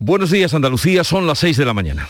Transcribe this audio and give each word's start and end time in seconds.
Buenos 0.00 0.30
días 0.30 0.54
Andalucía, 0.54 1.02
son 1.02 1.26
las 1.26 1.40
6 1.40 1.56
de 1.56 1.64
la 1.64 1.74
mañana. 1.74 2.08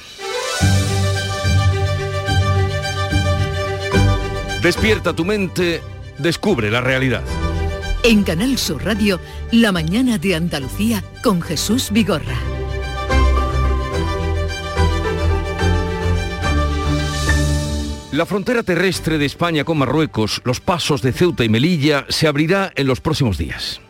Despierta 4.63 5.15
tu 5.15 5.25
mente, 5.25 5.81
descubre 6.19 6.71
la 6.71 6.83
realidad. 6.83 7.23
En 8.05 8.25
Canal 8.25 8.59
Sur 8.59 8.85
Radio, 8.85 9.19
La 9.53 9.73
mañana 9.73 10.19
de 10.19 10.35
Andalucía 10.35 11.03
con 11.23 11.41
Jesús 11.41 11.91
Vigorra. 11.91 12.37
La 18.13 18.27
frontera 18.27 18.63
terrestre 18.63 19.17
de 19.17 19.25
España 19.25 19.65
con 19.65 19.79
Marruecos, 19.79 20.43
los 20.45 20.61
pasos 20.61 21.01
de 21.01 21.13
Ceuta 21.13 21.43
y 21.43 21.49
Melilla, 21.49 22.05
se 22.11 22.27
abrirá 22.27 22.71
en 22.75 22.87
los 22.87 23.01
próximos 23.01 23.39
días. 23.39 23.81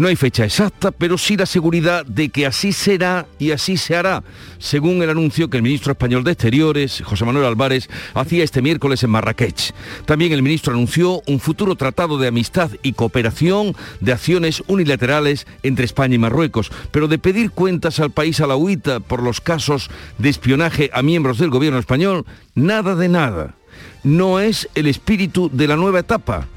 No 0.00 0.08
hay 0.08 0.16
fecha 0.16 0.46
exacta, 0.46 0.92
pero 0.92 1.18
sí 1.18 1.36
la 1.36 1.44
seguridad 1.44 2.06
de 2.06 2.30
que 2.30 2.46
así 2.46 2.72
será 2.72 3.26
y 3.38 3.50
así 3.50 3.76
se 3.76 3.94
hará, 3.94 4.24
según 4.58 5.02
el 5.02 5.10
anuncio 5.10 5.50
que 5.50 5.58
el 5.58 5.62
ministro 5.62 5.92
español 5.92 6.24
de 6.24 6.32
Exteriores, 6.32 7.02
José 7.04 7.26
Manuel 7.26 7.44
Álvarez, 7.44 7.90
hacía 8.14 8.42
este 8.42 8.62
miércoles 8.62 9.02
en 9.02 9.10
Marrakech. 9.10 9.74
También 10.06 10.32
el 10.32 10.42
ministro 10.42 10.72
anunció 10.72 11.20
un 11.26 11.38
futuro 11.38 11.76
tratado 11.76 12.16
de 12.16 12.28
amistad 12.28 12.70
y 12.82 12.94
cooperación 12.94 13.76
de 14.00 14.12
acciones 14.14 14.62
unilaterales 14.68 15.46
entre 15.62 15.84
España 15.84 16.14
y 16.14 16.18
Marruecos, 16.18 16.72
pero 16.92 17.06
de 17.06 17.18
pedir 17.18 17.50
cuentas 17.50 18.00
al 18.00 18.10
país 18.10 18.40
a 18.40 18.46
la 18.46 18.56
huita 18.56 19.00
por 19.00 19.22
los 19.22 19.42
casos 19.42 19.90
de 20.16 20.30
espionaje 20.30 20.88
a 20.94 21.02
miembros 21.02 21.36
del 21.36 21.50
gobierno 21.50 21.78
español, 21.78 22.24
nada 22.54 22.94
de 22.94 23.10
nada. 23.10 23.54
No 24.02 24.40
es 24.40 24.66
el 24.74 24.86
espíritu 24.86 25.50
de 25.52 25.68
la 25.68 25.76
nueva 25.76 26.00
etapa 26.00 26.48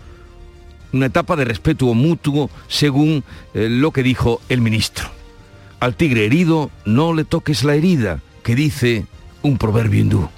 una 0.94 1.08
etapa 1.08 1.36
de 1.36 1.46
respeto 1.46 1.94
mutuo, 1.94 2.50
según 2.68 3.24
eh, 3.54 3.68
lo 3.70 3.92
que 3.92 4.04
dijo 4.04 4.42
el 4.48 4.62
ministro. 4.62 5.10
Al 5.80 5.96
tigre 5.96 6.26
herido 6.26 6.72
no 6.86 7.14
le 7.14 7.26
toques 7.26 7.64
la 7.64 7.76
herida, 7.76 8.22
que 8.44 8.56
dice 8.56 9.06
un 9.42 9.58
proverbio 9.58 10.00
hindú. 10.00 10.30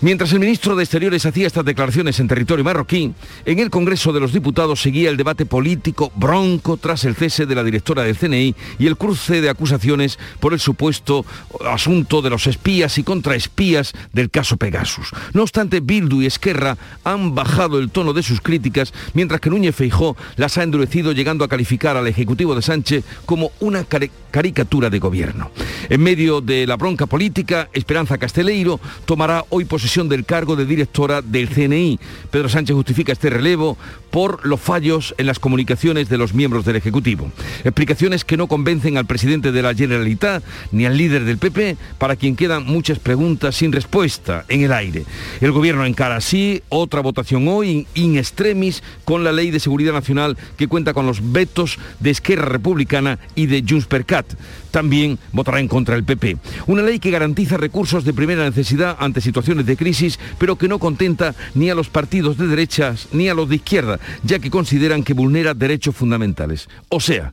Mientras 0.00 0.32
el 0.32 0.38
ministro 0.38 0.76
de 0.76 0.84
Exteriores 0.84 1.26
hacía 1.26 1.48
estas 1.48 1.64
declaraciones 1.64 2.20
en 2.20 2.28
territorio 2.28 2.64
marroquí, 2.64 3.12
en 3.44 3.58
el 3.58 3.68
Congreso 3.68 4.12
de 4.12 4.20
los 4.20 4.32
Diputados 4.32 4.80
seguía 4.80 5.10
el 5.10 5.16
debate 5.16 5.44
político 5.44 6.12
bronco 6.14 6.76
tras 6.76 7.04
el 7.04 7.16
cese 7.16 7.46
de 7.46 7.56
la 7.56 7.64
directora 7.64 8.04
del 8.04 8.16
CNI 8.16 8.54
y 8.78 8.86
el 8.86 8.96
cruce 8.96 9.40
de 9.40 9.50
acusaciones 9.50 10.16
por 10.38 10.52
el 10.52 10.60
supuesto 10.60 11.26
asunto 11.68 12.22
de 12.22 12.30
los 12.30 12.46
espías 12.46 12.96
y 12.98 13.02
contraespías 13.02 13.92
del 14.12 14.30
caso 14.30 14.56
Pegasus. 14.56 15.10
No 15.32 15.42
obstante, 15.42 15.80
Bildu 15.80 16.22
y 16.22 16.26
Esquerra 16.26 16.78
han 17.02 17.34
bajado 17.34 17.80
el 17.80 17.90
tono 17.90 18.12
de 18.12 18.22
sus 18.22 18.40
críticas, 18.40 18.94
mientras 19.14 19.40
que 19.40 19.50
Núñez 19.50 19.74
Feijó 19.74 20.16
las 20.36 20.58
ha 20.58 20.62
endurecido 20.62 21.10
llegando 21.10 21.44
a 21.44 21.48
calificar 21.48 21.96
al 21.96 22.06
Ejecutivo 22.06 22.54
de 22.54 22.62
Sánchez 22.62 23.04
como 23.26 23.50
una 23.58 23.82
caricatura 23.82 24.90
de 24.90 25.00
gobierno. 25.00 25.50
En 25.88 26.00
medio 26.04 26.40
de 26.40 26.68
la 26.68 26.76
bronca 26.76 27.06
política, 27.06 27.68
Esperanza 27.72 28.16
Casteleiro 28.16 28.78
tomará 29.04 29.44
hoy 29.48 29.64
posesión 29.64 29.87
del 29.88 30.26
cargo 30.26 30.54
de 30.54 30.66
directora 30.66 31.22
del 31.22 31.48
CNI. 31.48 31.98
Pedro 32.30 32.50
Sánchez 32.50 32.76
justifica 32.76 33.12
este 33.12 33.30
relevo 33.30 33.78
por 34.10 34.46
los 34.46 34.60
fallos 34.60 35.14
en 35.16 35.26
las 35.26 35.38
comunicaciones 35.38 36.10
de 36.10 36.18
los 36.18 36.34
miembros 36.34 36.66
del 36.66 36.76
Ejecutivo. 36.76 37.32
Explicaciones 37.64 38.22
que 38.22 38.36
no 38.36 38.48
convencen 38.48 38.98
al 38.98 39.06
presidente 39.06 39.50
de 39.50 39.62
la 39.62 39.74
Generalitat 39.74 40.44
ni 40.72 40.84
al 40.84 40.98
líder 40.98 41.24
del 41.24 41.38
PP, 41.38 41.78
para 41.96 42.16
quien 42.16 42.36
quedan 42.36 42.66
muchas 42.66 42.98
preguntas 42.98 43.56
sin 43.56 43.72
respuesta 43.72 44.44
en 44.48 44.60
el 44.60 44.72
aire. 44.74 45.04
El 45.40 45.52
gobierno 45.52 45.86
encara 45.86 46.16
así 46.16 46.62
otra 46.68 47.00
votación 47.00 47.48
hoy 47.48 47.86
in 47.94 48.18
extremis 48.18 48.82
con 49.06 49.24
la 49.24 49.32
Ley 49.32 49.50
de 49.50 49.58
Seguridad 49.58 49.94
Nacional 49.94 50.36
que 50.58 50.68
cuenta 50.68 50.92
con 50.92 51.06
los 51.06 51.32
vetos 51.32 51.78
de 51.98 52.10
Esquerra 52.10 52.44
Republicana 52.44 53.18
y 53.34 53.46
de 53.46 53.64
Junts 53.66 53.86
per 53.86 54.04
Cat. 54.04 54.26
También 54.70 55.18
votará 55.32 55.60
en 55.60 55.68
contra 55.68 55.96
el 55.96 56.04
PP. 56.04 56.36
Una 56.66 56.82
ley 56.82 56.98
que 56.98 57.10
garantiza 57.10 57.56
recursos 57.56 58.04
de 58.04 58.12
primera 58.12 58.44
necesidad 58.44 58.96
ante 59.00 59.22
situaciones 59.22 59.64
de 59.64 59.76
crisis, 59.78 60.18
pero 60.36 60.56
que 60.56 60.68
no 60.68 60.78
contenta 60.78 61.34
ni 61.54 61.70
a 61.70 61.74
los 61.74 61.88
partidos 61.88 62.36
de 62.36 62.46
derechas 62.46 63.08
ni 63.12 63.30
a 63.30 63.34
los 63.34 63.48
de 63.48 63.56
izquierda, 63.56 63.98
ya 64.22 64.38
que 64.38 64.50
consideran 64.50 65.02
que 65.02 65.14
vulnera 65.14 65.54
derechos 65.54 65.96
fundamentales. 65.96 66.68
O 66.90 67.00
sea, 67.00 67.32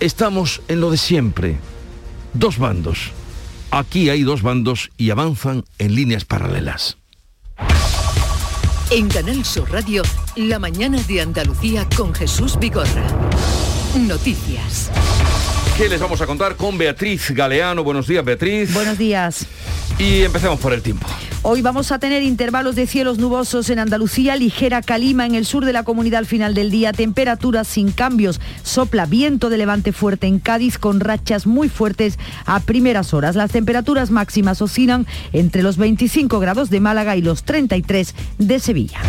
estamos 0.00 0.62
en 0.68 0.80
lo 0.80 0.90
de 0.90 0.96
siempre. 0.96 1.58
Dos 2.32 2.56
bandos. 2.56 3.12
Aquí 3.70 4.08
hay 4.08 4.22
dos 4.22 4.42
bandos 4.42 4.90
y 4.96 5.10
avanzan 5.10 5.64
en 5.78 5.94
líneas 5.94 6.24
paralelas. 6.24 6.96
En 8.90 9.08
Canal 9.08 9.44
Sur 9.44 9.70
Radio, 9.70 10.02
la 10.34 10.58
mañana 10.58 11.00
de 11.02 11.20
Andalucía 11.20 11.86
con 11.96 12.12
Jesús 12.12 12.58
Vigorra. 12.58 13.06
Noticias. 13.96 14.90
¿Qué 15.80 15.88
les 15.88 15.98
vamos 15.98 16.20
a 16.20 16.26
contar 16.26 16.56
con 16.56 16.76
Beatriz 16.76 17.30
Galeano? 17.30 17.82
Buenos 17.82 18.06
días, 18.06 18.22
Beatriz. 18.22 18.74
Buenos 18.74 18.98
días. 18.98 19.46
Y 19.98 20.20
empecemos 20.20 20.60
por 20.60 20.74
el 20.74 20.82
tiempo. 20.82 21.06
Hoy 21.40 21.62
vamos 21.62 21.90
a 21.90 21.98
tener 21.98 22.22
intervalos 22.22 22.74
de 22.74 22.86
cielos 22.86 23.16
nubosos 23.16 23.70
en 23.70 23.78
Andalucía, 23.78 24.36
ligera 24.36 24.82
calima 24.82 25.24
en 25.24 25.34
el 25.34 25.46
sur 25.46 25.64
de 25.64 25.72
la 25.72 25.82
comunidad 25.82 26.18
al 26.18 26.26
final 26.26 26.52
del 26.52 26.70
día, 26.70 26.92
temperaturas 26.92 27.66
sin 27.66 27.92
cambios, 27.92 28.42
sopla 28.62 29.06
viento 29.06 29.48
de 29.48 29.56
levante 29.56 29.92
fuerte 29.92 30.26
en 30.26 30.38
Cádiz 30.38 30.76
con 30.76 31.00
rachas 31.00 31.46
muy 31.46 31.70
fuertes 31.70 32.18
a 32.44 32.60
primeras 32.60 33.14
horas. 33.14 33.34
Las 33.34 33.50
temperaturas 33.50 34.10
máximas 34.10 34.60
oscilan 34.60 35.06
entre 35.32 35.62
los 35.62 35.78
25 35.78 36.40
grados 36.40 36.68
de 36.68 36.80
Málaga 36.80 37.16
y 37.16 37.22
los 37.22 37.42
33 37.44 38.14
de 38.36 38.58
Sevilla. 38.58 39.00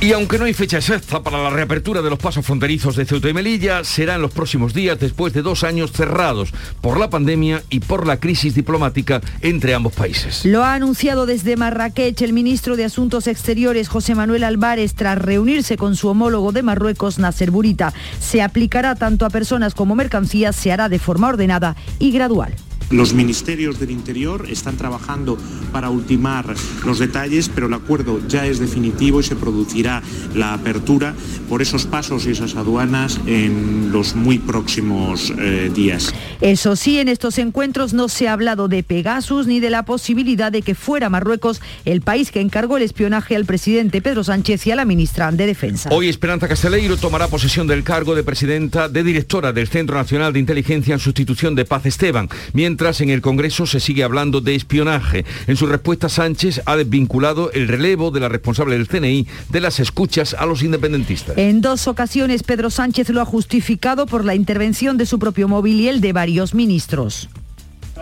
Y 0.00 0.12
aunque 0.12 0.38
no 0.38 0.44
hay 0.44 0.52
fecha 0.52 0.76
exacta 0.76 1.22
para 1.22 1.42
la 1.42 1.48
reapertura 1.48 2.02
de 2.02 2.10
los 2.10 2.18
pasos 2.18 2.44
fronterizos 2.44 2.94
de 2.96 3.06
Ceuta 3.06 3.28
y 3.28 3.32
Melilla, 3.32 3.84
será 3.84 4.16
en 4.16 4.22
los 4.22 4.32
próximos 4.32 4.74
días 4.74 5.00
después 5.00 5.32
de 5.32 5.40
dos 5.40 5.64
años 5.64 5.92
cerrados 5.92 6.52
por 6.82 6.98
la 6.98 7.08
pandemia 7.08 7.62
y 7.70 7.80
por 7.80 8.06
la 8.06 8.18
crisis 8.20 8.54
diplomática 8.54 9.22
entre 9.40 9.74
ambos 9.74 9.94
países. 9.94 10.44
Lo 10.44 10.62
ha 10.62 10.74
anunciado 10.74 11.24
desde 11.24 11.56
Marrakech 11.56 12.20
el 12.20 12.34
ministro 12.34 12.76
de 12.76 12.84
Asuntos 12.84 13.26
Exteriores 13.26 13.88
José 13.88 14.14
Manuel 14.14 14.44
Álvarez 14.44 14.94
tras 14.94 15.16
reunirse 15.16 15.78
con 15.78 15.96
su 15.96 16.08
homólogo 16.08 16.52
de 16.52 16.62
Marruecos, 16.62 17.18
Nasser 17.18 17.50
Burita. 17.50 17.94
Se 18.20 18.42
aplicará 18.42 18.96
tanto 18.96 19.24
a 19.24 19.30
personas 19.30 19.74
como 19.74 19.94
mercancías, 19.94 20.54
se 20.54 20.70
hará 20.70 20.90
de 20.90 20.98
forma 20.98 21.28
ordenada 21.28 21.76
y 21.98 22.10
gradual. 22.10 22.54
Los 22.90 23.14
ministerios 23.14 23.80
del 23.80 23.90
Interior 23.90 24.46
están 24.48 24.76
trabajando 24.76 25.38
para 25.72 25.90
ultimar 25.90 26.54
los 26.84 26.98
detalles, 26.98 27.50
pero 27.52 27.66
el 27.66 27.74
acuerdo 27.74 28.20
ya 28.28 28.46
es 28.46 28.58
definitivo 28.58 29.20
y 29.20 29.22
se 29.22 29.34
producirá 29.36 30.02
la 30.34 30.54
apertura 30.54 31.14
por 31.48 31.62
esos 31.62 31.86
pasos 31.86 32.26
y 32.26 32.30
esas 32.30 32.54
aduanas 32.54 33.20
en 33.26 33.90
los 33.90 34.14
muy 34.14 34.38
próximos 34.38 35.32
eh, 35.38 35.70
días. 35.74 36.14
Eso 36.40 36.76
sí, 36.76 36.98
en 36.98 37.08
estos 37.08 37.38
encuentros 37.38 37.94
no 37.94 38.08
se 38.08 38.28
ha 38.28 38.32
hablado 38.34 38.68
de 38.68 38.82
Pegasus 38.82 39.46
ni 39.46 39.60
de 39.60 39.70
la 39.70 39.84
posibilidad 39.84 40.52
de 40.52 40.62
que 40.62 40.74
fuera 40.74 41.08
Marruecos 41.08 41.60
el 41.84 42.00
país 42.02 42.30
que 42.30 42.40
encargó 42.40 42.76
el 42.76 42.82
espionaje 42.82 43.34
al 43.34 43.44
presidente 43.44 44.02
Pedro 44.02 44.22
Sánchez 44.22 44.66
y 44.66 44.70
a 44.70 44.76
la 44.76 44.84
ministra 44.84 45.32
de 45.32 45.46
Defensa. 45.46 45.90
Hoy 45.92 46.08
Esperanza 46.08 46.48
Casteleiro 46.48 46.96
tomará 46.96 47.28
posesión 47.28 47.66
del 47.66 47.82
cargo 47.82 48.14
de 48.14 48.22
presidenta 48.22 48.88
de 48.88 49.02
directora 49.02 49.52
del 49.52 49.68
Centro 49.68 49.96
Nacional 49.96 50.32
de 50.32 50.38
Inteligencia 50.38 50.94
en 50.94 51.00
sustitución 51.00 51.54
de 51.54 51.64
Paz 51.64 51.86
Esteban, 51.86 52.28
mientras 52.52 52.73
en 53.00 53.10
el 53.10 53.22
Congreso 53.22 53.66
se 53.66 53.80
sigue 53.80 54.02
hablando 54.02 54.40
de 54.40 54.54
espionaje. 54.54 55.24
En 55.46 55.56
su 55.56 55.66
respuesta 55.66 56.08
Sánchez 56.08 56.60
ha 56.66 56.76
desvinculado 56.76 57.50
el 57.52 57.68
relevo 57.68 58.10
de 58.10 58.20
la 58.20 58.28
responsable 58.28 58.76
del 58.76 58.88
CNI 58.88 59.26
de 59.48 59.60
las 59.60 59.80
escuchas 59.80 60.34
a 60.34 60.44
los 60.44 60.62
independentistas. 60.62 61.38
En 61.38 61.60
dos 61.60 61.86
ocasiones 61.86 62.42
Pedro 62.42 62.70
Sánchez 62.70 63.10
lo 63.10 63.20
ha 63.20 63.24
justificado 63.24 64.06
por 64.06 64.24
la 64.24 64.34
intervención 64.34 64.96
de 64.96 65.06
su 65.06 65.18
propio 65.18 65.48
móvil 65.48 65.80
y 65.80 65.88
el 65.88 66.00
de 66.00 66.12
varios 66.12 66.54
ministros. 66.54 67.28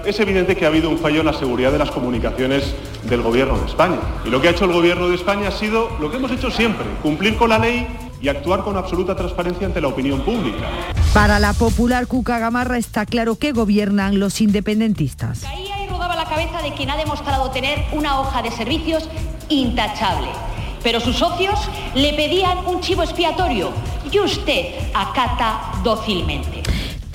Es 0.07 0.19
evidente 0.19 0.57
que 0.57 0.65
ha 0.65 0.69
habido 0.69 0.89
un 0.89 0.99
fallo 0.99 1.21
en 1.21 1.27
la 1.27 1.35
seguridad 1.35 1.71
de 1.71 1.79
las 1.79 1.91
comunicaciones 1.91 2.65
del 3.09 3.23
Gobierno 3.23 3.59
de 3.59 3.67
España. 3.67 3.99
Y 4.25 4.31
lo 4.31 4.41
que 4.41 4.49
ha 4.49 4.51
hecho 4.51 4.65
el 4.65 4.73
Gobierno 4.73 5.09
de 5.09 5.15
España 5.15 5.49
ha 5.49 5.53
sido 5.53 5.91
lo 6.01 6.11
que 6.11 6.17
hemos 6.17 6.33
hecho 6.33 6.51
siempre, 6.51 6.87
cumplir 7.03 7.37
con 7.37 7.51
la 7.51 7.59
ley 7.59 7.87
y 8.23 8.29
actuar 8.29 8.63
con 8.63 8.77
absoluta 8.77 9.17
transparencia 9.17 9.67
ante 9.67 9.81
la 9.81 9.89
opinión 9.89 10.21
pública. 10.21 10.69
Para 11.13 11.41
la 11.41 11.53
popular 11.53 12.07
Cuca 12.07 12.39
Gamarra 12.39 12.79
está 12.79 13.05
claro 13.05 13.37
que 13.37 13.53
gobiernan 13.53 14.21
los 14.21 14.41
independentistas. 14.41 15.41
Caía 15.41 15.85
y 15.85 15.89
rodaba 15.89 16.15
la 16.15 16.25
cabeza 16.25 16.63
de 16.63 16.73
quien 16.73 16.91
ha 16.91 16.97
demostrado 16.97 17.51
tener 17.51 17.85
una 17.93 18.21
hoja 18.21 18.41
de 18.43 18.51
servicios 18.53 19.09
intachable. 19.49 20.29
Pero 20.83 21.01
sus 21.01 21.17
socios 21.17 21.59
le 21.95 22.15
pedían 22.15 22.59
un 22.67 22.81
chivo 22.81 23.03
expiatorio 23.03 23.71
y 24.11 24.19
usted 24.19 24.75
acata 24.95 25.73
dócilmente. 25.83 26.62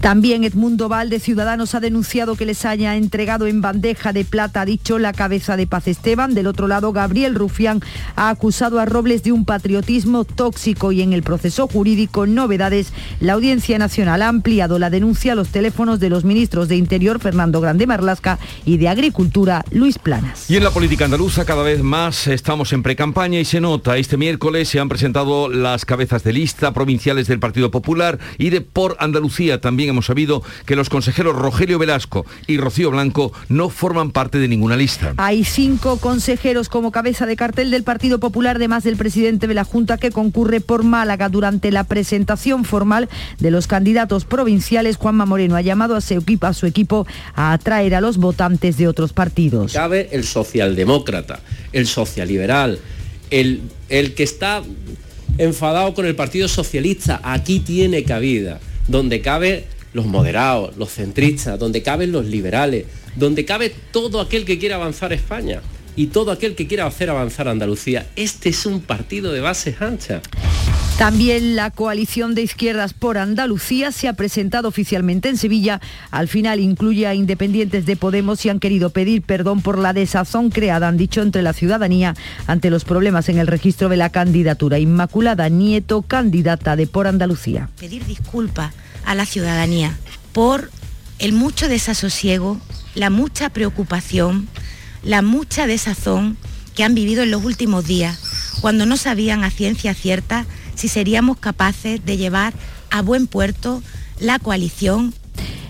También 0.01 0.43
Edmundo 0.43 0.89
Val 0.89 1.09
de 1.09 1.19
Ciudadanos 1.19 1.75
ha 1.75 1.79
denunciado 1.79 2.35
que 2.35 2.45
les 2.45 2.65
haya 2.65 2.95
entregado 2.95 3.47
en 3.47 3.61
bandeja 3.61 4.13
de 4.13 4.23
plata, 4.25 4.61
ha 4.61 4.65
dicho 4.65 4.99
la 4.99 5.11
cabeza 5.11 5.57
de 5.57 5.67
Paz 5.67 5.87
Esteban. 5.87 6.33
Del 6.33 6.47
otro 6.47 6.67
lado, 6.67 6.93
Gabriel 6.93 7.35
Rufián 7.35 7.81
ha 8.15 8.29
acusado 8.29 8.79
a 8.79 8.85
Robles 8.85 9.23
de 9.23 9.31
un 9.31 9.43
patriotismo 9.43 10.23
tóxico 10.23 10.91
y 10.91 11.01
en 11.01 11.13
el 11.13 11.23
proceso 11.23 11.67
jurídico, 11.67 12.27
novedades, 12.27 12.93
la 13.19 13.33
Audiencia 13.33 13.77
Nacional 13.79 14.21
ha 14.21 14.27
ampliado 14.27 14.79
la 14.79 14.89
denuncia 14.89 15.33
a 15.33 15.35
los 15.35 15.49
teléfonos 15.49 15.99
de 15.99 16.09
los 16.09 16.23
ministros 16.23 16.67
de 16.67 16.77
Interior, 16.77 17.19
Fernando 17.19 17.59
Grande 17.59 17.87
Marlasca, 17.87 18.39
y 18.65 18.77
de 18.77 18.89
Agricultura, 18.89 19.65
Luis 19.71 19.97
Planas. 19.97 20.49
Y 20.49 20.57
en 20.57 20.63
la 20.63 20.71
política 20.71 21.05
andaluza 21.05 21.43
cada 21.45 21.63
vez 21.63 21.81
más 21.81 22.27
estamos 22.27 22.71
en 22.71 22.83
precampaña 22.83 23.39
y 23.39 23.45
se 23.45 23.59
nota. 23.59 23.97
Este 23.97 24.17
miércoles 24.17 24.69
se 24.69 24.79
han 24.79 24.89
presentado 24.89 25.49
las 25.49 25.85
cabezas 25.85 26.23
de 26.23 26.33
lista 26.33 26.73
provinciales 26.73 27.27
del 27.27 27.39
Partido 27.39 27.71
Popular 27.71 28.19
y 28.37 28.51
de 28.51 28.61
Por 28.61 28.95
Andalucía 28.99 29.59
también 29.59 29.86
también 29.87 29.95
hemos 29.95 30.07
sabido 30.07 30.43
que 30.65 30.75
los 30.75 30.89
consejeros 30.89 31.35
Rogelio 31.35 31.79
Velasco 31.79 32.25
y 32.45 32.57
Rocío 32.57 32.91
Blanco 32.91 33.31
no 33.47 33.69
forman 33.69 34.11
parte 34.11 34.37
de 34.37 34.47
ninguna 34.47 34.75
lista. 34.75 35.13
Hay 35.17 35.45
cinco 35.45 35.97
consejeros 35.97 36.67
como 36.67 36.91
cabeza 36.91 37.25
de 37.25 37.35
cartel 37.35 37.71
del 37.71 37.83
Partido 37.83 38.19
Popular, 38.19 38.57
además 38.57 38.83
del 38.83 38.97
presidente 38.97 39.47
de 39.47 39.53
la 39.53 39.63
Junta 39.63 39.97
que 39.97 40.11
concurre 40.11 40.59
por 40.59 40.83
Málaga 40.83 41.29
durante 41.29 41.71
la 41.71 41.85
presentación 41.85 42.65
formal 42.65 43.07
de 43.39 43.51
los 43.51 43.67
candidatos 43.67 44.25
provinciales. 44.25 44.97
Juanma 44.97 45.25
Moreno 45.25 45.55
ha 45.55 45.61
llamado 45.61 45.95
a 45.95 46.01
su 46.01 46.15
equipo, 46.15 46.47
a, 46.47 46.53
su 46.53 46.65
equipo 46.65 47.07
a 47.35 47.53
atraer 47.53 47.95
a 47.95 48.01
los 48.01 48.17
votantes 48.17 48.77
de 48.77 48.87
otros 48.87 49.13
partidos. 49.13 49.73
Cabe 49.73 50.09
el 50.11 50.25
socialdemócrata, 50.25 51.39
el 51.71 51.87
socialiberal, 51.87 52.79
el, 53.29 53.61
el 53.89 54.13
que 54.15 54.23
está 54.23 54.63
enfadado 55.37 55.93
con 55.93 56.05
el 56.05 56.15
Partido 56.15 56.47
Socialista. 56.47 57.21
Aquí 57.23 57.59
tiene 57.59 58.03
cabida, 58.03 58.59
donde 58.87 59.21
cabe 59.21 59.76
los 59.93 60.05
moderados, 60.05 60.77
los 60.77 60.91
centristas, 60.91 61.59
donde 61.59 61.83
caben 61.83 62.11
los 62.11 62.25
liberales, 62.25 62.85
donde 63.15 63.45
cabe 63.45 63.73
todo 63.91 64.21
aquel 64.21 64.45
que 64.45 64.59
quiera 64.59 64.75
avanzar 64.75 65.13
España 65.13 65.61
y 65.95 66.07
todo 66.07 66.31
aquel 66.31 66.55
que 66.55 66.67
quiera 66.67 66.85
hacer 66.85 67.09
avanzar 67.09 67.47
Andalucía. 67.47 68.07
Este 68.15 68.49
es 68.49 68.65
un 68.65 68.81
partido 68.81 69.31
de 69.31 69.41
bases 69.41 69.81
anchas. 69.81 70.21
También 70.97 71.55
la 71.55 71.69
coalición 71.69 72.33
de 72.33 72.41
izquierdas 72.41 72.93
por 72.93 73.19
Andalucía 73.19 73.91
se 73.91 74.07
ha 74.07 74.13
presentado 74.13 74.67
oficialmente 74.67 75.29
en 75.29 75.37
Sevilla. 75.37 75.79
Al 76.09 76.27
final 76.27 76.59
incluye 76.59 77.05
a 77.05 77.13
independientes 77.13 77.85
de 77.85 77.95
Podemos 77.95 78.43
y 78.45 78.49
han 78.49 78.59
querido 78.59 78.89
pedir 78.89 79.21
perdón 79.21 79.61
por 79.61 79.77
la 79.77 79.93
desazón 79.93 80.49
creada, 80.49 80.87
han 80.87 80.97
dicho, 80.97 81.21
entre 81.21 81.43
la 81.43 81.53
ciudadanía 81.53 82.15
ante 82.47 82.71
los 82.71 82.83
problemas 82.83 83.29
en 83.29 83.37
el 83.37 83.45
registro 83.45 83.89
de 83.89 83.97
la 83.97 84.09
candidatura. 84.09 84.79
Inmaculada 84.79 85.49
Nieto, 85.49 86.01
candidata 86.01 86.75
de 86.75 86.87
por 86.87 87.05
Andalucía. 87.05 87.69
Pedir 87.79 88.03
disculpas 88.05 88.73
a 89.07 89.15
la 89.15 89.25
ciudadanía 89.25 89.97
por 90.33 90.69
el 91.17 91.31
mucho 91.33 91.67
desasosiego, 91.67 92.59
la 92.93 93.09
mucha 93.09 93.49
preocupación, 93.49 94.47
la 95.01 95.21
mucha 95.21 95.65
desazón 95.65 96.37
que 96.75 96.83
han 96.83 96.93
vivido 96.93 97.23
en 97.23 97.31
los 97.31 97.43
últimos 97.43 97.87
días, 97.87 98.19
cuando 98.61 98.85
no 98.85 98.97
sabían 98.97 99.43
a 99.43 99.49
ciencia 99.49 99.93
cierta 99.93 100.45
si 100.75 100.89
seríamos 100.89 101.37
capaces 101.39 102.05
de 102.05 102.17
llevar 102.17 102.53
a 102.91 103.01
buen 103.01 103.27
puerto 103.27 103.81
la 104.19 104.39
coalición 104.39 105.13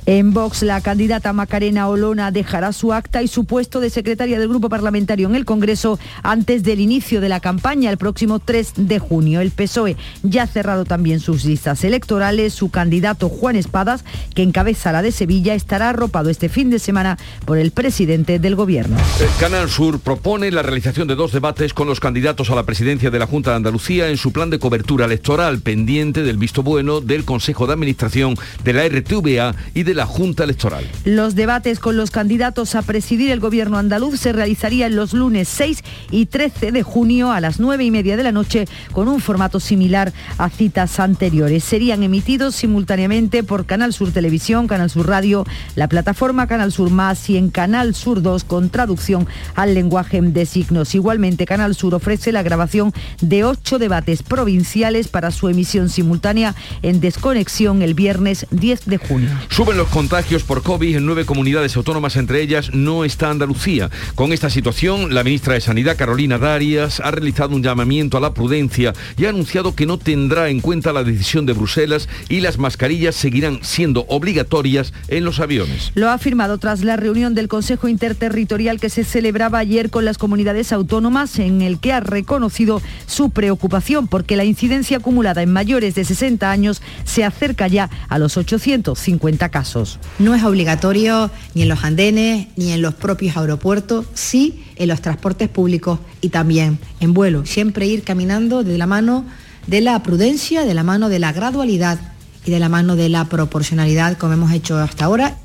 en 0.10 0.32
Vox, 0.32 0.64
la 0.64 0.80
candidata 0.80 1.34
Macarena 1.34 1.90
Olona 1.90 2.32
dejará 2.32 2.72
su 2.72 2.94
acta 2.94 3.22
y 3.22 3.28
su 3.28 3.44
puesto 3.44 3.82
de 3.82 3.90
secretaria 3.90 4.40
del 4.40 4.48
Grupo 4.48 4.70
Parlamentario 4.70 5.28
en 5.28 5.36
el 5.36 5.44
Congreso 5.44 6.00
antes 6.24 6.64
del 6.64 6.80
inicio 6.80 7.20
de 7.20 7.28
la 7.28 7.42
campaña 7.42 7.92
el 7.92 7.98
próximo 7.98 8.40
3 8.40 8.72
de 8.78 9.00
junio. 9.00 9.42
El 9.42 9.52
PSOE 9.52 9.98
ya 10.24 10.44
ha 10.44 10.48
cerrado 10.48 10.86
también 10.86 11.20
sus 11.20 11.44
listas 11.44 11.84
electorales. 11.84 12.54
Su 12.54 12.70
candidato 12.70 13.28
Juan 13.28 13.58
Espadas, 13.58 14.06
que 14.34 14.44
encabeza 14.44 14.94
la 14.94 15.02
de 15.02 15.12
Sevilla, 15.12 15.56
estará 15.56 15.90
arropado 15.90 16.30
este 16.30 16.48
fin 16.48 16.70
de 16.70 16.80
semana 16.80 17.18
por 17.44 17.58
el 17.58 17.72
presidente 17.72 18.40
del 18.40 18.56
Gobierno. 18.56 18.96
Canal 19.42 19.70
Sur 19.70 20.00
propone 20.00 20.52
la 20.52 20.64
realización 20.64 21.10
de 21.10 21.16
dos 21.16 21.34
debates 21.34 21.74
con 21.74 21.86
los 21.86 22.00
candidatos 22.00 22.50
a 22.50 22.56
la 22.56 22.64
presidencia 22.64 23.12
de 23.12 23.20
la 23.20 23.28
Junta 23.28 23.50
de 23.50 23.58
Andalucía 23.58 24.08
en 24.08 24.16
su 24.16 24.32
plan 24.32 24.50
de 24.52 24.60
cobertura 24.60 25.04
electoral 25.04 25.60
pendiente 25.60 26.24
del 26.24 26.38
visto 26.38 26.64
bueno 26.64 27.02
del 27.02 27.26
Consejo 27.26 27.68
de 27.68 27.74
Administración 27.74 28.36
de 28.64 28.72
la 28.72 28.88
RTVA 28.88 29.54
y 29.74 29.84
de 29.84 29.97
la 29.98 30.06
Junta 30.06 30.46
Electoral. 30.46 30.86
Los 31.04 31.36
debates 31.36 31.80
con 31.80 31.98
los 31.98 32.12
candidatos 32.12 32.76
a 32.76 32.82
presidir 32.84 33.32
el 33.32 33.40
gobierno 33.40 33.78
andaluz 33.78 34.20
se 34.20 34.32
realizarían 34.32 34.96
los 34.96 35.12
lunes 35.14 35.50
6 35.50 35.84
y 36.12 36.28
13 36.28 36.72
de 36.72 36.84
junio 36.84 37.32
a 37.32 37.42
las 37.42 37.60
9 37.60 37.84
y 37.84 37.92
media 37.92 38.16
de 38.16 38.24
la 38.24 38.32
noche 38.32 38.66
con 38.92 39.08
un 39.08 39.20
formato 39.20 39.60
similar 39.60 40.14
a 40.38 40.50
citas 40.50 41.00
anteriores. 41.00 41.64
Serían 41.64 42.04
emitidos 42.04 42.56
simultáneamente 42.56 43.44
por 43.44 43.66
Canal 43.66 43.92
Sur 43.92 44.12
Televisión, 44.12 44.68
Canal 44.68 44.90
Sur 44.90 45.08
Radio, 45.08 45.46
la 45.76 45.90
plataforma 45.90 46.48
Canal 46.48 46.72
Sur 46.72 46.92
Más 46.92 47.30
y 47.30 47.38
en 47.38 47.50
Canal 47.50 47.96
Sur 47.96 48.22
2 48.22 48.44
con 48.44 48.70
traducción 48.70 49.28
al 49.56 49.74
lenguaje 49.74 50.22
de 50.22 50.46
signos. 50.46 50.96
Igualmente, 50.96 51.46
Canal 51.46 51.76
Sur 51.76 51.96
ofrece 51.96 52.32
la 52.32 52.44
grabación 52.44 52.94
de 53.20 53.44
ocho 53.44 53.80
debates 53.80 54.24
provinciales 54.24 55.08
para 55.08 55.32
su 55.32 55.50
emisión 55.50 55.90
simultánea 55.90 56.56
en 56.84 57.00
desconexión 57.00 57.82
el 57.82 57.96
viernes 57.96 58.46
10 58.52 58.86
de 58.86 58.98
junio. 58.98 59.30
Suben 59.50 59.78
los 59.78 59.87
contagios 59.90 60.44
por 60.44 60.64
COVID 60.64 60.96
en 60.98 61.06
nueve 61.06 61.26
comunidades 61.26 61.76
autónomas, 61.76 62.16
entre 62.16 62.42
ellas 62.42 62.74
no 62.74 63.06
está 63.06 63.30
Andalucía. 63.30 63.90
Con 64.16 64.34
esta 64.34 64.50
situación, 64.50 65.14
la 65.14 65.24
ministra 65.24 65.54
de 65.54 65.62
Sanidad, 65.62 65.98
Carolina 65.98 66.38
Darias, 66.38 67.00
ha 67.00 67.12
realizado 67.12 67.56
un 67.56 67.64
llamamiento 67.64 68.18
a 68.18 68.22
la 68.22 68.34
prudencia 68.34 68.94
y 69.18 69.26
ha 69.26 69.30
anunciado 69.30 69.76
que 69.76 69.86
no 69.86 69.98
tendrá 69.98 70.50
en 70.50 70.60
cuenta 70.60 70.94
la 70.94 71.04
decisión 71.04 71.46
de 71.46 71.54
Bruselas 71.54 72.10
y 72.30 72.42
las 72.42 72.58
mascarillas 72.58 73.16
seguirán 73.16 73.60
siendo 73.62 74.06
obligatorias 74.08 74.94
en 75.08 75.24
los 75.24 75.40
aviones. 75.40 75.92
Lo 75.96 76.10
ha 76.10 76.14
afirmado 76.14 76.58
tras 76.58 76.84
la 76.84 76.96
reunión 76.96 77.36
del 77.36 77.48
Consejo 77.48 77.88
Interterritorial 77.88 78.80
que 78.80 78.90
se 78.90 79.04
celebraba 79.04 79.60
ayer 79.60 79.90
con 79.90 80.06
las 80.06 80.18
comunidades 80.18 80.72
autónomas, 80.72 81.40
en 81.40 81.62
el 81.62 81.80
que 81.80 81.94
ha 81.94 82.00
reconocido 82.00 82.82
su 83.06 83.30
preocupación 83.30 84.08
porque 84.08 84.36
la 84.36 84.46
incidencia 84.46 84.98
acumulada 84.98 85.42
en 85.42 85.52
mayores 85.52 85.96
de 85.96 86.04
60 86.04 86.50
años 86.50 86.82
se 87.04 87.24
acerca 87.24 87.68
ya 87.68 87.90
a 88.10 88.20
los 88.20 88.38
850 88.38 89.50
casos. 89.50 89.77
No 90.20 90.36
es 90.36 90.44
obligatorio 90.44 91.30
ni 91.54 91.64
en 91.64 91.70
los 91.70 91.84
andenes 91.84 92.48
ni 92.56 92.72
en 92.72 92.82
los 92.82 92.94
propios 92.94 93.38
aeropuertos, 93.38 94.06
sí 94.14 94.64
en 94.76 94.90
los 94.90 95.02
transportes 95.02 95.50
públicos 95.50 96.00
y 96.22 96.30
también 96.30 96.80
en 97.00 97.14
vuelo. 97.14 97.46
Siempre 97.46 97.88
ir 97.88 98.04
caminando 98.04 98.64
de 98.64 98.78
la 98.78 98.88
mano 98.88 99.26
de 99.68 99.82
la 99.82 100.02
prudencia, 100.04 100.64
de 100.66 100.74
la 100.74 100.84
mano 100.84 101.10
de 101.10 101.20
la 101.20 101.34
gradualidad 101.34 102.00
y 102.46 102.52
de 102.52 102.60
la 102.60 102.70
mano 102.70 102.96
de 102.96 103.10
la 103.10 103.26
proporcionalidad 103.26 104.18
como 104.18 104.34
hemos 104.34 104.52
hecho 104.52 104.78
hasta 104.78 105.06
ahora 105.06 105.38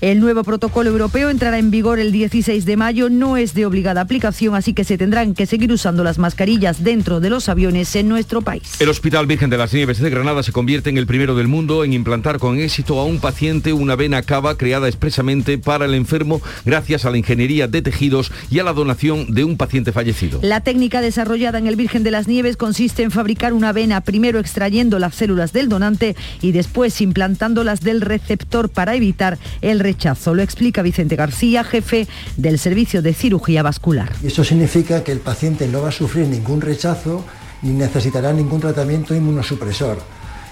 el 0.00 0.20
nuevo 0.20 0.44
protocolo 0.44 0.90
europeo 0.90 1.28
entrará 1.28 1.58
en 1.58 1.72
vigor 1.72 1.98
el 1.98 2.12
16 2.12 2.64
de 2.64 2.76
mayo, 2.76 3.10
no 3.10 3.36
es 3.36 3.54
de 3.54 3.66
obligada 3.66 4.00
aplicación, 4.00 4.54
así 4.54 4.72
que 4.72 4.84
se 4.84 4.96
tendrán 4.96 5.34
que 5.34 5.46
seguir 5.46 5.72
usando 5.72 6.04
las 6.04 6.18
mascarillas 6.18 6.84
dentro 6.84 7.18
de 7.18 7.30
los 7.30 7.48
aviones 7.48 7.94
en 7.96 8.08
nuestro 8.08 8.40
país. 8.40 8.80
El 8.80 8.90
Hospital 8.90 9.26
Virgen 9.26 9.50
de 9.50 9.58
las 9.58 9.72
Nieves 9.74 9.98
de 9.98 10.10
Granada 10.10 10.42
se 10.44 10.52
convierte 10.52 10.90
en 10.90 10.98
el 10.98 11.06
primero 11.06 11.34
del 11.34 11.48
mundo 11.48 11.82
en 11.82 11.92
implantar 11.92 12.38
con 12.38 12.58
éxito 12.58 13.00
a 13.00 13.04
un 13.04 13.18
paciente 13.18 13.72
una 13.72 13.96
vena 13.96 14.22
cava 14.22 14.56
creada 14.56 14.86
expresamente 14.86 15.58
para 15.58 15.86
el 15.86 15.94
enfermo 15.94 16.40
gracias 16.64 17.04
a 17.04 17.10
la 17.10 17.18
ingeniería 17.18 17.66
de 17.66 17.82
tejidos 17.82 18.30
y 18.50 18.60
a 18.60 18.64
la 18.64 18.72
donación 18.72 19.34
de 19.34 19.42
un 19.42 19.56
paciente 19.56 19.90
fallecido. 19.90 20.38
La 20.42 20.60
técnica 20.60 21.00
desarrollada 21.00 21.58
en 21.58 21.66
el 21.66 21.74
Virgen 21.74 22.04
de 22.04 22.12
las 22.12 22.28
Nieves 22.28 22.56
consiste 22.56 23.02
en 23.02 23.10
fabricar 23.10 23.52
una 23.52 23.72
vena 23.72 24.00
primero 24.00 24.38
extrayendo 24.38 25.00
las 25.00 25.16
células 25.16 25.52
del 25.52 25.68
donante 25.68 26.14
y 26.40 26.52
después 26.52 27.00
implantándolas 27.00 27.80
del 27.80 28.00
receptor 28.00 28.68
para 28.68 28.94
evitar 28.94 29.38
el 29.60 29.87
rechazo. 29.88 30.34
Lo 30.34 30.42
explica 30.42 30.82
Vicente 30.82 31.16
García, 31.16 31.64
jefe 31.64 32.06
del 32.36 32.58
Servicio 32.58 33.00
de 33.00 33.14
Cirugía 33.14 33.62
Vascular. 33.62 34.12
Eso 34.22 34.44
significa 34.44 35.02
que 35.02 35.12
el 35.12 35.20
paciente 35.20 35.66
no 35.66 35.80
va 35.80 35.88
a 35.88 35.92
sufrir 35.92 36.26
ningún 36.28 36.60
rechazo 36.60 37.24
ni 37.62 37.72
necesitará 37.72 38.32
ningún 38.32 38.60
tratamiento 38.60 39.14
inmunosupresor. 39.14 39.98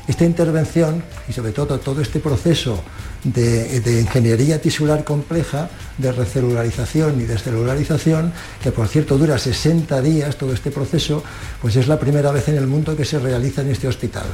Esta 0.09 0.25
intervención 0.25 1.03
y 1.29 1.33
sobre 1.33 1.53
todo 1.53 1.79
todo 1.81 2.01
este 2.01 2.19
proceso 2.21 2.83
de, 3.33 4.01
ingeniería 4.01 4.61
tisular 4.61 5.05
compleja, 5.05 5.69
de 5.99 6.13
recelularización 6.13 7.21
y 7.21 7.25
descelularización, 7.25 8.33
que 8.63 8.71
por 8.71 8.89
cierto 8.89 9.19
dura 9.19 9.39
60 9.39 10.01
días 10.03 10.37
todo 10.37 10.53
este 10.53 10.71
proceso, 10.71 11.23
pues 11.61 11.77
es 11.77 11.89
la 11.89 11.99
primera 11.99 12.31
vez 12.31 12.49
en 12.49 12.57
el 12.57 12.67
mundo 12.67 12.97
que 12.97 13.05
se 13.05 13.19
realiza 13.19 13.63
en 13.63 13.71
este 13.71 13.89
hospital. 13.89 14.27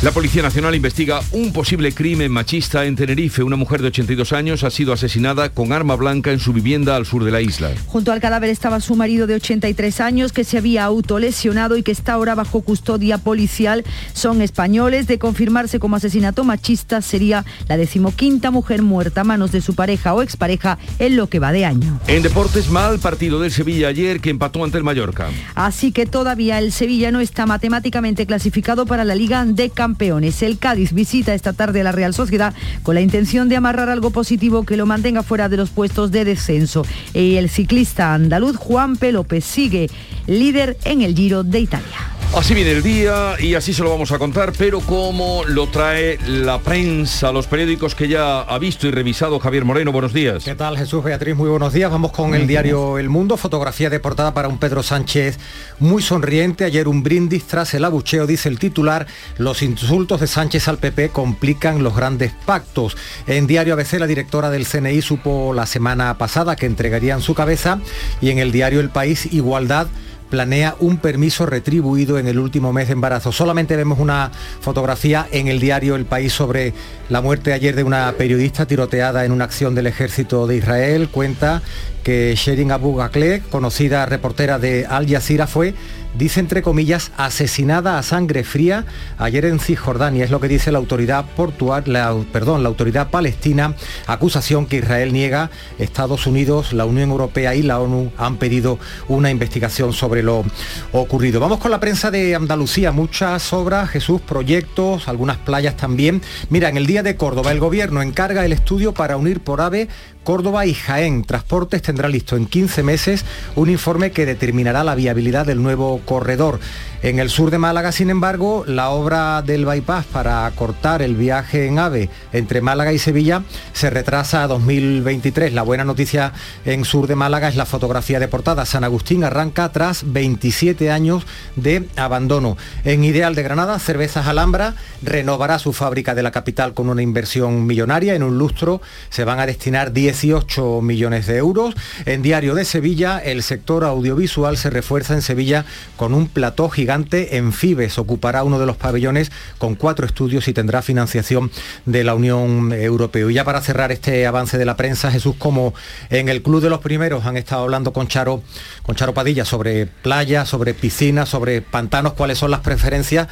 La 0.00 0.12
Policía 0.12 0.42
Nacional 0.42 0.76
investiga 0.76 1.20
un 1.32 1.52
posible 1.52 1.92
crimen 1.92 2.30
machista 2.30 2.84
en 2.84 2.94
Tenerife. 2.94 3.42
Una 3.42 3.56
mujer 3.56 3.82
de 3.82 3.88
82 3.88 4.32
años 4.32 4.62
ha 4.62 4.70
sido 4.70 4.92
asesinada 4.92 5.48
con 5.48 5.72
arma 5.72 5.96
blanca 5.96 6.30
en 6.30 6.38
su 6.38 6.52
vivienda 6.52 6.94
al 6.94 7.04
sur 7.04 7.24
de 7.24 7.32
la 7.32 7.40
isla. 7.40 7.72
Junto 7.88 8.12
al 8.12 8.20
cadáver 8.20 8.48
estaba 8.48 8.78
su 8.80 8.94
marido 8.94 9.26
de 9.26 9.34
83 9.34 10.00
años 10.00 10.32
que 10.32 10.44
se 10.44 10.56
había 10.56 10.84
autolesionado 10.84 11.76
y 11.76 11.82
que 11.82 11.90
está 11.90 12.12
ahora 12.12 12.36
bajo 12.36 12.60
custodia 12.60 13.18
policial. 13.18 13.82
Son 14.12 14.40
españoles. 14.40 15.08
De 15.08 15.18
confirmarse 15.18 15.80
como 15.80 15.96
asesinato 15.96 16.44
machista 16.44 17.02
sería 17.02 17.44
la 17.66 17.76
decimoquinta 18.08 18.50
mujer 18.50 18.80
muerta 18.82 19.20
a 19.20 19.24
manos 19.24 19.52
de 19.52 19.60
su 19.60 19.74
pareja 19.74 20.14
o 20.14 20.22
expareja 20.22 20.78
en 20.98 21.16
lo 21.16 21.28
que 21.28 21.38
va 21.38 21.52
de 21.52 21.64
año. 21.64 22.00
En 22.06 22.22
deportes 22.22 22.70
mal 22.70 22.98
partido 22.98 23.38
del 23.38 23.52
Sevilla 23.52 23.88
ayer 23.88 24.20
que 24.20 24.30
empató 24.30 24.64
ante 24.64 24.78
el 24.78 24.84
Mallorca. 24.84 25.28
Así 25.54 25.92
que 25.92 26.06
todavía 26.06 26.58
el 26.58 26.72
Sevilla 26.72 27.10
no 27.12 27.20
está 27.20 27.44
matemáticamente 27.44 28.24
clasificado 28.24 28.86
para 28.86 29.04
la 29.04 29.14
Liga 29.14 29.44
de 29.44 29.68
campeones. 29.68 30.42
El 30.42 30.58
Cádiz 30.58 30.92
visita 30.92 31.34
esta 31.34 31.52
tarde 31.52 31.82
a 31.82 31.84
la 31.84 31.92
Real 31.92 32.14
Sociedad 32.14 32.54
con 32.82 32.94
la 32.94 33.02
intención 33.02 33.48
de 33.48 33.56
amarrar 33.56 33.90
algo 33.90 34.10
positivo 34.10 34.64
que 34.64 34.76
lo 34.76 34.86
mantenga 34.86 35.22
fuera 35.22 35.48
de 35.48 35.58
los 35.58 35.70
puestos 35.70 36.10
de 36.10 36.24
descenso. 36.24 36.86
Y 37.12 37.36
el 37.36 37.50
ciclista 37.50 38.14
andaluz 38.14 38.56
Juan 38.56 38.96
P. 38.96 39.12
López 39.12 39.44
sigue 39.44 39.90
líder 40.26 40.78
en 40.84 41.02
el 41.02 41.14
Giro 41.14 41.42
de 41.42 41.60
Italia. 41.60 42.18
Así 42.36 42.54
viene 42.54 42.72
el 42.72 42.82
día 42.82 43.34
y 43.40 43.54
así 43.54 43.72
se 43.72 43.82
lo 43.82 43.90
vamos 43.90 44.12
a 44.12 44.18
contar, 44.18 44.52
pero 44.56 44.80
como 44.80 45.44
lo 45.44 45.66
trae 45.68 46.18
la 46.26 46.60
prensa, 46.60 47.32
los 47.32 47.46
periódicos 47.46 47.94
que 47.98 48.06
ya 48.06 48.42
ha 48.42 48.58
visto 48.60 48.86
y 48.86 48.92
revisado 48.92 49.40
Javier 49.40 49.64
Moreno, 49.64 49.90
buenos 49.90 50.12
días. 50.12 50.44
¿Qué 50.44 50.54
tal 50.54 50.78
Jesús 50.78 51.02
Beatriz? 51.02 51.34
Muy 51.34 51.50
buenos 51.50 51.72
días. 51.72 51.90
Vamos 51.90 52.12
con 52.12 52.32
el 52.36 52.46
diario 52.46 52.96
El 52.96 53.08
Mundo, 53.08 53.36
fotografía 53.36 53.90
de 53.90 53.98
portada 53.98 54.32
para 54.32 54.46
un 54.46 54.58
Pedro 54.58 54.84
Sánchez 54.84 55.40
muy 55.80 56.00
sonriente. 56.00 56.64
Ayer 56.64 56.86
un 56.86 57.02
brindis 57.02 57.48
tras 57.48 57.74
el 57.74 57.84
abucheo, 57.84 58.28
dice 58.28 58.48
el 58.48 58.60
titular, 58.60 59.08
los 59.36 59.62
insultos 59.62 60.20
de 60.20 60.28
Sánchez 60.28 60.68
al 60.68 60.78
PP 60.78 61.08
complican 61.08 61.82
los 61.82 61.96
grandes 61.96 62.30
pactos. 62.46 62.96
En 63.26 63.48
Diario 63.48 63.74
ABC 63.74 63.94
la 63.94 64.06
directora 64.06 64.48
del 64.48 64.64
CNI 64.64 65.02
supo 65.02 65.52
la 65.52 65.66
semana 65.66 66.18
pasada 66.18 66.54
que 66.54 66.66
entregarían 66.66 67.20
su 67.20 67.34
cabeza 67.34 67.80
y 68.20 68.30
en 68.30 68.38
el 68.38 68.52
diario 68.52 68.78
El 68.78 68.90
País 68.90 69.26
Igualdad 69.32 69.88
planea 70.28 70.76
un 70.80 70.98
permiso 70.98 71.46
retribuido 71.46 72.18
en 72.18 72.28
el 72.28 72.38
último 72.38 72.72
mes 72.72 72.88
de 72.88 72.92
embarazo. 72.92 73.32
Solamente 73.32 73.76
vemos 73.76 73.98
una 73.98 74.30
fotografía 74.60 75.26
en 75.30 75.48
el 75.48 75.60
diario 75.60 75.96
El 75.96 76.04
País 76.04 76.32
sobre 76.32 76.74
la 77.08 77.20
muerte 77.20 77.52
ayer 77.52 77.74
de 77.74 77.84
una 77.84 78.12
periodista 78.18 78.66
tiroteada 78.66 79.24
en 79.24 79.32
una 79.32 79.44
acción 79.44 79.74
del 79.74 79.86
ejército 79.86 80.46
de 80.46 80.56
Israel. 80.56 81.08
Cuenta 81.10 81.62
que 82.08 82.34
Sherin 82.34 82.72
Abu 82.72 82.96
Ghakleh, 82.96 83.42
conocida 83.50 84.06
reportera 84.06 84.58
de 84.58 84.86
Al 84.86 85.06
Jazeera, 85.06 85.46
fue 85.46 85.74
dice 86.14 86.40
entre 86.40 86.62
comillas, 86.62 87.12
asesinada 87.16 87.98
a 87.98 88.02
sangre 88.02 88.44
fría 88.44 88.84
ayer 89.18 89.44
en 89.44 89.60
Cisjordania. 89.60 90.24
Es 90.24 90.30
lo 90.30 90.40
que 90.40 90.48
dice 90.48 90.72
la 90.72 90.78
autoridad 90.78 91.24
portuaria, 91.36 92.10
perdón, 92.32 92.62
la 92.62 92.68
autoridad 92.68 93.10
palestina, 93.10 93.74
acusación 94.06 94.66
que 94.66 94.78
Israel 94.78 95.12
niega. 95.12 95.50
Estados 95.78 96.26
Unidos, 96.26 96.72
la 96.72 96.86
Unión 96.86 97.10
Europea 97.10 97.54
y 97.54 97.62
la 97.62 97.78
ONU 97.78 98.10
han 98.16 98.36
pedido 98.36 98.78
una 99.08 99.30
investigación 99.30 99.92
sobre 99.92 100.22
lo 100.22 100.44
ocurrido. 100.92 101.40
Vamos 101.40 101.58
con 101.58 101.70
la 101.70 101.80
prensa 101.80 102.10
de 102.10 102.34
Andalucía, 102.34 102.90
muchas 102.90 103.52
obras, 103.52 103.90
Jesús, 103.90 104.20
proyectos, 104.20 105.08
algunas 105.08 105.36
playas 105.36 105.76
también. 105.76 106.22
Mira, 106.50 106.68
en 106.68 106.76
el 106.76 106.86
día 106.86 107.02
de 107.02 107.16
Córdoba 107.16 107.52
el 107.52 107.60
gobierno 107.60 108.02
encarga 108.02 108.44
el 108.44 108.52
estudio 108.52 108.92
para 108.92 109.16
unir 109.16 109.40
por 109.40 109.60
AVE 109.60 109.88
Córdoba 110.24 110.66
y 110.66 110.74
Jaén. 110.74 111.24
Transportes 111.24 111.82
tendrá 111.82 112.08
listo 112.08 112.36
en 112.36 112.46
15 112.46 112.82
meses 112.82 113.24
un 113.56 113.70
informe 113.70 114.10
que 114.10 114.26
determinará 114.26 114.84
la 114.84 114.94
viabilidad 114.94 115.46
del 115.46 115.62
nuevo 115.62 116.00
corredor. 116.04 116.60
En 117.00 117.20
el 117.20 117.30
sur 117.30 117.52
de 117.52 117.58
Málaga, 117.58 117.92
sin 117.92 118.10
embargo, 118.10 118.64
la 118.66 118.90
obra 118.90 119.40
del 119.42 119.64
bypass 119.64 120.04
para 120.06 120.50
cortar 120.56 121.00
el 121.00 121.14
viaje 121.14 121.66
en 121.66 121.78
AVE 121.78 122.10
entre 122.32 122.60
Málaga 122.60 122.92
y 122.92 122.98
Sevilla 122.98 123.44
se 123.72 123.88
retrasa 123.88 124.42
a 124.42 124.48
2023. 124.48 125.52
La 125.52 125.62
buena 125.62 125.84
noticia 125.84 126.32
en 126.64 126.84
sur 126.84 127.06
de 127.06 127.14
Málaga 127.14 127.48
es 127.48 127.54
la 127.54 127.66
fotografía 127.66 128.18
de 128.18 128.26
portada. 128.26 128.66
San 128.66 128.82
Agustín 128.82 129.22
arranca 129.22 129.70
tras 129.70 130.12
27 130.12 130.90
años 130.90 131.24
de 131.54 131.88
abandono. 131.94 132.56
En 132.82 133.04
Ideal 133.04 133.36
de 133.36 133.44
Granada, 133.44 133.78
Cervezas 133.78 134.26
Alhambra 134.26 134.74
renovará 135.00 135.60
su 135.60 135.72
fábrica 135.72 136.16
de 136.16 136.24
la 136.24 136.32
capital 136.32 136.74
con 136.74 136.88
una 136.88 137.02
inversión 137.02 137.64
millonaria. 137.64 138.16
En 138.16 138.24
un 138.24 138.38
lustro 138.38 138.82
se 139.08 139.22
van 139.22 139.38
a 139.38 139.46
destinar 139.46 139.92
18 139.92 140.82
millones 140.82 141.28
de 141.28 141.36
euros. 141.36 141.76
En 142.06 142.22
Diario 142.22 142.56
de 142.56 142.64
Sevilla, 142.64 143.20
el 143.20 143.44
sector 143.44 143.84
audiovisual 143.84 144.56
se 144.56 144.70
refuerza 144.70 145.14
en 145.14 145.22
Sevilla 145.22 145.64
con 145.96 146.12
un 146.12 146.26
plató 146.26 146.68
gigante 146.68 146.87
en 146.90 147.52
Fibes. 147.52 147.98
Ocupará 147.98 148.44
uno 148.44 148.58
de 148.58 148.64
los 148.64 148.76
pabellones 148.76 149.30
con 149.58 149.74
cuatro 149.74 150.06
estudios 150.06 150.48
y 150.48 150.54
tendrá 150.54 150.80
financiación 150.80 151.50
de 151.84 152.02
la 152.02 152.14
Unión 152.14 152.72
Europea. 152.72 153.30
Y 153.30 153.34
ya 153.34 153.44
para 153.44 153.60
cerrar 153.60 153.92
este 153.92 154.26
avance 154.26 154.56
de 154.56 154.64
la 154.64 154.76
prensa, 154.76 155.10
Jesús, 155.10 155.36
como 155.38 155.74
en 156.08 156.30
el 156.30 156.42
Club 156.42 156.62
de 156.62 156.70
los 156.70 156.80
Primeros 156.80 157.26
han 157.26 157.36
estado 157.36 157.62
hablando 157.62 157.92
con 157.92 158.08
Charo, 158.08 158.42
con 158.82 158.96
Charo 158.96 159.12
Padilla 159.12 159.44
sobre 159.44 159.86
playas, 159.86 160.48
sobre 160.48 160.72
piscinas, 160.72 161.28
sobre 161.28 161.60
pantanos, 161.60 162.14
cuáles 162.14 162.38
son 162.38 162.50
las 162.50 162.60
preferencias. 162.60 163.28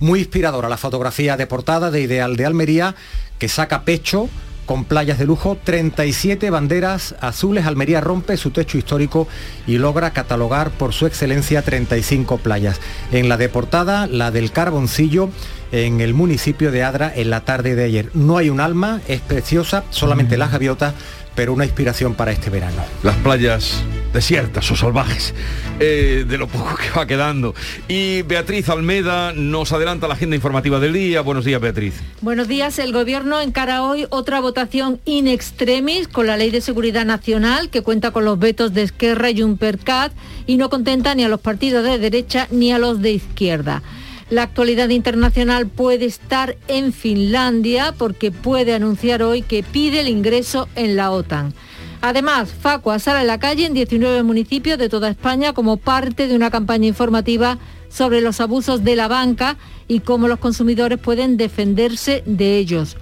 Muy 0.00 0.20
inspiradora 0.20 0.70
la 0.70 0.78
fotografía 0.78 1.36
de 1.36 1.46
portada 1.46 1.90
de 1.90 2.00
Ideal 2.00 2.36
de 2.36 2.46
Almería, 2.46 2.94
que 3.38 3.48
saca 3.48 3.84
pecho 3.84 4.30
con 4.66 4.84
playas 4.84 5.18
de 5.18 5.26
lujo, 5.26 5.56
37 5.62 6.50
banderas 6.50 7.14
azules. 7.20 7.66
Almería 7.66 8.00
rompe 8.00 8.36
su 8.36 8.50
techo 8.50 8.78
histórico 8.78 9.28
y 9.66 9.78
logra 9.78 10.12
catalogar 10.12 10.70
por 10.70 10.92
su 10.92 11.06
excelencia 11.06 11.62
35 11.62 12.38
playas. 12.38 12.80
En 13.12 13.28
la 13.28 13.36
de 13.36 13.48
portada, 13.48 14.06
la 14.06 14.30
del 14.30 14.50
Carboncillo, 14.52 15.30
en 15.72 16.00
el 16.00 16.14
municipio 16.14 16.70
de 16.70 16.84
Adra, 16.84 17.12
en 17.14 17.30
la 17.30 17.40
tarde 17.40 17.74
de 17.74 17.84
ayer. 17.84 18.10
No 18.14 18.36
hay 18.38 18.50
un 18.50 18.60
alma, 18.60 19.00
es 19.08 19.20
preciosa, 19.20 19.84
solamente 19.90 20.36
las 20.36 20.52
gaviotas 20.52 20.94
pero 21.34 21.52
una 21.52 21.64
inspiración 21.64 22.14
para 22.14 22.32
este 22.32 22.50
verano. 22.50 22.82
Las 23.02 23.16
playas 23.16 23.82
desiertas 24.14 24.70
o 24.70 24.76
salvajes, 24.76 25.34
eh, 25.80 26.24
de 26.26 26.38
lo 26.38 26.46
poco 26.46 26.76
que 26.76 26.88
va 26.96 27.06
quedando. 27.06 27.54
Y 27.88 28.22
Beatriz 28.22 28.68
Almeda 28.68 29.32
nos 29.32 29.72
adelanta 29.72 30.06
la 30.06 30.14
agenda 30.14 30.36
informativa 30.36 30.78
del 30.78 30.92
día. 30.92 31.20
Buenos 31.20 31.44
días, 31.44 31.60
Beatriz. 31.60 31.94
Buenos 32.20 32.46
días. 32.46 32.78
El 32.78 32.92
Gobierno 32.92 33.40
encara 33.40 33.82
hoy 33.82 34.06
otra 34.10 34.40
votación 34.40 35.00
in 35.04 35.26
extremis 35.26 36.06
con 36.06 36.28
la 36.28 36.36
Ley 36.36 36.50
de 36.50 36.60
Seguridad 36.60 37.04
Nacional, 37.04 37.70
que 37.70 37.82
cuenta 37.82 38.12
con 38.12 38.24
los 38.24 38.38
vetos 38.38 38.72
de 38.72 38.84
Esquerra 38.84 39.30
y 39.30 39.40
Jumpercat 39.40 40.12
y 40.46 40.56
no 40.56 40.70
contenta 40.70 41.14
ni 41.16 41.24
a 41.24 41.28
los 41.28 41.40
partidos 41.40 41.84
de 41.84 41.98
derecha 41.98 42.46
ni 42.50 42.72
a 42.72 42.78
los 42.78 43.02
de 43.02 43.12
izquierda. 43.12 43.82
La 44.30 44.42
actualidad 44.42 44.88
internacional 44.88 45.66
puede 45.66 46.06
estar 46.06 46.56
en 46.68 46.92
Finlandia 46.92 47.94
porque 47.96 48.30
puede 48.32 48.74
anunciar 48.74 49.22
hoy 49.22 49.42
que 49.42 49.62
pide 49.62 50.00
el 50.00 50.08
ingreso 50.08 50.68
en 50.76 50.96
la 50.96 51.10
OTAN. 51.10 51.52
Además, 52.00 52.52
Facua 52.52 52.98
sale 52.98 53.20
a 53.20 53.24
la 53.24 53.38
calle 53.38 53.66
en 53.66 53.74
19 53.74 54.22
municipios 54.22 54.78
de 54.78 54.88
toda 54.88 55.08
España 55.08 55.52
como 55.52 55.76
parte 55.76 56.26
de 56.26 56.36
una 56.36 56.50
campaña 56.50 56.86
informativa 56.86 57.58
sobre 57.88 58.20
los 58.20 58.40
abusos 58.40 58.82
de 58.82 58.96
la 58.96 59.08
banca 59.08 59.56
y 59.88 60.00
cómo 60.00 60.28
los 60.28 60.38
consumidores 60.38 60.98
pueden 60.98 61.36
defenderse 61.36 62.22
de 62.26 62.58
ellos. 62.58 62.96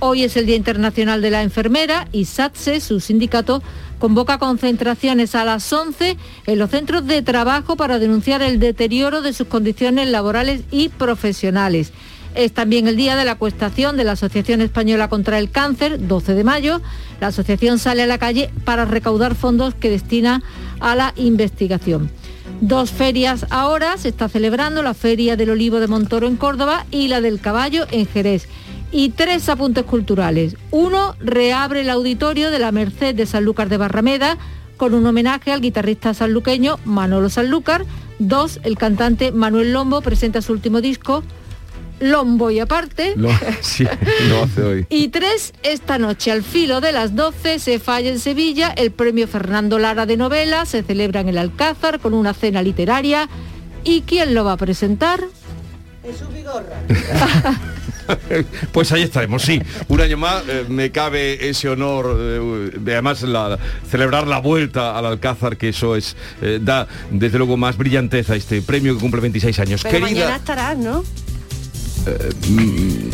Hoy 0.00 0.22
es 0.22 0.36
el 0.36 0.46
Día 0.46 0.56
Internacional 0.56 1.20
de 1.20 1.30
la 1.30 1.42
Enfermera 1.42 2.06
y 2.12 2.26
SATSE, 2.26 2.80
su 2.80 3.00
sindicato, 3.00 3.62
convoca 3.98 4.38
concentraciones 4.38 5.34
a 5.34 5.44
las 5.44 5.72
11 5.72 6.16
en 6.46 6.58
los 6.58 6.70
centros 6.70 7.06
de 7.06 7.22
trabajo 7.22 7.76
para 7.76 7.98
denunciar 7.98 8.42
el 8.42 8.58
deterioro 8.58 9.22
de 9.22 9.32
sus 9.32 9.48
condiciones 9.48 10.08
laborales 10.08 10.62
y 10.70 10.88
profesionales. 10.88 11.92
Es 12.34 12.52
también 12.52 12.86
el 12.86 12.96
día 12.96 13.16
de 13.16 13.24
la 13.24 13.32
acuestación 13.32 13.96
de 13.96 14.04
la 14.04 14.12
Asociación 14.12 14.60
Española 14.60 15.08
contra 15.08 15.38
el 15.38 15.50
Cáncer, 15.50 16.06
12 16.06 16.34
de 16.34 16.44
mayo. 16.44 16.80
La 17.20 17.28
asociación 17.28 17.78
sale 17.78 18.02
a 18.02 18.06
la 18.06 18.18
calle 18.18 18.50
para 18.64 18.84
recaudar 18.84 19.34
fondos 19.34 19.74
que 19.74 19.90
destina 19.90 20.42
a 20.78 20.94
la 20.94 21.14
investigación. 21.16 22.10
Dos 22.60 22.90
ferias 22.90 23.46
ahora 23.50 23.96
se 23.98 24.08
está 24.08 24.28
celebrando, 24.28 24.82
la 24.82 24.94
Feria 24.94 25.36
del 25.36 25.50
Olivo 25.50 25.80
de 25.80 25.86
Montoro 25.86 26.26
en 26.26 26.36
Córdoba 26.36 26.86
y 26.90 27.08
la 27.08 27.20
del 27.20 27.40
Caballo 27.40 27.86
en 27.90 28.06
Jerez 28.06 28.48
y 28.90 29.10
tres 29.10 29.48
apuntes 29.48 29.84
culturales. 29.84 30.56
Uno, 30.70 31.14
reabre 31.20 31.82
el 31.82 31.90
auditorio 31.90 32.50
de 32.50 32.58
la 32.58 32.72
Merced 32.72 33.14
de 33.14 33.26
Sanlúcar 33.26 33.68
de 33.68 33.76
Barrameda 33.76 34.38
con 34.76 34.94
un 34.94 35.04
homenaje 35.06 35.52
al 35.52 35.60
guitarrista 35.60 36.14
sanluqueño 36.14 36.78
Manolo 36.84 37.28
Sanlúcar. 37.28 37.84
Dos, 38.18 38.60
el 38.62 38.78
cantante 38.78 39.32
Manuel 39.32 39.72
Lombo 39.72 40.00
presenta 40.00 40.40
su 40.40 40.52
último 40.52 40.80
disco, 40.80 41.22
Lombo 42.00 42.50
y 42.50 42.60
aparte. 42.60 43.14
sí, 43.60 43.86
lo 44.28 44.44
hace 44.44 44.62
hoy. 44.62 44.86
Y 44.88 45.08
tres, 45.08 45.52
esta 45.62 45.98
noche 45.98 46.30
al 46.30 46.42
filo 46.42 46.80
de 46.80 46.92
las 46.92 47.14
12 47.14 47.58
se 47.58 47.78
falla 47.78 48.10
en 48.10 48.20
Sevilla 48.20 48.72
el 48.76 48.92
premio 48.92 49.28
Fernando 49.28 49.78
Lara 49.78 50.06
de 50.06 50.16
novela, 50.16 50.64
se 50.64 50.82
celebra 50.82 51.20
en 51.20 51.28
el 51.28 51.38
Alcázar 51.38 52.00
con 52.00 52.14
una 52.14 52.32
cena 52.32 52.62
literaria. 52.62 53.28
¿Y 53.84 54.02
quién 54.02 54.34
lo 54.34 54.44
va 54.44 54.52
a 54.52 54.56
presentar? 54.56 55.20
Jesús 56.02 56.32
Vigorra. 56.32 56.82
pues 58.72 58.92
ahí 58.92 59.02
estaremos, 59.02 59.42
sí. 59.42 59.60
Un 59.88 60.00
año 60.00 60.16
más 60.16 60.42
eh, 60.48 60.64
me 60.68 60.90
cabe 60.90 61.48
ese 61.48 61.68
honor 61.68 62.16
eh, 62.18 62.70
de 62.78 62.92
además 62.92 63.22
la, 63.22 63.58
celebrar 63.90 64.26
la 64.26 64.38
vuelta 64.38 64.96
al 64.98 65.06
Alcázar, 65.06 65.56
que 65.56 65.70
eso 65.70 65.96
es 65.96 66.16
eh, 66.42 66.58
da 66.60 66.86
desde 67.10 67.38
luego 67.38 67.56
más 67.56 67.76
brillanteza 67.76 68.34
a 68.34 68.36
este 68.36 68.62
premio 68.62 68.94
que 68.94 69.00
cumple 69.00 69.20
26 69.20 69.58
años. 69.60 69.82
Pero 69.82 70.00
mañana 70.00 70.36
estarás, 70.36 70.76
¿no? 70.76 71.04
Mm, 72.48 73.08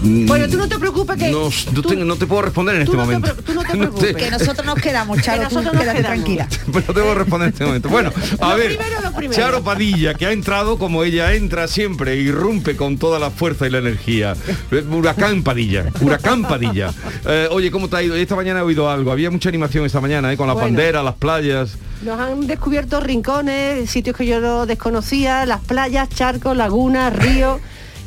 Bueno, 0.00 0.48
tú 0.48 0.56
no 0.56 0.68
te 0.68 0.78
preocupes 0.78 1.16
que... 1.16 1.30
no, 1.30 1.50
no 1.72 1.82
te, 1.82 1.96
no 1.96 2.16
te 2.16 2.26
puedo 2.26 2.42
responder 2.42 2.76
en 2.76 2.82
este 2.82 2.96
no 2.96 3.02
momento. 3.04 3.34
tú 3.44 3.54
no 3.54 3.62
te 3.62 3.68
preocupes. 3.76 4.16
Que 4.16 4.30
nosotros 4.30 4.64
nos 4.64 4.74
quedamos, 4.76 5.20
Charo, 5.22 5.42
Que 5.42 5.48
tú 5.48 5.54
nosotros 5.56 5.74
nos 5.74 5.82
quedamos. 5.94 6.02
tranquila. 6.02 6.48
Pero 6.72 6.84
no 6.86 6.94
te 6.94 7.00
puedo 7.00 7.14
responder 7.14 7.48
en 7.48 7.52
este 7.52 7.64
momento. 7.64 7.88
Bueno, 7.88 8.12
a 8.40 8.50
Lo 8.50 8.56
ver, 8.56 8.66
primero, 8.76 9.00
lo 9.02 9.12
primero. 9.12 9.42
Charo 9.42 9.62
Padilla, 9.64 10.14
que 10.14 10.26
ha 10.26 10.32
entrado 10.32 10.78
como 10.78 11.02
ella 11.04 11.34
entra 11.34 11.66
siempre, 11.68 12.16
irrumpe 12.16 12.76
con 12.76 12.96
toda 12.98 13.18
la 13.18 13.30
fuerza 13.30 13.66
y 13.66 13.70
la 13.70 13.78
energía. 13.78 14.34
Eh, 14.70 14.84
Huracán 14.88 15.42
Padilla, 15.42 15.86
huracán 16.00 16.42
Padilla. 16.42 16.92
Eh, 17.26 17.48
oye, 17.50 17.70
¿cómo 17.70 17.88
te 17.88 17.96
ha 17.96 18.02
ido? 18.02 18.14
Esta 18.14 18.36
mañana 18.36 18.60
he 18.60 18.62
oído 18.62 18.88
algo, 18.90 19.10
había 19.10 19.30
mucha 19.30 19.48
animación 19.48 19.84
esta 19.84 20.00
mañana, 20.00 20.32
¿eh? 20.32 20.36
con 20.36 20.46
la 20.46 20.52
Bueno. 20.52 20.68
bandera, 20.68 21.02
las 21.02 21.14
playas. 21.14 21.76
Nos 22.04 22.20
han 22.20 22.46
descubierto 22.46 23.00
rincones, 23.00 23.90
sitios 23.90 24.16
que 24.16 24.24
yo 24.26 24.40
no 24.40 24.66
desconocía, 24.66 25.44
las 25.46 25.60
playas, 25.60 26.08
charcos, 26.08 26.56
lagunas, 26.56 27.12
ríos 27.16 27.60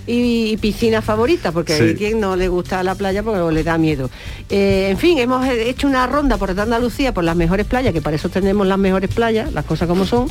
y, 0.08 0.52
y 0.52 0.58
piscinas 0.58 1.04
favoritas, 1.06 1.54
porque 1.54 1.76
Sí. 1.78 1.84
hay 1.84 1.96
quien 1.96 2.20
no 2.20 2.36
le 2.36 2.48
gusta 2.48 2.82
la 2.84 2.96
playa 2.96 3.24
porque 3.24 3.54
le 3.54 3.64
da 3.64 3.78
miedo. 3.78 4.10
Eh, 4.50 4.88
en 4.90 4.98
fin, 4.98 5.18
hemos 5.20 5.48
hecho 5.48 5.88
una 5.88 6.08
ronda 6.08 6.38
por 6.38 6.50
toda 6.50 6.64
Andalucía 6.64 7.14
por 7.14 7.24
las 7.24 7.36
mejores 7.36 7.66
playas, 7.66 7.94
que 7.94 8.02
para 8.02 8.16
eso 8.16 8.30
tenemos 8.30 8.66
las 8.68 8.78
mejores 8.78 9.10
playas, 9.14 9.52
las 9.54 9.66
cosas 9.66 9.88
como 9.88 10.06
son, 10.06 10.28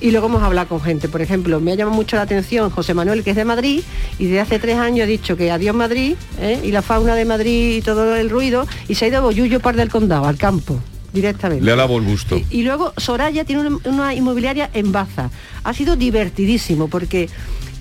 y 0.00 0.10
luego 0.10 0.26
hemos 0.26 0.42
hablado 0.42 0.68
con 0.68 0.80
gente. 0.80 1.08
Por 1.08 1.22
ejemplo, 1.22 1.60
me 1.60 1.72
ha 1.72 1.74
llamado 1.74 1.96
mucho 1.96 2.16
la 2.16 2.22
atención 2.22 2.70
José 2.70 2.94
Manuel, 2.94 3.22
que 3.24 3.30
es 3.30 3.36
de 3.36 3.44
Madrid, 3.44 3.82
y 4.18 4.24
desde 4.26 4.40
hace 4.40 4.58
tres 4.58 4.76
años 4.78 5.04
ha 5.04 5.06
dicho 5.06 5.36
que 5.36 5.50
adiós 5.50 5.74
Madrid, 5.74 6.14
¿eh? 6.40 6.60
y 6.62 6.70
la 6.72 6.82
fauna 6.82 7.14
de 7.14 7.24
Madrid 7.24 7.76
y 7.76 7.82
todo 7.82 8.16
el 8.16 8.30
ruido, 8.30 8.66
y 8.88 8.94
se 8.96 9.04
ha 9.04 9.08
ido 9.08 9.18
a 9.18 9.20
Boyullo 9.22 9.60
Par 9.60 9.76
del 9.76 9.88
Condado, 9.88 10.26
al 10.26 10.36
campo, 10.36 10.78
directamente. 11.12 11.64
Le 11.64 11.72
alabo 11.72 11.98
el 11.98 12.04
gusto. 12.04 12.40
Y 12.50 12.62
luego 12.62 12.92
Soraya 12.96 13.44
tiene 13.44 13.66
una, 13.66 13.78
una 13.84 14.14
inmobiliaria 14.14 14.68
en 14.74 14.90
Baza. 14.92 15.30
Ha 15.62 15.72
sido 15.72 15.96
divertidísimo 15.96 16.88
porque 16.88 17.28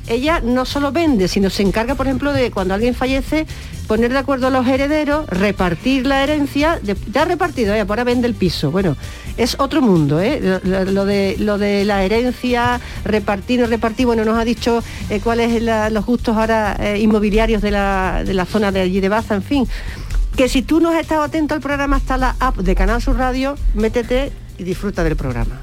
ella 0.08 0.42
no 0.42 0.66
solo 0.66 0.92
vende, 0.92 1.28
sino 1.28 1.50
se 1.50 1.64
encarga, 1.64 1.96
por 1.96 2.08
ejemplo, 2.08 2.34
de 2.34 2.52
cuando 2.52 2.74
alguien 2.74 2.94
fallece, 2.94 3.46
poner 3.88 4.12
de 4.12 4.20
acuerdo 4.20 4.48
a 4.48 4.50
los 4.50 4.68
herederos, 4.68 5.28
repartir 5.28 6.06
la 6.06 6.24
herencia, 6.24 6.80
ya 6.84 7.22
ha 7.22 7.26
repartido, 7.26 7.74
ella 7.74 7.86
ahora 7.88 8.04
vende 8.04 8.28
el 8.28 8.34
piso. 8.34 8.72
Bueno, 8.72 8.98
es 9.38 9.56
otro 9.60 9.82
mundo, 9.82 10.20
¿eh? 10.22 10.60
lo, 10.64 11.06
de, 11.06 11.36
lo 11.40 11.58
de 11.58 11.86
la 11.86 12.04
herencia, 12.04 12.80
repartir, 13.06 13.60
no 13.60 13.68
repartir, 13.68 14.06
bueno, 14.06 14.26
nos 14.26 14.38
ha 14.38 14.46
dicho 14.46 14.84
eh, 15.10 15.20
cuáles 15.22 15.64
son 15.64 15.94
los 15.94 16.06
gustos 16.06 16.36
ahora 16.36 16.76
eh, 16.80 17.00
inmobiliarios 17.00 17.62
de 17.62 17.72
la, 17.72 18.24
de 18.26 18.34
la 18.34 18.46
zona 18.46 18.72
de 18.72 18.82
allí 18.82 19.00
de 19.00 19.10
Baza, 19.10 19.36
en 19.36 19.44
fin. 19.44 19.68
Que 20.36 20.50
si 20.50 20.64
tú 20.64 20.80
no 20.80 20.90
has 20.90 21.00
estado 21.00 21.22
atento 21.22 21.54
al 21.54 21.62
programa 21.62 21.98
hasta 21.98 22.18
la 22.18 22.36
app 22.40 22.58
de 22.58 22.76
Canal 22.76 23.02
Sur 23.02 23.18
Radio, 23.18 23.56
métete 23.76 24.32
y 24.58 24.64
disfruta 24.64 25.04
del 25.04 25.16
programa. 25.16 25.60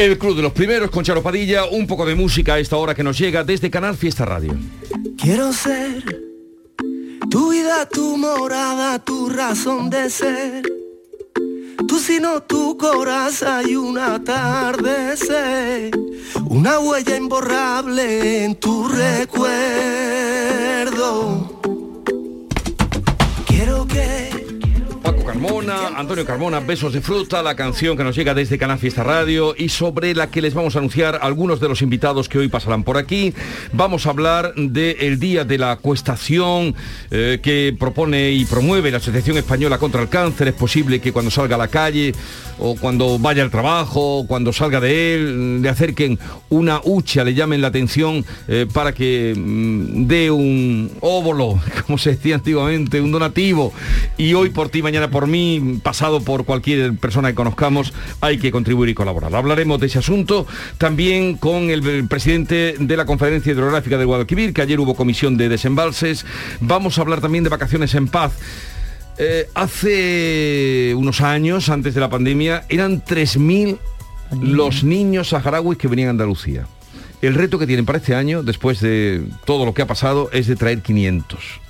El 0.00 0.16
Club 0.16 0.34
de 0.34 0.40
los 0.40 0.52
Primeros 0.52 0.90
con 0.90 1.04
Charo 1.04 1.22
Padilla, 1.22 1.66
un 1.66 1.86
poco 1.86 2.06
de 2.06 2.14
música 2.14 2.54
a 2.54 2.58
esta 2.58 2.74
hora 2.78 2.94
que 2.94 3.04
nos 3.04 3.18
llega 3.18 3.44
desde 3.44 3.70
Canal 3.70 3.98
Fiesta 3.98 4.24
Radio. 4.24 4.58
Quiero 5.20 5.52
ser 5.52 6.02
tu 7.28 7.50
vida, 7.50 7.86
tu 7.86 8.16
morada, 8.16 8.98
tu 8.98 9.28
razón 9.28 9.90
de 9.90 10.08
ser. 10.08 10.62
Tú 11.86 11.98
sino 11.98 12.42
tu 12.44 12.78
corazón 12.78 13.68
y 13.68 13.76
un 13.76 13.98
atardecer, 13.98 15.90
una 16.48 16.78
huella 16.78 17.16
imborrable 17.16 18.44
en 18.46 18.54
tu 18.54 18.88
recuerdo. 18.88 19.50
Quiero 23.46 23.86
que 23.86 24.29
Carmona, 25.40 25.88
Antonio 25.96 26.26
Carmona, 26.26 26.60
Besos 26.60 26.92
de 26.92 27.00
Fruta, 27.00 27.42
la 27.42 27.56
canción 27.56 27.96
que 27.96 28.04
nos 28.04 28.14
llega 28.14 28.34
desde 28.34 28.58
Canal 28.58 28.78
Fiesta 28.78 29.02
Radio 29.02 29.54
y 29.56 29.70
sobre 29.70 30.14
la 30.14 30.30
que 30.30 30.42
les 30.42 30.52
vamos 30.52 30.76
a 30.76 30.80
anunciar 30.80 31.18
algunos 31.22 31.60
de 31.60 31.68
los 31.70 31.80
invitados 31.80 32.28
que 32.28 32.36
hoy 32.36 32.48
pasarán 32.48 32.84
por 32.84 32.98
aquí. 32.98 33.32
Vamos 33.72 34.04
a 34.04 34.10
hablar 34.10 34.52
del 34.54 35.18
Día 35.18 35.46
de 35.46 35.56
la 35.56 35.76
Cuestación 35.76 36.74
eh, 37.10 37.40
que 37.42 37.74
propone 37.80 38.32
y 38.32 38.44
promueve 38.44 38.90
la 38.90 38.98
Asociación 38.98 39.38
Española 39.38 39.78
contra 39.78 40.02
el 40.02 40.10
Cáncer. 40.10 40.48
Es 40.48 40.54
posible 40.54 41.00
que 41.00 41.10
cuando 41.10 41.30
salga 41.30 41.54
a 41.54 41.58
la 41.58 41.68
calle 41.68 42.12
o 42.58 42.76
cuando 42.76 43.18
vaya 43.18 43.42
al 43.42 43.50
trabajo, 43.50 44.18
o 44.18 44.26
cuando 44.26 44.52
salga 44.52 44.78
de 44.80 45.14
él, 45.14 45.62
le 45.62 45.68
acerquen 45.70 46.18
una 46.50 46.82
hucha, 46.84 47.24
le 47.24 47.32
llamen 47.32 47.62
la 47.62 47.68
atención 47.68 48.22
eh, 48.46 48.66
para 48.70 48.92
que 48.92 49.34
mm, 49.34 50.06
dé 50.06 50.30
un 50.30 50.90
óvulo, 51.00 51.58
como 51.86 51.96
se 51.96 52.10
decía 52.10 52.34
antiguamente, 52.34 53.00
un 53.00 53.10
donativo. 53.10 53.72
Y 54.18 54.34
hoy 54.34 54.50
por 54.50 54.68
ti, 54.68 54.82
mañana 54.82 55.10
por 55.10 55.29
mí, 55.30 55.80
pasado 55.82 56.20
por 56.20 56.44
cualquier 56.44 56.94
persona 56.96 57.28
que 57.28 57.34
conozcamos, 57.34 57.92
hay 58.20 58.38
que 58.38 58.50
contribuir 58.50 58.90
y 58.90 58.94
colaborar. 58.94 59.34
Hablaremos 59.34 59.80
de 59.80 59.86
ese 59.86 59.98
asunto 59.98 60.46
también 60.78 61.36
con 61.36 61.70
el, 61.70 62.06
presidente 62.08 62.74
de 62.78 62.96
la 62.96 63.04
Conferencia 63.06 63.52
Hidrográfica 63.52 63.98
de 63.98 64.04
Guadalquivir, 64.04 64.52
que 64.52 64.62
ayer 64.62 64.80
hubo 64.80 64.94
comisión 64.94 65.36
de 65.36 65.48
desembalses. 65.48 66.26
Vamos 66.60 66.98
a 66.98 67.02
hablar 67.02 67.20
también 67.20 67.44
de 67.44 67.50
vacaciones 67.50 67.94
en 67.94 68.08
paz. 68.08 68.32
Eh, 69.18 69.48
hace 69.54 70.94
unos 70.96 71.20
años, 71.20 71.68
antes 71.68 71.94
de 71.94 72.00
la 72.00 72.10
pandemia, 72.10 72.64
eran 72.68 73.02
3.000 73.02 73.78
los 74.40 74.84
niños 74.84 75.30
saharauis 75.30 75.78
que 75.78 75.88
venían 75.88 76.08
a 76.08 76.10
Andalucía. 76.10 76.66
El 77.20 77.34
reto 77.34 77.58
que 77.58 77.66
tienen 77.66 77.84
para 77.84 77.98
este 77.98 78.14
año, 78.14 78.42
después 78.42 78.80
de 78.80 79.22
todo 79.44 79.66
lo 79.66 79.74
que 79.74 79.82
ha 79.82 79.86
pasado, 79.86 80.30
es 80.32 80.46
de 80.46 80.56
traer 80.56 80.80
500 80.80 81.60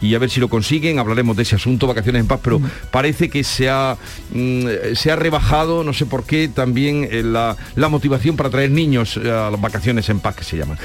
y 0.00 0.14
a 0.14 0.18
ver 0.18 0.30
si 0.30 0.40
lo 0.40 0.48
consiguen, 0.48 0.98
hablaremos 0.98 1.36
de 1.36 1.42
ese 1.42 1.56
asunto, 1.56 1.86
vacaciones 1.86 2.20
en 2.20 2.26
paz, 2.26 2.40
pero 2.42 2.58
mm. 2.58 2.70
parece 2.90 3.28
que 3.28 3.44
se 3.44 3.68
ha, 3.68 3.96
mm, 4.32 4.94
se 4.94 5.10
ha 5.10 5.16
rebajado, 5.16 5.84
no 5.84 5.92
sé 5.92 6.06
por 6.06 6.24
qué, 6.24 6.48
también 6.48 7.08
eh, 7.10 7.22
la, 7.22 7.56
motivación 7.88 8.36
para 8.36 8.50
traer 8.50 8.70
niños 8.70 9.16
a 9.16 9.50
las 9.50 9.60
vacaciones 9.60 10.08
en 10.10 10.20
paz 10.20 10.36
que 10.36 10.44
se 10.44 10.58
llaman. 10.58 10.78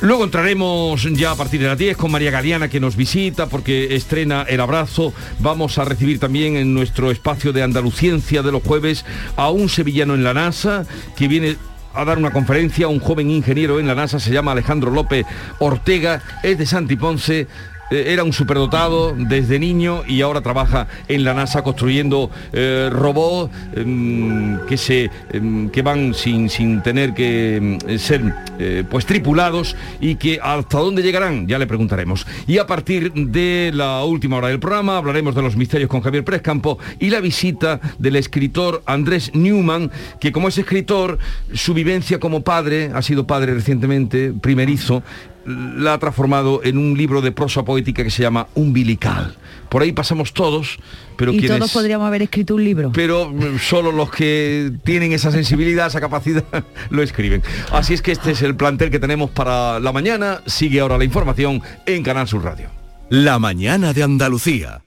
Luego 0.00 0.22
entraremos 0.22 1.02
ya 1.12 1.32
a 1.32 1.34
partir 1.34 1.60
de 1.60 1.66
las 1.66 1.76
10 1.76 1.96
con 1.96 2.12
María 2.12 2.30
Galeana 2.30 2.68
que 2.68 2.78
nos 2.78 2.94
visita 2.94 3.46
porque 3.46 3.96
estrena 3.96 4.42
El 4.48 4.60
Abrazo. 4.60 5.12
Vamos 5.40 5.78
a 5.78 5.84
recibir 5.84 6.20
también 6.20 6.56
en 6.56 6.72
nuestro 6.72 7.10
espacio 7.10 7.52
de 7.52 7.64
Andaluciencia 7.64 8.42
de 8.42 8.52
los 8.52 8.62
jueves 8.62 9.04
a 9.36 9.50
un 9.50 9.68
sevillano 9.68 10.14
en 10.14 10.22
la 10.22 10.34
NASA 10.34 10.86
que 11.16 11.26
viene 11.26 11.56
a 11.96 12.04
dar 12.04 12.18
una 12.18 12.30
conferencia, 12.30 12.88
un 12.88 13.00
joven 13.00 13.30
ingeniero 13.30 13.80
en 13.80 13.86
la 13.86 13.94
NASA, 13.94 14.20
se 14.20 14.30
llama 14.30 14.52
Alejandro 14.52 14.90
López 14.90 15.24
Ortega, 15.58 16.22
es 16.42 16.58
de 16.58 16.66
Santi 16.66 16.94
Ponce, 16.94 17.40
eh, 17.40 17.46
era 17.90 18.24
un 18.24 18.32
superdotado 18.32 19.14
desde 19.16 19.58
niño 19.58 20.02
y 20.06 20.20
ahora 20.20 20.40
trabaja 20.40 20.88
en 21.08 21.24
la 21.24 21.34
NASA 21.34 21.62
construyendo 21.62 22.30
eh, 22.52 22.88
robots 22.90 23.52
em, 23.74 24.58
que, 24.66 24.76
se, 24.76 25.10
em, 25.32 25.68
que 25.70 25.82
van 25.82 26.14
sin, 26.14 26.48
sin 26.48 26.82
tener 26.82 27.14
que 27.14 27.56
em, 27.56 27.98
ser 27.98 28.22
eh, 28.58 28.84
pues 28.88 29.06
tripulados 29.06 29.76
y 30.00 30.16
que 30.16 30.40
hasta 30.42 30.78
dónde 30.78 31.02
llegarán, 31.02 31.46
ya 31.46 31.58
le 31.58 31.66
preguntaremos. 31.66 32.26
Y 32.46 32.58
a 32.58 32.66
partir 32.66 33.12
de 33.12 33.70
la 33.74 34.04
última 34.04 34.36
hora 34.36 34.48
del 34.48 34.58
programa 34.58 34.96
hablaremos 34.96 35.34
de 35.34 35.42
los 35.42 35.56
misterios 35.56 35.88
con 35.88 36.00
Javier 36.00 36.24
Prescampo 36.24 36.78
y 36.98 37.10
la 37.10 37.20
visita 37.20 37.80
del 37.98 38.16
escritor 38.16 38.82
Andrés 38.86 39.30
Newman, 39.34 39.90
que 40.20 40.32
como 40.32 40.48
es 40.48 40.58
escritor, 40.58 41.18
su 41.52 41.74
vivencia 41.74 42.18
como 42.18 42.42
padre, 42.42 42.90
ha 42.94 43.02
sido 43.02 43.26
padre 43.26 43.54
recientemente, 43.54 44.32
primerizo, 44.40 45.02
la 45.46 45.94
ha 45.94 45.98
transformado 45.98 46.60
en 46.64 46.76
un 46.78 46.96
libro 46.96 47.20
de 47.20 47.32
prosa 47.32 47.64
poética 47.64 48.02
que 48.02 48.10
se 48.10 48.22
llama 48.22 48.48
Umbilical. 48.54 49.36
Por 49.68 49.82
ahí 49.82 49.92
pasamos 49.92 50.32
todos, 50.32 50.78
pero 51.16 51.32
y 51.32 51.46
todos 51.46 51.72
podríamos 51.72 52.06
haber 52.06 52.22
escrito 52.22 52.54
un 52.54 52.64
libro. 52.64 52.92
Pero 52.92 53.30
mm, 53.30 53.58
solo 53.58 53.92
los 53.92 54.10
que 54.10 54.72
tienen 54.84 55.12
esa 55.12 55.30
sensibilidad, 55.30 55.86
esa 55.86 56.00
capacidad, 56.00 56.44
lo 56.90 57.02
escriben. 57.02 57.42
Así 57.72 57.94
es 57.94 58.02
que 58.02 58.12
este 58.12 58.32
es 58.32 58.42
el 58.42 58.56
plantel 58.56 58.90
que 58.90 58.98
tenemos 58.98 59.30
para 59.30 59.80
la 59.80 59.92
mañana. 59.92 60.40
Sigue 60.46 60.80
ahora 60.80 60.98
la 60.98 61.04
información 61.04 61.62
en 61.86 62.02
Canal 62.02 62.28
Sur 62.28 62.44
Radio. 62.44 62.70
La 63.08 63.38
mañana 63.38 63.92
de 63.92 64.02
Andalucía. 64.02 64.82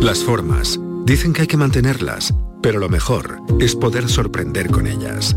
Las 0.00 0.22
formas. 0.22 0.78
Dicen 1.04 1.32
que 1.32 1.42
hay 1.42 1.46
que 1.46 1.56
mantenerlas, 1.56 2.34
pero 2.62 2.78
lo 2.78 2.88
mejor 2.88 3.40
es 3.60 3.74
poder 3.74 4.08
sorprender 4.08 4.68
con 4.68 4.86
ellas. 4.86 5.36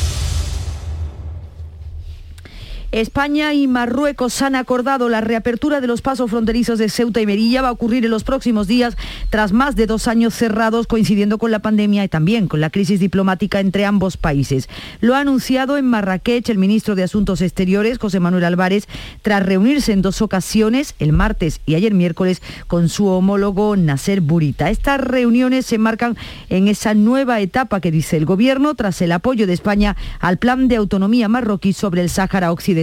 España 2.91 3.53
y 3.53 3.67
Marruecos 3.67 4.41
han 4.41 4.53
acordado 4.53 5.07
la 5.07 5.21
reapertura 5.21 5.79
de 5.79 5.87
los 5.87 6.01
pasos 6.01 6.29
fronterizos 6.29 6.77
de 6.77 6.89
Ceuta 6.89 7.21
y 7.21 7.25
Merilla. 7.25 7.61
Va 7.61 7.69
a 7.69 7.71
ocurrir 7.71 8.03
en 8.03 8.11
los 8.11 8.25
próximos 8.25 8.67
días, 8.67 8.97
tras 9.29 9.53
más 9.53 9.77
de 9.77 9.85
dos 9.85 10.09
años 10.09 10.33
cerrados, 10.33 10.87
coincidiendo 10.87 11.37
con 11.37 11.51
la 11.51 11.59
pandemia 11.59 12.03
y 12.03 12.09
también 12.09 12.49
con 12.49 12.59
la 12.59 12.69
crisis 12.69 12.99
diplomática 12.99 13.61
entre 13.61 13.85
ambos 13.85 14.17
países. 14.17 14.67
Lo 14.99 15.15
ha 15.15 15.19
anunciado 15.19 15.77
en 15.77 15.85
Marrakech 15.85 16.49
el 16.49 16.57
ministro 16.57 16.95
de 16.95 17.03
Asuntos 17.03 17.39
Exteriores, 17.39 17.97
José 17.97 18.19
Manuel 18.19 18.43
Álvarez, 18.43 18.89
tras 19.21 19.41
reunirse 19.41 19.93
en 19.93 20.01
dos 20.01 20.21
ocasiones, 20.21 20.93
el 20.99 21.13
martes 21.13 21.61
y 21.65 21.75
ayer 21.75 21.93
miércoles, 21.93 22.41
con 22.67 22.89
su 22.89 23.07
homólogo 23.07 23.77
Nasser 23.77 24.19
Burita. 24.19 24.69
Estas 24.69 24.99
reuniones 24.99 25.65
se 25.65 25.77
marcan 25.77 26.17
en 26.49 26.67
esa 26.67 26.93
nueva 26.93 27.39
etapa 27.39 27.79
que 27.79 27.89
dice 27.89 28.17
el 28.17 28.25
Gobierno 28.25 28.75
tras 28.75 29.01
el 29.01 29.13
apoyo 29.13 29.47
de 29.47 29.53
España 29.53 29.95
al 30.19 30.39
plan 30.39 30.67
de 30.67 30.75
autonomía 30.75 31.29
marroquí 31.29 31.71
sobre 31.71 32.01
el 32.01 32.09
Sáhara 32.09 32.51
Occidental. 32.51 32.80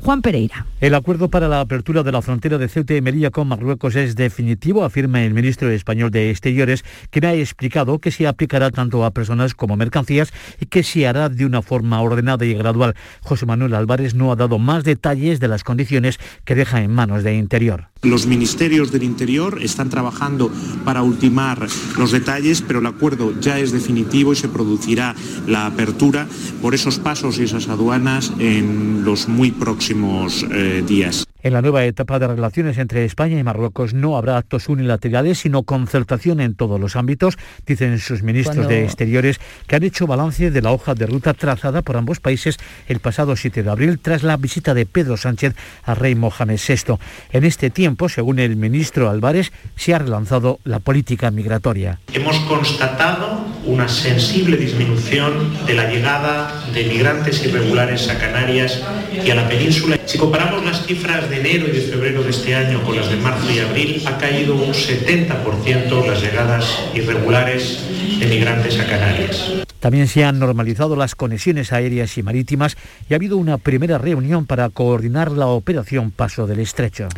Juan 0.00 0.22
Pereira. 0.22 0.66
El 0.80 0.94
acuerdo 0.94 1.28
para 1.28 1.48
la 1.48 1.60
apertura 1.60 2.02
de 2.02 2.12
la 2.12 2.22
frontera 2.22 2.58
de 2.58 2.68
Ceuta 2.68 2.94
y 2.94 3.00
Melilla 3.00 3.30
con 3.30 3.48
Marruecos 3.48 3.96
es 3.96 4.14
definitivo, 4.14 4.84
afirma 4.84 5.22
el 5.22 5.34
ministro 5.34 5.70
español 5.70 6.10
de 6.10 6.30
Exteriores, 6.30 6.84
quien 7.10 7.24
ha 7.24 7.34
explicado 7.34 7.98
que 7.98 8.10
se 8.10 8.26
aplicará 8.26 8.70
tanto 8.70 9.04
a 9.04 9.10
personas 9.10 9.54
como 9.54 9.76
mercancías 9.76 10.32
y 10.60 10.66
que 10.66 10.82
se 10.82 11.06
hará 11.06 11.28
de 11.28 11.46
una 11.46 11.62
forma 11.62 12.00
ordenada 12.00 12.44
y 12.44 12.54
gradual. 12.54 12.94
José 13.22 13.46
Manuel 13.46 13.74
Álvarez 13.74 14.14
no 14.14 14.30
ha 14.30 14.36
dado 14.36 14.58
más 14.58 14.84
detalles 14.84 15.40
de 15.40 15.48
las 15.48 15.64
condiciones 15.64 16.18
que 16.44 16.54
deja 16.54 16.82
en 16.82 16.92
manos 16.92 17.24
de 17.24 17.34
Interior. 17.34 17.88
Los 18.02 18.26
ministerios 18.26 18.92
del 18.92 19.02
Interior 19.02 19.58
están 19.60 19.90
trabajando 19.90 20.52
para 20.84 21.02
ultimar 21.02 21.66
los 21.98 22.12
detalles, 22.12 22.62
pero 22.62 22.78
el 22.78 22.86
acuerdo 22.86 23.34
ya 23.40 23.58
es 23.58 23.72
definitivo 23.72 24.32
y 24.32 24.36
se 24.36 24.48
producirá 24.48 25.16
la 25.48 25.66
apertura 25.66 26.28
por 26.62 26.76
esos 26.76 27.00
pasos 27.00 27.38
y 27.38 27.42
esas 27.42 27.68
aduanas 27.68 28.32
en 28.38 29.04
los 29.04 29.28
muy 29.38 29.52
próximos 29.52 30.44
eh, 30.50 30.82
días. 30.84 31.24
En 31.48 31.54
la 31.54 31.62
nueva 31.62 31.86
etapa 31.86 32.18
de 32.18 32.26
relaciones 32.26 32.76
entre 32.76 33.06
España 33.06 33.38
y 33.38 33.42
Marruecos 33.42 33.94
no 33.94 34.18
habrá 34.18 34.36
actos 34.36 34.68
unilaterales, 34.68 35.38
sino 35.38 35.62
concertación 35.62 36.40
en 36.40 36.54
todos 36.54 36.78
los 36.78 36.94
ámbitos, 36.94 37.38
dicen 37.66 37.98
sus 38.00 38.22
ministros 38.22 38.68
de 38.68 38.84
Exteriores, 38.84 39.40
que 39.66 39.76
han 39.76 39.82
hecho 39.82 40.06
balance 40.06 40.50
de 40.50 40.60
la 40.60 40.72
hoja 40.72 40.94
de 40.94 41.06
ruta 41.06 41.32
trazada 41.32 41.80
por 41.80 41.96
ambos 41.96 42.20
países 42.20 42.58
el 42.86 43.00
pasado 43.00 43.34
7 43.34 43.62
de 43.62 43.70
abril 43.70 43.98
tras 43.98 44.24
la 44.24 44.36
visita 44.36 44.74
de 44.74 44.84
Pedro 44.84 45.16
Sánchez 45.16 45.54
a 45.84 45.94
rey 45.94 46.14
Mohamed 46.14 46.60
VI. 46.60 46.98
En 47.32 47.44
este 47.44 47.70
tiempo, 47.70 48.10
según 48.10 48.40
el 48.40 48.56
ministro 48.56 49.08
Álvarez, 49.08 49.50
se 49.74 49.94
ha 49.94 50.00
relanzado 50.00 50.60
la 50.64 50.80
política 50.80 51.30
migratoria. 51.30 51.98
Hemos 52.12 52.38
constatado 52.40 53.46
una 53.64 53.88
sensible 53.88 54.58
disminución 54.58 55.64
de 55.66 55.72
la 55.72 55.90
llegada 55.90 56.62
de 56.74 56.84
migrantes 56.84 57.42
irregulares 57.42 58.10
a 58.10 58.18
Canarias 58.18 58.82
y 59.24 59.30
a 59.30 59.34
la 59.34 59.48
península. 59.48 59.98
Si 60.04 60.18
comparamos 60.18 60.62
las 60.64 60.84
cifras 60.86 61.30
de 61.30 61.37
enero 61.38 61.68
y 61.68 61.72
de 61.72 61.80
febrero 61.80 62.22
de 62.22 62.30
este 62.30 62.54
año 62.54 62.82
con 62.82 62.96
las 62.96 63.08
de 63.10 63.16
marzo 63.16 63.50
y 63.50 63.58
abril, 63.60 64.02
ha 64.06 64.18
caído 64.18 64.54
un 64.54 64.72
70% 64.72 66.06
las 66.06 66.20
llegadas 66.20 66.66
irregulares 66.94 67.80
de 68.18 68.26
migrantes 68.26 68.78
a 68.80 68.86
Canarias. 68.86 69.67
También 69.80 70.08
se 70.08 70.24
han 70.24 70.40
normalizado 70.40 70.96
las 70.96 71.14
conexiones 71.14 71.72
aéreas 71.72 72.18
y 72.18 72.22
marítimas 72.22 72.76
y 73.08 73.14
ha 73.14 73.16
habido 73.16 73.36
una 73.36 73.58
primera 73.58 73.96
reunión 73.96 74.44
para 74.44 74.68
coordinar 74.70 75.30
la 75.30 75.46
operación 75.46 76.10
Paso 76.10 76.48
del 76.48 76.58
Estrecho. 76.58 77.08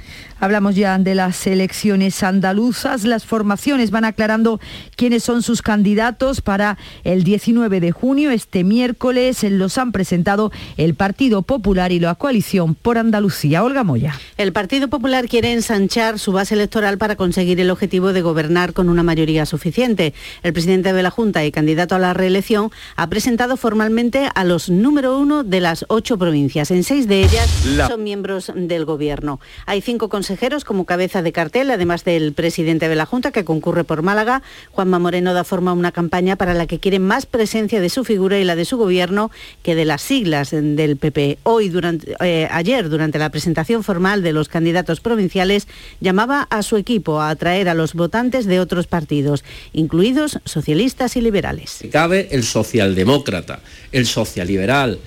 Hablamos 0.40 0.76
ya 0.76 0.98
de 0.98 1.14
las 1.14 1.46
elecciones 1.46 2.22
andaluzas. 2.22 3.04
Las 3.04 3.24
formaciones 3.24 3.90
van 3.90 4.04
aclarando 4.04 4.60
quiénes 4.96 5.22
son 5.22 5.42
sus 5.42 5.62
candidatos 5.62 6.42
para 6.42 6.76
el 7.02 7.24
19 7.24 7.80
de 7.80 7.92
junio. 7.92 8.30
Este 8.30 8.62
miércoles 8.62 9.42
los 9.44 9.78
han 9.78 9.92
presentado 9.92 10.52
el 10.76 10.94
Partido 10.94 11.42
Popular 11.42 11.92
y 11.92 12.00
la 12.00 12.14
coalición 12.14 12.74
por 12.74 12.98
Andalucía. 12.98 13.64
Olga 13.64 13.84
Moya. 13.84 14.18
El 14.36 14.52
Partido 14.52 14.88
Popular 14.88 15.28
quiere 15.28 15.52
ensanchar 15.52 16.18
su 16.18 16.32
base 16.32 16.54
electoral 16.54 16.98
para 16.98 17.16
conseguir 17.16 17.58
el 17.60 17.70
objetivo 17.70 18.12
de 18.12 18.20
gobernar 18.20 18.74
con 18.74 18.90
una 18.90 19.02
mayoría 19.02 19.46
suficiente. 19.46 20.12
El 20.42 20.52
presidente 20.52 20.92
de 20.92 21.02
la 21.02 21.10
Junta 21.10 21.44
y 21.44 21.52
candidato 21.52 21.94
a 21.94 21.98
la 21.98 22.12
reelección 22.12 22.49
ha 22.96 23.08
presentado 23.08 23.56
formalmente 23.56 24.28
a 24.34 24.44
los 24.44 24.70
número 24.70 25.18
uno 25.18 25.44
de 25.44 25.60
las 25.60 25.84
ocho 25.88 26.18
provincias. 26.18 26.70
En 26.70 26.82
seis 26.82 27.06
de 27.06 27.22
ellas 27.22 27.48
son 27.86 28.02
miembros 28.02 28.50
del 28.54 28.84
Gobierno. 28.84 29.38
Hay 29.66 29.80
cinco 29.80 30.08
consejeros 30.08 30.64
como 30.64 30.84
cabeza 30.84 31.22
de 31.22 31.30
cartel, 31.30 31.70
además 31.70 32.04
del 32.04 32.32
presidente 32.32 32.88
de 32.88 32.96
la 32.96 33.06
Junta 33.06 33.30
que 33.30 33.44
concurre 33.44 33.84
por 33.84 34.02
Málaga. 34.02 34.42
Juanma 34.72 34.98
Moreno 34.98 35.32
da 35.32 35.44
forma 35.44 35.70
a 35.70 35.74
una 35.74 35.92
campaña 35.92 36.34
para 36.34 36.54
la 36.54 36.66
que 36.66 36.80
quiere 36.80 36.98
más 36.98 37.24
presencia 37.26 37.80
de 37.80 37.88
su 37.88 38.04
figura 38.04 38.38
y 38.38 38.44
la 38.44 38.56
de 38.56 38.64
su 38.64 38.76
Gobierno 38.76 39.30
que 39.62 39.76
de 39.76 39.84
las 39.84 40.02
siglas 40.02 40.50
del 40.50 40.96
PP. 40.96 41.38
Hoy, 41.44 41.68
durante, 41.68 42.16
eh, 42.20 42.48
ayer, 42.50 42.88
durante 42.88 43.18
la 43.18 43.30
presentación 43.30 43.84
formal 43.84 44.22
de 44.22 44.32
los 44.32 44.48
candidatos 44.48 45.00
provinciales, 45.00 45.68
llamaba 46.00 46.48
a 46.50 46.62
su 46.62 46.76
equipo 46.76 47.20
a 47.20 47.30
atraer 47.30 47.68
a 47.68 47.74
los 47.74 47.94
votantes 47.94 48.46
de 48.46 48.58
otros 48.58 48.88
partidos, 48.88 49.44
incluidos 49.72 50.40
socialistas 50.44 51.16
y 51.16 51.20
liberales. 51.20 51.84
Cabe 51.92 52.28
el 52.32 52.39
socialdemócrata, 52.44 53.60
el 53.92 54.06
socialiberal, 54.06 54.98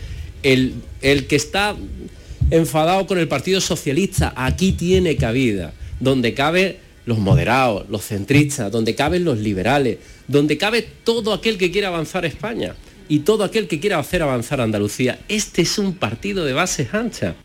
el, 0.43 0.73
el 1.01 1.27
que 1.27 1.35
está 1.35 1.75
enfadado 2.51 3.07
con 3.07 3.17
el 3.17 3.27
Partido 3.27 3.61
Socialista, 3.61 4.33
aquí 4.35 4.73
tiene 4.73 5.15
cabida, 5.15 5.73
donde 5.99 6.33
cabe 6.33 6.79
los 7.05 7.17
moderados, 7.17 7.89
los 7.89 8.05
centristas, 8.05 8.71
donde 8.71 8.95
caben 8.95 9.25
los 9.25 9.39
liberales, 9.39 9.97
donde 10.27 10.57
cabe 10.57 10.87
todo 11.03 11.33
aquel 11.33 11.57
que 11.57 11.71
quiera 11.71 11.89
avanzar 11.89 12.25
España 12.25 12.75
y 13.09 13.19
todo 13.19 13.43
aquel 13.43 13.67
que 13.67 13.79
quiera 13.79 13.99
hacer 13.99 14.21
avanzar 14.21 14.61
Andalucía. 14.61 15.19
Este 15.27 15.61
es 15.63 15.77
un 15.77 15.95
partido 15.95 16.45
de 16.45 16.53
bases 16.53 16.93
anchas. 16.93 17.35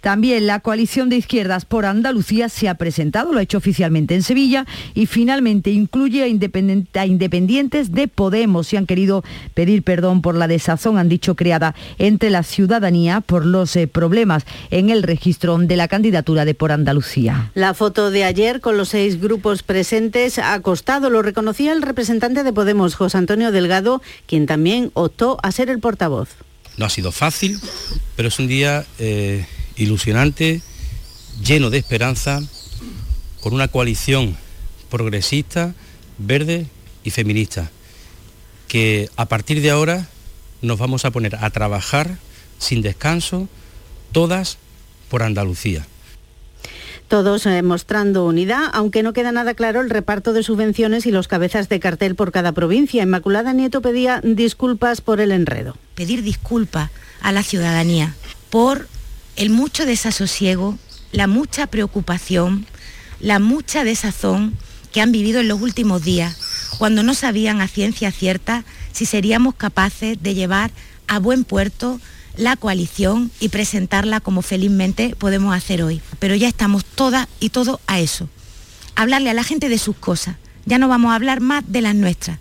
También 0.00 0.46
la 0.46 0.60
coalición 0.60 1.08
de 1.08 1.16
izquierdas 1.16 1.64
por 1.64 1.86
Andalucía 1.86 2.50
se 2.50 2.68
ha 2.68 2.74
presentado, 2.74 3.32
lo 3.32 3.38
ha 3.38 3.42
hecho 3.42 3.56
oficialmente 3.56 4.14
en 4.14 4.22
Sevilla 4.22 4.66
y 4.94 5.06
finalmente 5.06 5.70
incluye 5.70 6.22
a, 6.22 7.06
independientes 7.06 7.92
de 7.92 8.08
Podemos 8.08 8.72
y 8.72 8.76
han 8.76 8.86
querido 8.86 9.24
pedir 9.54 9.82
perdón 9.82 10.20
por 10.20 10.34
la 10.34 10.46
desazón, 10.46 10.98
han 10.98 11.08
dicho, 11.08 11.36
creada 11.36 11.74
entre 11.98 12.30
la 12.30 12.42
ciudadanía 12.42 13.22
por 13.22 13.46
los 13.46 13.74
eh, 13.76 13.86
problemas 13.86 14.44
en 14.70 14.90
el 14.90 15.02
registro 15.02 15.56
de 15.58 15.76
la 15.76 15.88
candidatura 15.88 16.44
de 16.44 16.54
por 16.54 16.72
Andalucía. 16.72 17.50
La 17.54 17.74
foto 17.74 18.10
de 18.10 18.24
ayer 18.24 18.60
con 18.60 18.76
los 18.76 18.90
seis 18.90 19.20
grupos 19.20 19.62
presentes 19.62 20.38
ha 20.38 20.60
costado, 20.60 21.10
lo 21.10 21.22
reconocía 21.22 21.72
el 21.72 21.82
representante 21.82 22.42
de 22.42 22.52
Podemos, 22.52 22.94
José 22.94 23.18
Antonio 23.18 23.52
Delgado, 23.52 24.02
quien 24.26 24.46
también 24.46 24.90
optó 24.94 25.38
a 25.42 25.52
ser 25.52 25.70
el 25.70 25.80
portavoz. 25.80 26.28
No 26.76 26.86
ha 26.86 26.90
sido 26.90 27.12
fácil, 27.12 27.60
pero 28.16 28.28
es 28.28 28.38
un 28.38 28.48
día 28.48 28.86
eh, 28.98 29.46
ilusionante, 29.76 30.62
lleno 31.42 31.70
de 31.70 31.78
esperanza, 31.78 32.42
con 33.40 33.54
una 33.54 33.68
coalición 33.68 34.36
progresista, 34.90 35.74
verde 36.18 36.66
y 37.04 37.10
feminista, 37.10 37.70
que 38.68 39.08
a 39.16 39.26
partir 39.26 39.60
de 39.60 39.70
ahora 39.70 40.08
nos 40.62 40.78
vamos 40.78 41.04
a 41.04 41.10
poner 41.10 41.36
a 41.36 41.50
trabajar 41.50 42.18
sin 42.58 42.82
descanso, 42.82 43.48
todas 44.12 44.58
por 45.10 45.22
Andalucía 45.22 45.86
todos 47.08 47.46
eh, 47.46 47.62
mostrando 47.62 48.24
unidad, 48.24 48.70
aunque 48.72 49.02
no 49.02 49.12
queda 49.12 49.32
nada 49.32 49.54
claro 49.54 49.80
el 49.80 49.90
reparto 49.90 50.32
de 50.32 50.42
subvenciones 50.42 51.06
y 51.06 51.10
los 51.10 51.28
cabezas 51.28 51.68
de 51.68 51.80
cartel 51.80 52.14
por 52.14 52.32
cada 52.32 52.52
provincia. 52.52 53.02
Inmaculada 53.02 53.52
Nieto 53.52 53.82
pedía 53.82 54.20
disculpas 54.22 55.00
por 55.00 55.20
el 55.20 55.32
enredo. 55.32 55.76
Pedir 55.94 56.22
disculpas 56.22 56.90
a 57.20 57.32
la 57.32 57.42
ciudadanía 57.42 58.14
por 58.50 58.88
el 59.36 59.50
mucho 59.50 59.86
desasosiego, 59.86 60.78
la 61.12 61.26
mucha 61.26 61.66
preocupación, 61.66 62.66
la 63.20 63.38
mucha 63.38 63.84
desazón 63.84 64.54
que 64.92 65.00
han 65.00 65.12
vivido 65.12 65.40
en 65.40 65.48
los 65.48 65.60
últimos 65.60 66.04
días, 66.04 66.38
cuando 66.78 67.02
no 67.02 67.14
sabían 67.14 67.60
a 67.60 67.68
ciencia 67.68 68.12
cierta 68.12 68.64
si 68.92 69.06
seríamos 69.06 69.54
capaces 69.54 70.22
de 70.22 70.34
llevar 70.34 70.70
a 71.08 71.18
buen 71.18 71.44
puerto 71.44 72.00
la 72.36 72.56
coalición 72.56 73.30
y 73.40 73.48
presentarla 73.48 74.20
como 74.20 74.42
felizmente 74.42 75.14
podemos 75.16 75.54
hacer 75.54 75.82
hoy. 75.82 76.00
Pero 76.18 76.34
ya 76.34 76.48
estamos 76.48 76.84
todas 76.84 77.28
y 77.40 77.50
todos 77.50 77.80
a 77.86 78.00
eso. 78.00 78.28
Hablarle 78.96 79.30
a 79.30 79.34
la 79.34 79.44
gente 79.44 79.68
de 79.68 79.78
sus 79.78 79.96
cosas. 79.96 80.36
Ya 80.66 80.78
no 80.78 80.88
vamos 80.88 81.12
a 81.12 81.16
hablar 81.16 81.40
más 81.40 81.64
de 81.66 81.82
las 81.82 81.94
nuestras. 81.94 82.38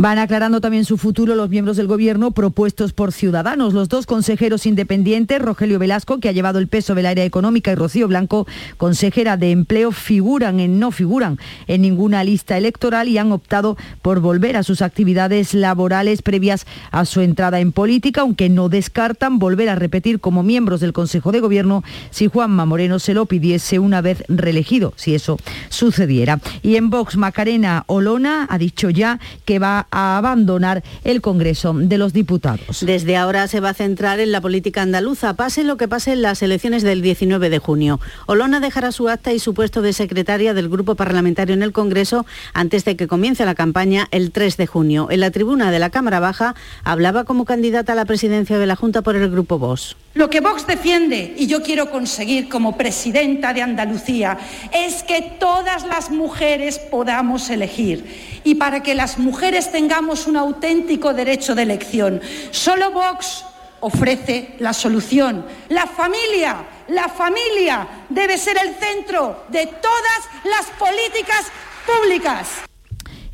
Van 0.00 0.16
aclarando 0.16 0.62
también 0.62 0.86
su 0.86 0.96
futuro 0.96 1.34
los 1.34 1.50
miembros 1.50 1.76
del 1.76 1.86
Gobierno 1.86 2.30
propuestos 2.30 2.94
por 2.94 3.12
Ciudadanos. 3.12 3.74
Los 3.74 3.90
dos 3.90 4.06
consejeros 4.06 4.64
independientes, 4.64 5.42
Rogelio 5.42 5.78
Velasco, 5.78 6.20
que 6.20 6.30
ha 6.30 6.32
llevado 6.32 6.58
el 6.58 6.68
peso 6.68 6.94
del 6.94 7.04
área 7.04 7.26
económica, 7.26 7.70
y 7.70 7.74
Rocío 7.74 8.08
Blanco, 8.08 8.46
consejera 8.78 9.36
de 9.36 9.50
Empleo, 9.50 9.92
figuran 9.92 10.58
en 10.58 10.78
no 10.78 10.90
figuran 10.90 11.38
en 11.66 11.82
ninguna 11.82 12.24
lista 12.24 12.56
electoral 12.56 13.08
y 13.08 13.18
han 13.18 13.30
optado 13.30 13.76
por 14.00 14.20
volver 14.20 14.56
a 14.56 14.62
sus 14.62 14.80
actividades 14.80 15.52
laborales 15.52 16.22
previas 16.22 16.64
a 16.92 17.04
su 17.04 17.20
entrada 17.20 17.60
en 17.60 17.70
política, 17.70 18.22
aunque 18.22 18.48
no 18.48 18.70
descartan 18.70 19.38
volver 19.38 19.68
a 19.68 19.74
repetir 19.74 20.18
como 20.18 20.42
miembros 20.42 20.80
del 20.80 20.94
Consejo 20.94 21.30
de 21.30 21.40
Gobierno 21.40 21.84
si 22.08 22.26
Juanma 22.26 22.64
Moreno 22.64 23.00
se 23.00 23.12
lo 23.12 23.26
pidiese 23.26 23.78
una 23.78 24.00
vez 24.00 24.24
reelegido, 24.28 24.94
si 24.96 25.14
eso 25.14 25.36
sucediera. 25.68 26.40
Y 26.62 26.76
en 26.76 26.88
Vox, 26.88 27.18
Macarena 27.18 27.84
Olona 27.86 28.46
ha 28.48 28.56
dicho 28.56 28.88
ya 28.88 29.20
que 29.44 29.58
va 29.58 29.88
a 29.90 30.18
abandonar 30.18 30.82
el 31.04 31.20
Congreso 31.20 31.72
de 31.74 31.98
los 31.98 32.12
Diputados. 32.12 32.84
Desde 32.84 33.16
ahora 33.16 33.48
se 33.48 33.60
va 33.60 33.70
a 33.70 33.74
centrar 33.74 34.20
en 34.20 34.32
la 34.32 34.40
política 34.40 34.82
andaluza, 34.82 35.34
pase 35.34 35.64
lo 35.64 35.76
que 35.76 35.88
pase 35.88 36.12
en 36.12 36.22
las 36.22 36.42
elecciones 36.42 36.82
del 36.82 37.02
19 37.02 37.50
de 37.50 37.58
junio. 37.58 38.00
Olona 38.26 38.60
dejará 38.60 38.92
su 38.92 39.08
acta 39.08 39.32
y 39.32 39.38
su 39.38 39.54
puesto 39.54 39.82
de 39.82 39.92
secretaria 39.92 40.54
del 40.54 40.68
Grupo 40.68 40.94
Parlamentario 40.94 41.54
en 41.54 41.62
el 41.62 41.72
Congreso 41.72 42.26
antes 42.54 42.84
de 42.84 42.96
que 42.96 43.08
comience 43.08 43.44
la 43.44 43.54
campaña 43.54 44.08
el 44.10 44.30
3 44.32 44.56
de 44.56 44.66
junio. 44.66 45.08
En 45.10 45.20
la 45.20 45.30
tribuna 45.30 45.70
de 45.70 45.78
la 45.78 45.90
Cámara 45.90 46.20
Baja 46.20 46.54
hablaba 46.84 47.24
como 47.24 47.44
candidata 47.44 47.92
a 47.92 47.96
la 47.96 48.04
presidencia 48.04 48.58
de 48.58 48.66
la 48.66 48.76
Junta 48.76 49.02
por 49.02 49.16
el 49.16 49.30
Grupo 49.30 49.58
Vox. 49.58 49.96
Lo 50.14 50.28
que 50.28 50.40
Vox 50.40 50.66
defiende 50.66 51.34
y 51.38 51.46
yo 51.46 51.62
quiero 51.62 51.90
conseguir 51.90 52.48
como 52.48 52.76
presidenta 52.76 53.52
de 53.52 53.62
Andalucía 53.62 54.38
es 54.72 55.04
que 55.04 55.36
todas 55.38 55.86
las 55.86 56.10
mujeres 56.10 56.78
podamos 56.78 57.48
elegir 57.48 58.40
y 58.42 58.56
para 58.56 58.82
que 58.82 58.94
las 58.94 59.18
mujeres 59.18 59.70
tengamos 59.80 60.26
un 60.26 60.36
auténtico 60.36 61.14
derecho 61.14 61.54
de 61.54 61.62
elección. 61.62 62.20
Solo 62.50 62.90
Vox 62.90 63.46
ofrece 63.80 64.56
la 64.58 64.74
solución. 64.74 65.46
La 65.70 65.86
familia, 65.86 66.66
la 66.88 67.08
familia 67.08 68.04
debe 68.10 68.36
ser 68.36 68.58
el 68.58 68.74
centro 68.74 69.44
de 69.48 69.66
todas 69.66 70.20
las 70.44 70.66
políticas 70.78 71.46
públicas. 71.86 72.69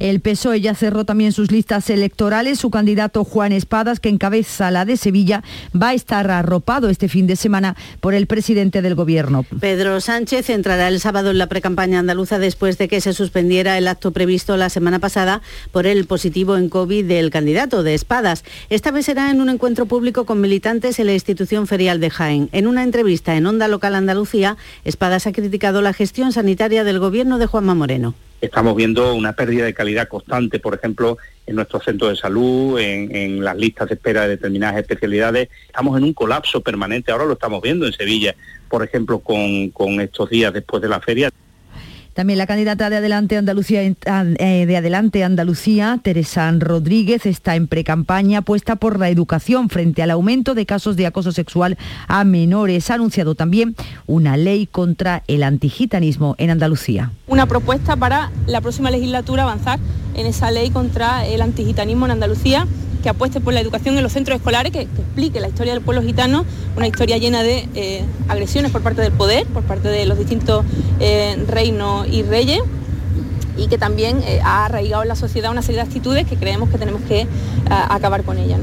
El 0.07 0.21
PSOE 0.21 0.61
ya 0.61 0.77
cerró 0.77 1.05
también 1.05 1.33
sus 1.33 1.51
listas 1.51 1.90
electorales. 1.90 2.61
Su 2.61 2.71
candidato 2.71 3.25
Juan 3.25 3.51
Espadas, 3.51 3.99
que 3.99 4.09
encabeza 4.09 4.71
la 4.71 4.85
de 4.85 4.97
Sevilla, 4.97 5.42
va 5.75 5.88
a 5.88 5.95
estar 5.95 6.31
arropado 6.31 6.88
este 6.88 7.09
fin 7.09 7.27
de 7.27 7.35
semana 7.35 7.75
por 7.99 8.14
el 8.14 8.29
presidente 8.29 8.83
del 8.83 8.95
Gobierno. 8.95 9.45
Pedro 9.59 10.01
Sánchez 10.01 10.49
entrará 10.51 10.87
el 10.87 11.01
sábado 11.01 11.33
en 11.33 11.38
la 11.38 11.49
precampaña 11.49 11.99
andaluza 11.99 12.38
después 12.38 12.79
de 12.79 12.87
que 12.87 13.01
se 13.01 13.14
suspendiera 13.14 13.79
el 13.79 13.88
acto 13.88 14.12
previsto 14.12 14.57
la 14.57 14.71
semana 14.71 15.01
pasada 15.01 15.42
por 15.73 15.88
el 15.88 16.07
positivo 16.07 16.57
en 16.57 16.69
COVID 16.69 17.05
del 17.05 17.31
candidato 17.31 17.83
de 17.83 17.95
Espadas. 17.95 18.45
Esta 18.71 18.92
vez 18.92 19.07
será 19.07 19.33
en 19.33 19.40
un 19.40 19.49
encuentro 19.49 19.87
público 19.87 20.25
con 20.25 20.40
militantes 20.40 21.01
en 21.01 21.07
la 21.07 21.14
institución 21.14 21.66
ferial 21.66 21.99
de 21.99 22.11
Jaén. 22.11 22.49
En 22.53 22.69
una 22.69 22.85
entrevista 22.85 23.35
en 23.35 23.45
Onda 23.45 23.66
Local 23.66 23.97
Andalucía, 23.97 24.57
Espadas 24.85 25.27
ha 25.27 25.33
criticado 25.33 25.83
la 25.83 25.92
gestión 25.92 26.31
sanitaria 26.31 26.85
del 26.85 27.01
Gobierno 27.01 27.38
de 27.38 27.47
Juanma 27.47 27.75
Moreno 27.75 28.14
estamos 28.40 28.77
viendo 28.77 29.14
una 29.14 29.33
pérdida 29.33 29.64
de 29.64 29.75
calidad 29.75 30.09
constante, 30.09 30.59
por 30.59 30.75
ejemplo, 30.75 31.18
en 31.46 31.57
nuestros 31.57 31.85
centros 31.85 32.11
de 32.11 32.16
salud, 32.16 32.79
en, 32.79 33.42
las 33.44 33.57
listas 33.57 33.88
de 33.88 33.94
espera 33.94 34.22
de 34.22 34.31
determinadas 34.31 34.77
especialidades. 34.79 35.49
Estamos 35.66 35.96
en 35.96 36.05
un 36.05 36.12
colapso 36.12 36.61
permanente, 36.61 37.12
ahora 37.12 37.25
lo 37.25 37.35
estamos 37.35 37.62
viendo 37.62 37.87
en 37.87 37.92
Sevilla, 37.92 38.35
por 38.68 38.83
ejemplo, 38.83 39.20
con, 39.20 39.70
con 39.70 40.01
estos 40.01 40.29
días 40.31 40.53
después 40.53 40.83
de 40.83 40.88
la 40.88 41.01
feria. 41.01 41.31
También 42.16 42.38
la 42.38 42.46
candidata 42.46 42.88
de 42.88 42.96
Adelante 42.96 43.37
Andalucía, 43.37 43.83
eh, 43.83 43.94
de 44.66 44.76
Adelante 44.79 45.22
Andalucía, 45.22 46.00
Teresa 46.02 46.50
Rodríguez, 46.50 47.26
está 47.26 47.57
en 47.57 47.66
precampaña 47.66 48.40
puesta 48.40 48.76
por 48.76 48.98
la 48.98 49.11
educación 49.11 49.68
frente 49.68 50.02
al 50.02 50.11
aumento 50.11 50.55
de 50.55 50.64
casos 50.64 50.96
de 50.96 51.05
acoso 51.05 51.31
sexual 51.31 51.76
a 52.09 52.24
menores. 52.24 52.90
Ha 52.90 52.94
anunciado 52.94 53.35
también 53.35 53.76
una 54.07 54.38
ley 54.38 54.66
contra 54.66 55.24
el 55.26 55.42
antigitanismo 55.42 56.37
en 56.38 56.48
Andalucía. 56.48 57.12
Una 57.26 57.44
propuesta 57.44 57.96
para 57.96 58.31
la 58.46 58.62
próxima 58.62 58.90
legislatura 58.90 59.42
avanzar 59.42 59.79
en 60.14 60.24
esa 60.24 60.50
ley 60.50 60.70
contra 60.70 61.26
el 61.26 61.42
antigitanismo 61.42 62.07
en 62.07 62.12
Andalucía 62.12 62.66
que 63.07 63.11
apueste 63.11 63.40
por 63.40 63.55
la 63.55 63.61
educación 63.61 63.97
en 63.97 64.03
los 64.03 64.12
centros 64.12 64.38
escolares, 64.38 64.73
que, 64.73 64.81
explique 64.81 65.38
la 65.38 65.47
historia 65.47 65.73
del 65.75 65.81
pueblo 65.81 66.03
gitano, 66.03 66.45
una 66.77 66.88
historia 66.88 67.19
llena 67.19 67.45
de 67.45 67.69
eh, 67.77 68.05
agresiones 68.27 68.73
por 68.73 68.83
parte 68.83 69.01
del 69.01 69.12
poder, 69.12 69.47
por 69.47 69.62
parte 69.62 69.87
de 69.87 70.07
los 70.07 70.19
distintos 70.19 70.64
eh, 70.99 71.37
reinos 71.47 72.09
y 72.09 72.25
reyes 72.25 72.59
y 73.57 73.69
que 73.69 73.79
también 73.79 74.25
eh, 74.27 74.40
ha 74.42 74.64
arraigado 74.64 75.05
en 75.05 75.09
la 75.09 75.14
sociedad 75.14 75.53
una 75.53 75.62
serie 75.62 75.77
de 75.77 75.87
actitudes 75.87 76.27
que 76.27 76.35
creemos 76.35 76.69
que 76.69 76.79
tenemos 76.79 77.01
que 77.03 77.29
acabar 77.71 78.25
con 78.25 78.38
ellas. 78.38 78.59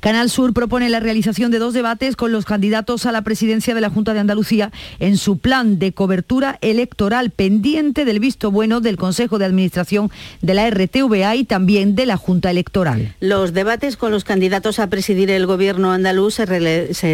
Canal 0.00 0.30
Sur 0.30 0.54
propone 0.54 0.88
la 0.88 0.98
realización 0.98 1.50
de 1.50 1.58
dos 1.58 1.74
debates 1.74 2.16
con 2.16 2.32
los 2.32 2.46
candidatos 2.46 3.04
a 3.04 3.12
la 3.12 3.20
presidencia 3.20 3.74
de 3.74 3.82
la 3.82 3.90
Junta 3.90 4.14
de 4.14 4.20
Andalucía 4.20 4.72
en 4.98 5.18
su 5.18 5.36
plan 5.36 5.78
de 5.78 5.92
cobertura 5.92 6.56
electoral 6.62 7.28
pendiente 7.28 8.06
del 8.06 8.18
visto 8.18 8.50
bueno 8.50 8.80
del 8.80 8.96
Consejo 8.96 9.38
de 9.38 9.44
Administración 9.44 10.10
de 10.40 10.54
la 10.54 10.70
RTVA 10.70 11.36
y 11.36 11.44
también 11.44 11.96
de 11.96 12.06
la 12.06 12.16
Junta 12.16 12.50
Electoral. 12.50 13.14
Los 13.20 13.52
debates 13.52 13.98
con 13.98 14.10
los 14.10 14.24
candidatos 14.24 14.78
a 14.78 14.86
presidir 14.86 15.30
el 15.30 15.44
gobierno 15.44 15.92
andaluz 15.92 16.36
se, 16.36 16.46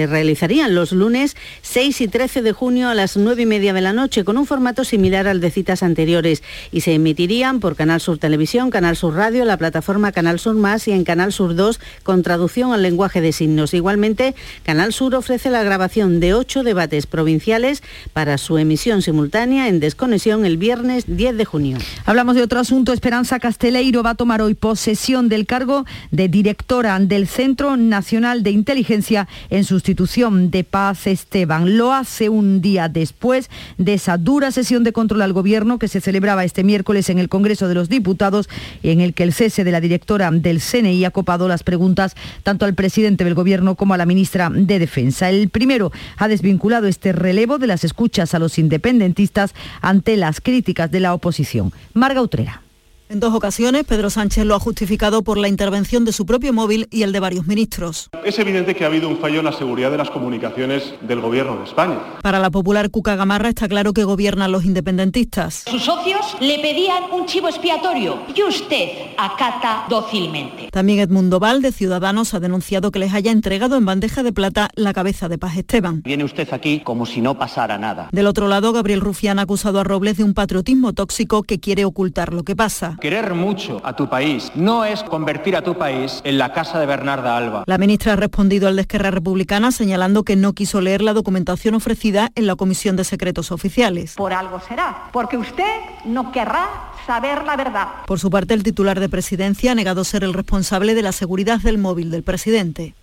realizarían 0.06 0.76
los 0.76 0.92
lunes 0.92 1.36
6 1.62 2.00
y 2.02 2.06
13 2.06 2.42
de 2.42 2.52
junio 2.52 2.88
a 2.88 2.94
las 2.94 3.16
9 3.16 3.42
y 3.42 3.46
media 3.46 3.72
de 3.72 3.80
la 3.80 3.94
noche 3.94 4.22
con 4.22 4.38
un 4.38 4.46
formato 4.46 4.84
similar 4.84 5.26
al 5.26 5.40
de 5.40 5.50
citas 5.50 5.82
anteriores 5.82 6.44
y 6.70 6.82
se 6.82 6.94
emitirían 6.94 7.58
por 7.58 7.74
Canal 7.74 8.00
Sur 8.00 8.18
Televisión, 8.18 8.70
Canal 8.70 8.94
Sur 8.94 9.14
Radio, 9.14 9.44
la 9.44 9.56
plataforma 9.56 10.12
Canal 10.12 10.38
Sur 10.38 10.54
Más 10.54 10.86
y 10.86 10.92
en 10.92 11.02
Canal 11.02 11.32
Sur 11.32 11.56
2 11.56 11.80
con 12.04 12.22
traducción 12.22 12.75
lenguaje 12.82 13.20
de 13.20 13.32
signos. 13.32 13.74
Igualmente, 13.74 14.34
Canal 14.64 14.92
Sur 14.92 15.14
ofrece 15.14 15.50
la 15.50 15.62
grabación 15.62 16.20
de 16.20 16.34
ocho 16.34 16.62
debates 16.62 17.06
provinciales 17.06 17.82
para 18.12 18.38
su 18.38 18.58
emisión 18.58 19.02
simultánea 19.02 19.68
en 19.68 19.80
desconexión 19.80 20.44
el 20.44 20.56
viernes 20.56 21.04
10 21.06 21.36
de 21.36 21.44
junio. 21.44 21.78
Hablamos 22.04 22.34
de 22.34 22.42
otro 22.42 22.60
asunto. 22.60 22.92
Esperanza 22.92 23.38
Casteleiro 23.38 24.02
va 24.02 24.10
a 24.10 24.14
tomar 24.14 24.42
hoy 24.42 24.54
posesión 24.54 25.28
del 25.28 25.46
cargo 25.46 25.84
de 26.10 26.28
directora 26.28 26.98
del 26.98 27.26
Centro 27.26 27.76
Nacional 27.76 28.42
de 28.42 28.50
Inteligencia 28.50 29.28
en 29.50 29.64
sustitución 29.64 30.50
de 30.50 30.64
Paz 30.64 31.06
Esteban. 31.06 31.76
Lo 31.76 31.92
hace 31.92 32.28
un 32.28 32.60
día 32.60 32.88
después 32.88 33.50
de 33.78 33.94
esa 33.94 34.18
dura 34.18 34.50
sesión 34.50 34.84
de 34.84 34.92
control 34.92 35.22
al 35.22 35.32
gobierno 35.32 35.78
que 35.78 35.88
se 35.88 36.00
celebraba 36.00 36.44
este 36.44 36.64
miércoles 36.64 37.08
en 37.10 37.18
el 37.18 37.28
Congreso 37.28 37.68
de 37.68 37.74
los 37.74 37.88
Diputados, 37.88 38.48
en 38.82 39.00
el 39.00 39.14
que 39.14 39.22
el 39.22 39.32
cese 39.32 39.64
de 39.64 39.72
la 39.72 39.80
directora 39.80 40.30
del 40.30 40.60
CNI 40.60 41.04
ha 41.04 41.10
copado 41.10 41.48
las 41.48 41.62
preguntas 41.62 42.14
tanto 42.42 42.65
al 42.66 42.74
presidente 42.74 43.24
del 43.24 43.34
Gobierno 43.34 43.74
como 43.74 43.94
a 43.94 43.96
la 43.96 44.06
ministra 44.06 44.50
de 44.50 44.78
Defensa. 44.78 45.30
El 45.30 45.48
primero 45.48 45.92
ha 46.16 46.28
desvinculado 46.28 46.86
este 46.86 47.12
relevo 47.12 47.58
de 47.58 47.66
las 47.66 47.84
escuchas 47.84 48.34
a 48.34 48.38
los 48.38 48.58
independentistas 48.58 49.54
ante 49.80 50.16
las 50.16 50.40
críticas 50.40 50.90
de 50.90 51.00
la 51.00 51.14
oposición. 51.14 51.72
Marga 51.94 52.22
Utrera. 52.22 52.65
En 53.08 53.20
dos 53.20 53.32
ocasiones, 53.34 53.84
Pedro 53.84 54.10
Sánchez 54.10 54.44
lo 54.44 54.56
ha 54.56 54.58
justificado 54.58 55.22
por 55.22 55.38
la 55.38 55.46
intervención 55.46 56.04
de 56.04 56.12
su 56.12 56.26
propio 56.26 56.52
móvil 56.52 56.88
y 56.90 57.04
el 57.04 57.12
de 57.12 57.20
varios 57.20 57.46
ministros. 57.46 58.10
Es 58.24 58.36
evidente 58.40 58.74
que 58.74 58.82
ha 58.82 58.88
habido 58.88 59.08
un 59.08 59.18
fallo 59.18 59.38
en 59.38 59.44
la 59.44 59.52
seguridad 59.52 59.92
de 59.92 59.96
las 59.98 60.10
comunicaciones 60.10 60.94
del 61.02 61.20
Gobierno 61.20 61.56
de 61.56 61.64
España. 61.64 62.00
Para 62.20 62.40
la 62.40 62.50
popular 62.50 62.90
Cuca 62.90 63.14
Gamarra 63.14 63.50
está 63.50 63.68
claro 63.68 63.92
que 63.92 64.02
gobiernan 64.02 64.50
los 64.50 64.64
independentistas. 64.64 65.62
Sus 65.70 65.84
socios 65.84 66.36
le 66.40 66.58
pedían 66.58 67.04
un 67.12 67.26
chivo 67.26 67.48
expiatorio 67.48 68.18
y 68.34 68.42
usted 68.42 68.88
acata 69.16 69.86
dócilmente. 69.88 70.70
También 70.72 70.98
Edmundo 70.98 71.38
Val, 71.38 71.62
de 71.62 71.70
Ciudadanos, 71.70 72.34
ha 72.34 72.40
denunciado 72.40 72.90
que 72.90 72.98
les 72.98 73.14
haya 73.14 73.30
entregado 73.30 73.76
en 73.76 73.84
bandeja 73.84 74.24
de 74.24 74.32
plata 74.32 74.70
la 74.74 74.92
cabeza 74.92 75.28
de 75.28 75.38
Paz 75.38 75.56
Esteban. 75.56 76.02
Viene 76.02 76.24
usted 76.24 76.52
aquí 76.52 76.80
como 76.80 77.06
si 77.06 77.20
no 77.20 77.38
pasara 77.38 77.78
nada. 77.78 78.08
Del 78.10 78.26
otro 78.26 78.48
lado, 78.48 78.72
Gabriel 78.72 79.00
Rufián 79.00 79.38
ha 79.38 79.42
acusado 79.42 79.78
a 79.78 79.84
Robles 79.84 80.16
de 80.16 80.24
un 80.24 80.34
patriotismo 80.34 80.92
tóxico 80.92 81.44
que 81.44 81.60
quiere 81.60 81.84
ocultar 81.84 82.34
lo 82.34 82.42
que 82.42 82.56
pasa. 82.56 82.95
Querer 83.00 83.34
mucho 83.34 83.80
a 83.84 83.94
tu 83.94 84.08
país 84.08 84.50
no 84.54 84.84
es 84.84 85.02
convertir 85.02 85.56
a 85.56 85.62
tu 85.62 85.76
país 85.76 86.20
en 86.24 86.38
la 86.38 86.52
casa 86.52 86.80
de 86.80 86.86
Bernarda 86.86 87.36
Alba. 87.36 87.64
La 87.66 87.78
ministra 87.78 88.14
ha 88.14 88.16
respondido 88.16 88.68
al 88.68 88.76
de 88.76 88.82
Esquerra 88.82 89.10
Republicana 89.10 89.70
señalando 89.70 90.22
que 90.22 90.36
no 90.36 90.54
quiso 90.54 90.80
leer 90.80 91.02
la 91.02 91.12
documentación 91.12 91.74
ofrecida 91.74 92.30
en 92.34 92.46
la 92.46 92.56
Comisión 92.56 92.96
de 92.96 93.04
Secretos 93.04 93.52
Oficiales. 93.52 94.14
Por 94.14 94.32
algo 94.32 94.60
será, 94.60 95.08
porque 95.12 95.36
usted 95.36 95.80
no 96.04 96.32
querrá 96.32 96.68
saber 97.06 97.44
la 97.44 97.56
verdad. 97.56 97.88
Por 98.06 98.18
su 98.18 98.30
parte, 98.30 98.54
el 98.54 98.62
titular 98.62 98.98
de 98.98 99.08
presidencia 99.08 99.72
ha 99.72 99.74
negado 99.74 100.04
ser 100.04 100.24
el 100.24 100.32
responsable 100.32 100.94
de 100.94 101.02
la 101.02 101.12
seguridad 101.12 101.60
del 101.60 101.78
móvil 101.78 102.10
del 102.10 102.22
presidente. 102.22 102.94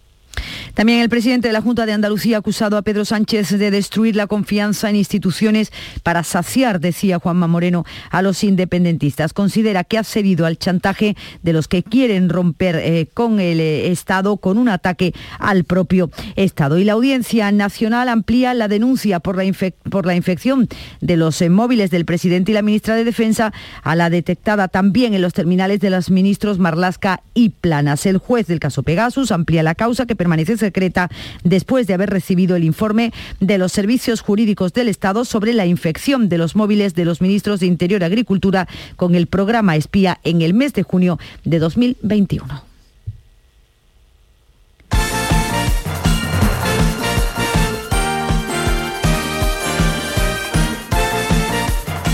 También 0.73 1.01
el 1.01 1.09
presidente 1.09 1.49
de 1.49 1.53
la 1.53 1.61
Junta 1.61 1.85
de 1.85 1.93
Andalucía 1.93 2.37
ha 2.37 2.39
acusado 2.39 2.77
a 2.77 2.81
Pedro 2.81 3.05
Sánchez 3.05 3.51
de 3.59 3.69
destruir 3.69 4.15
la 4.15 4.25
confianza 4.25 4.89
en 4.89 4.95
instituciones 4.95 5.71
para 6.01 6.23
saciar, 6.23 6.79
decía 6.79 7.19
Juanma 7.19 7.47
Moreno, 7.47 7.85
a 8.09 8.23
los 8.23 8.43
independentistas. 8.43 9.33
Considera 9.33 9.83
que 9.83 9.99
ha 9.99 10.03
cedido 10.03 10.47
al 10.47 10.57
chantaje 10.57 11.15
de 11.43 11.53
los 11.53 11.67
que 11.67 11.83
quieren 11.83 12.27
romper 12.29 12.77
eh, 12.77 13.07
con 13.13 13.39
el 13.39 13.59
eh, 13.59 13.91
Estado 13.91 14.37
con 14.37 14.57
un 14.57 14.67
ataque 14.67 15.13
al 15.37 15.63
propio 15.63 16.09
Estado. 16.35 16.79
Y 16.79 16.85
la 16.85 16.93
Audiencia 16.93 17.51
Nacional 17.51 18.09
amplía 18.09 18.55
la 18.55 18.67
denuncia 18.67 19.19
por 19.19 19.37
la, 19.37 19.43
por 19.91 20.07
la 20.07 20.15
infección 20.15 20.67
de 21.01 21.17
los 21.17 21.39
eh, 21.43 21.51
móviles 21.51 21.91
del 21.91 22.05
presidente 22.05 22.51
y 22.51 22.55
la 22.55 22.63
ministra 22.63 22.95
de 22.95 23.03
Defensa 23.03 23.53
a 23.83 23.95
la 23.95 24.09
detectada 24.09 24.69
también 24.69 25.13
en 25.13 25.21
los 25.21 25.33
terminales 25.33 25.79
de 25.81 25.91
los 25.91 26.09
ministros 26.09 26.57
Marlasca 26.57 27.21
y 27.35 27.49
Planas. 27.49 28.07
El 28.07 28.17
juez 28.17 28.47
del 28.47 28.59
caso 28.59 28.81
Pegasus 28.81 29.31
amplía 29.31 29.61
la 29.61 29.75
causa 29.75 30.07
que 30.07 30.15
permanece 30.15 30.62
secreta 30.63 31.09
después 31.43 31.87
de 31.87 31.93
haber 31.93 32.09
recibido 32.09 32.55
el 32.55 32.63
informe 32.63 33.11
de 33.39 33.57
los 33.57 33.71
servicios 33.73 34.21
jurídicos 34.21 34.71
del 34.71 34.87
Estado 34.87 35.25
sobre 35.25 35.53
la 35.53 35.65
infección 35.65 36.29
de 36.29 36.37
los 36.37 36.55
móviles 36.55 36.95
de 36.95 37.05
los 37.05 37.21
ministros 37.21 37.59
de 37.59 37.65
Interior 37.65 38.01
y 38.01 38.05
Agricultura 38.05 38.67
con 38.95 39.15
el 39.15 39.27
programa 39.27 39.75
espía 39.75 40.19
en 40.23 40.41
el 40.41 40.53
mes 40.53 40.73
de 40.73 40.83
junio 40.83 41.19
de 41.43 41.59
2021. 41.59 42.72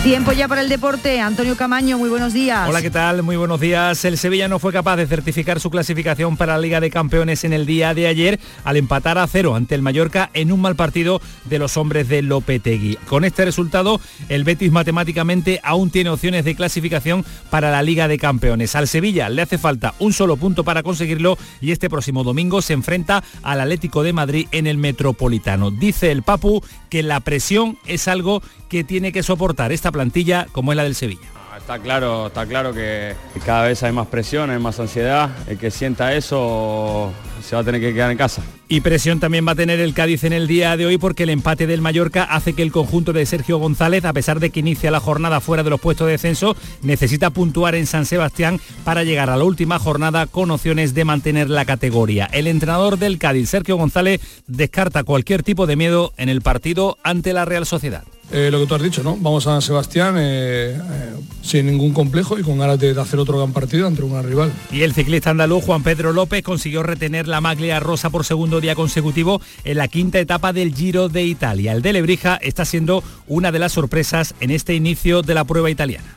Tiempo 0.09 0.31
ya 0.31 0.47
para 0.47 0.61
el 0.61 0.69
deporte. 0.69 1.21
Antonio 1.21 1.55
Camaño, 1.55 1.99
muy 1.99 2.09
buenos 2.09 2.33
días. 2.33 2.67
Hola, 2.67 2.81
¿qué 2.81 2.89
tal? 2.89 3.21
Muy 3.21 3.37
buenos 3.37 3.59
días. 3.59 4.03
El 4.05 4.17
Sevilla 4.17 4.47
no 4.47 4.57
fue 4.57 4.73
capaz 4.73 4.95
de 4.95 5.05
certificar 5.05 5.59
su 5.59 5.69
clasificación 5.69 6.35
para 6.35 6.53
la 6.53 6.59
Liga 6.59 6.79
de 6.79 6.89
Campeones 6.89 7.43
en 7.43 7.53
el 7.53 7.67
día 7.67 7.93
de 7.93 8.07
ayer 8.07 8.39
al 8.63 8.77
empatar 8.77 9.19
a 9.19 9.27
cero 9.27 9.53
ante 9.53 9.75
el 9.75 9.83
Mallorca 9.83 10.31
en 10.33 10.51
un 10.51 10.61
mal 10.61 10.75
partido 10.75 11.21
de 11.45 11.59
los 11.59 11.77
hombres 11.77 12.09
de 12.09 12.23
Lopetegui. 12.23 12.95
Con 13.07 13.23
este 13.23 13.45
resultado, 13.45 14.01
el 14.29 14.45
Betis 14.45 14.71
matemáticamente 14.71 15.59
aún 15.63 15.91
tiene 15.91 16.09
opciones 16.09 16.43
de 16.43 16.55
clasificación 16.55 17.23
para 17.51 17.69
la 17.69 17.83
Liga 17.83 18.07
de 18.07 18.17
Campeones. 18.17 18.75
Al 18.75 18.87
Sevilla 18.87 19.29
le 19.29 19.43
hace 19.43 19.59
falta 19.59 19.93
un 19.99 20.11
solo 20.11 20.37
punto 20.37 20.63
para 20.63 20.81
conseguirlo 20.81 21.37
y 21.61 21.71
este 21.71 21.87
próximo 21.87 22.23
domingo 22.23 22.63
se 22.63 22.73
enfrenta 22.73 23.23
al 23.43 23.61
Atlético 23.61 24.01
de 24.01 24.13
Madrid 24.13 24.47
en 24.53 24.65
el 24.65 24.79
Metropolitano. 24.79 25.69
Dice 25.69 26.11
el 26.11 26.23
Papu 26.23 26.63
que 26.89 27.03
la 27.03 27.19
presión 27.19 27.77
es 27.85 28.07
algo 28.07 28.41
que 28.69 28.83
tiene 28.83 29.11
que 29.11 29.23
soportar 29.23 29.71
esta 29.71 29.91
plantilla 29.91 30.47
como 30.51 30.71
es 30.71 30.77
la 30.77 30.83
del 30.83 30.95
Sevilla 30.95 31.27
Está 31.69 31.77
claro, 31.77 32.27
está 32.27 32.47
claro 32.47 32.73
que 32.73 33.13
cada 33.45 33.67
vez 33.67 33.83
hay 33.83 33.91
más 33.91 34.07
presión, 34.07 34.49
hay 34.49 34.57
más 34.57 34.79
ansiedad. 34.79 35.29
El 35.47 35.59
que 35.59 35.69
sienta 35.69 36.15
eso 36.15 37.13
se 37.47 37.55
va 37.55 37.61
a 37.61 37.63
tener 37.63 37.79
que 37.79 37.93
quedar 37.93 38.09
en 38.09 38.17
casa. 38.17 38.41
Y 38.67 38.81
presión 38.81 39.19
también 39.19 39.47
va 39.47 39.51
a 39.51 39.55
tener 39.55 39.79
el 39.79 39.93
Cádiz 39.93 40.23
en 40.23 40.33
el 40.33 40.47
día 40.47 40.75
de 40.77 40.87
hoy 40.87 40.97
porque 40.97 41.23
el 41.23 41.29
empate 41.29 41.67
del 41.67 41.81
Mallorca 41.81 42.23
hace 42.23 42.53
que 42.53 42.63
el 42.63 42.71
conjunto 42.71 43.13
de 43.13 43.23
Sergio 43.27 43.59
González, 43.59 44.03
a 44.05 44.13
pesar 44.13 44.39
de 44.39 44.49
que 44.49 44.61
inicia 44.61 44.89
la 44.89 44.99
jornada 44.99 45.41
fuera 45.41 45.61
de 45.61 45.69
los 45.69 45.79
puestos 45.79 46.07
de 46.07 46.13
descenso, 46.13 46.55
necesita 46.81 47.29
puntuar 47.29 47.75
en 47.75 47.85
San 47.85 48.07
Sebastián 48.07 48.59
para 48.83 49.03
llegar 49.03 49.29
a 49.29 49.37
la 49.37 49.43
última 49.43 49.77
jornada 49.77 50.25
con 50.25 50.49
opciones 50.49 50.95
de 50.95 51.05
mantener 51.05 51.51
la 51.51 51.65
categoría. 51.65 52.25
El 52.33 52.47
entrenador 52.47 52.97
del 52.97 53.19
Cádiz, 53.19 53.47
Sergio 53.47 53.75
González, 53.75 54.21
descarta 54.47 55.03
cualquier 55.03 55.43
tipo 55.43 55.67
de 55.67 55.75
miedo 55.75 56.13
en 56.17 56.29
el 56.29 56.41
partido 56.41 56.97
ante 57.03 57.31
la 57.33 57.45
Real 57.45 57.67
Sociedad. 57.67 58.05
Eh, 58.31 58.49
lo 58.51 58.59
que 58.59 58.67
tú 58.67 58.75
has 58.75 58.83
dicho, 58.83 59.01
¿no? 59.01 59.17
Vamos 59.17 59.47
a 59.47 59.53
San 59.53 59.61
Sebastián 59.63 60.15
eh, 60.19 60.77
eh, 60.77 61.15
sin 61.41 61.65
ningún 61.65 61.93
complejo 61.93 62.37
y 62.37 62.43
con 62.43 62.59
ganas 62.59 62.79
de, 62.79 62.93
de 62.93 63.01
hacer 63.01 63.19
otro 63.19 63.39
gran 63.39 63.53
partido 63.53 63.87
ante 63.87 64.03
una 64.03 64.21
rival. 64.21 64.51
Y 64.71 64.83
el 64.83 64.93
ciclista 64.93 65.31
andaluz 65.31 65.63
Juan 65.65 65.81
Pedro 65.81 66.13
López 66.13 66.43
consiguió 66.43 66.83
retener 66.83 67.27
la 67.27 67.41
maglia 67.41 67.79
rosa 67.79 68.11
por 68.11 68.25
segundo 68.25 68.61
día 68.61 68.75
consecutivo 68.75 69.41
en 69.63 69.77
la 69.77 69.87
quinta 69.87 70.19
etapa 70.19 70.53
del 70.53 70.75
Giro 70.75 71.09
de 71.09 71.23
Italia. 71.23 71.71
El 71.71 71.81
de 71.81 71.93
Lebrija 71.93 72.35
está 72.35 72.65
siendo 72.65 73.03
una 73.27 73.51
de 73.51 73.59
las 73.59 73.71
sorpresas 73.71 74.35
en 74.39 74.51
este 74.51 74.75
inicio 74.75 75.23
de 75.23 75.33
la 75.33 75.43
prueba 75.43 75.71
italiana. 75.71 76.15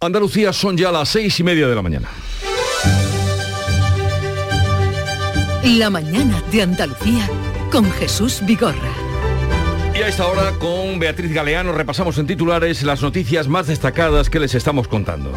Andalucía 0.00 0.54
son 0.54 0.78
ya 0.78 0.90
las 0.90 1.10
seis 1.10 1.38
y 1.40 1.42
media 1.44 1.68
de 1.68 1.74
la 1.74 1.82
mañana. 1.82 2.08
La 5.64 5.90
mañana 5.90 6.42
de 6.50 6.62
Andalucía 6.62 7.28
con 7.70 7.84
Jesús 7.92 8.40
Vigorra. 8.46 8.92
Y 9.94 9.98
a 9.98 10.08
esta 10.08 10.26
hora 10.26 10.52
con 10.58 10.98
Beatriz 10.98 11.34
Galeano 11.34 11.72
repasamos 11.72 12.16
en 12.16 12.26
titulares 12.26 12.82
las 12.82 13.02
noticias 13.02 13.46
más 13.46 13.66
destacadas 13.66 14.30
que 14.30 14.40
les 14.40 14.54
estamos 14.54 14.88
contando. 14.88 15.30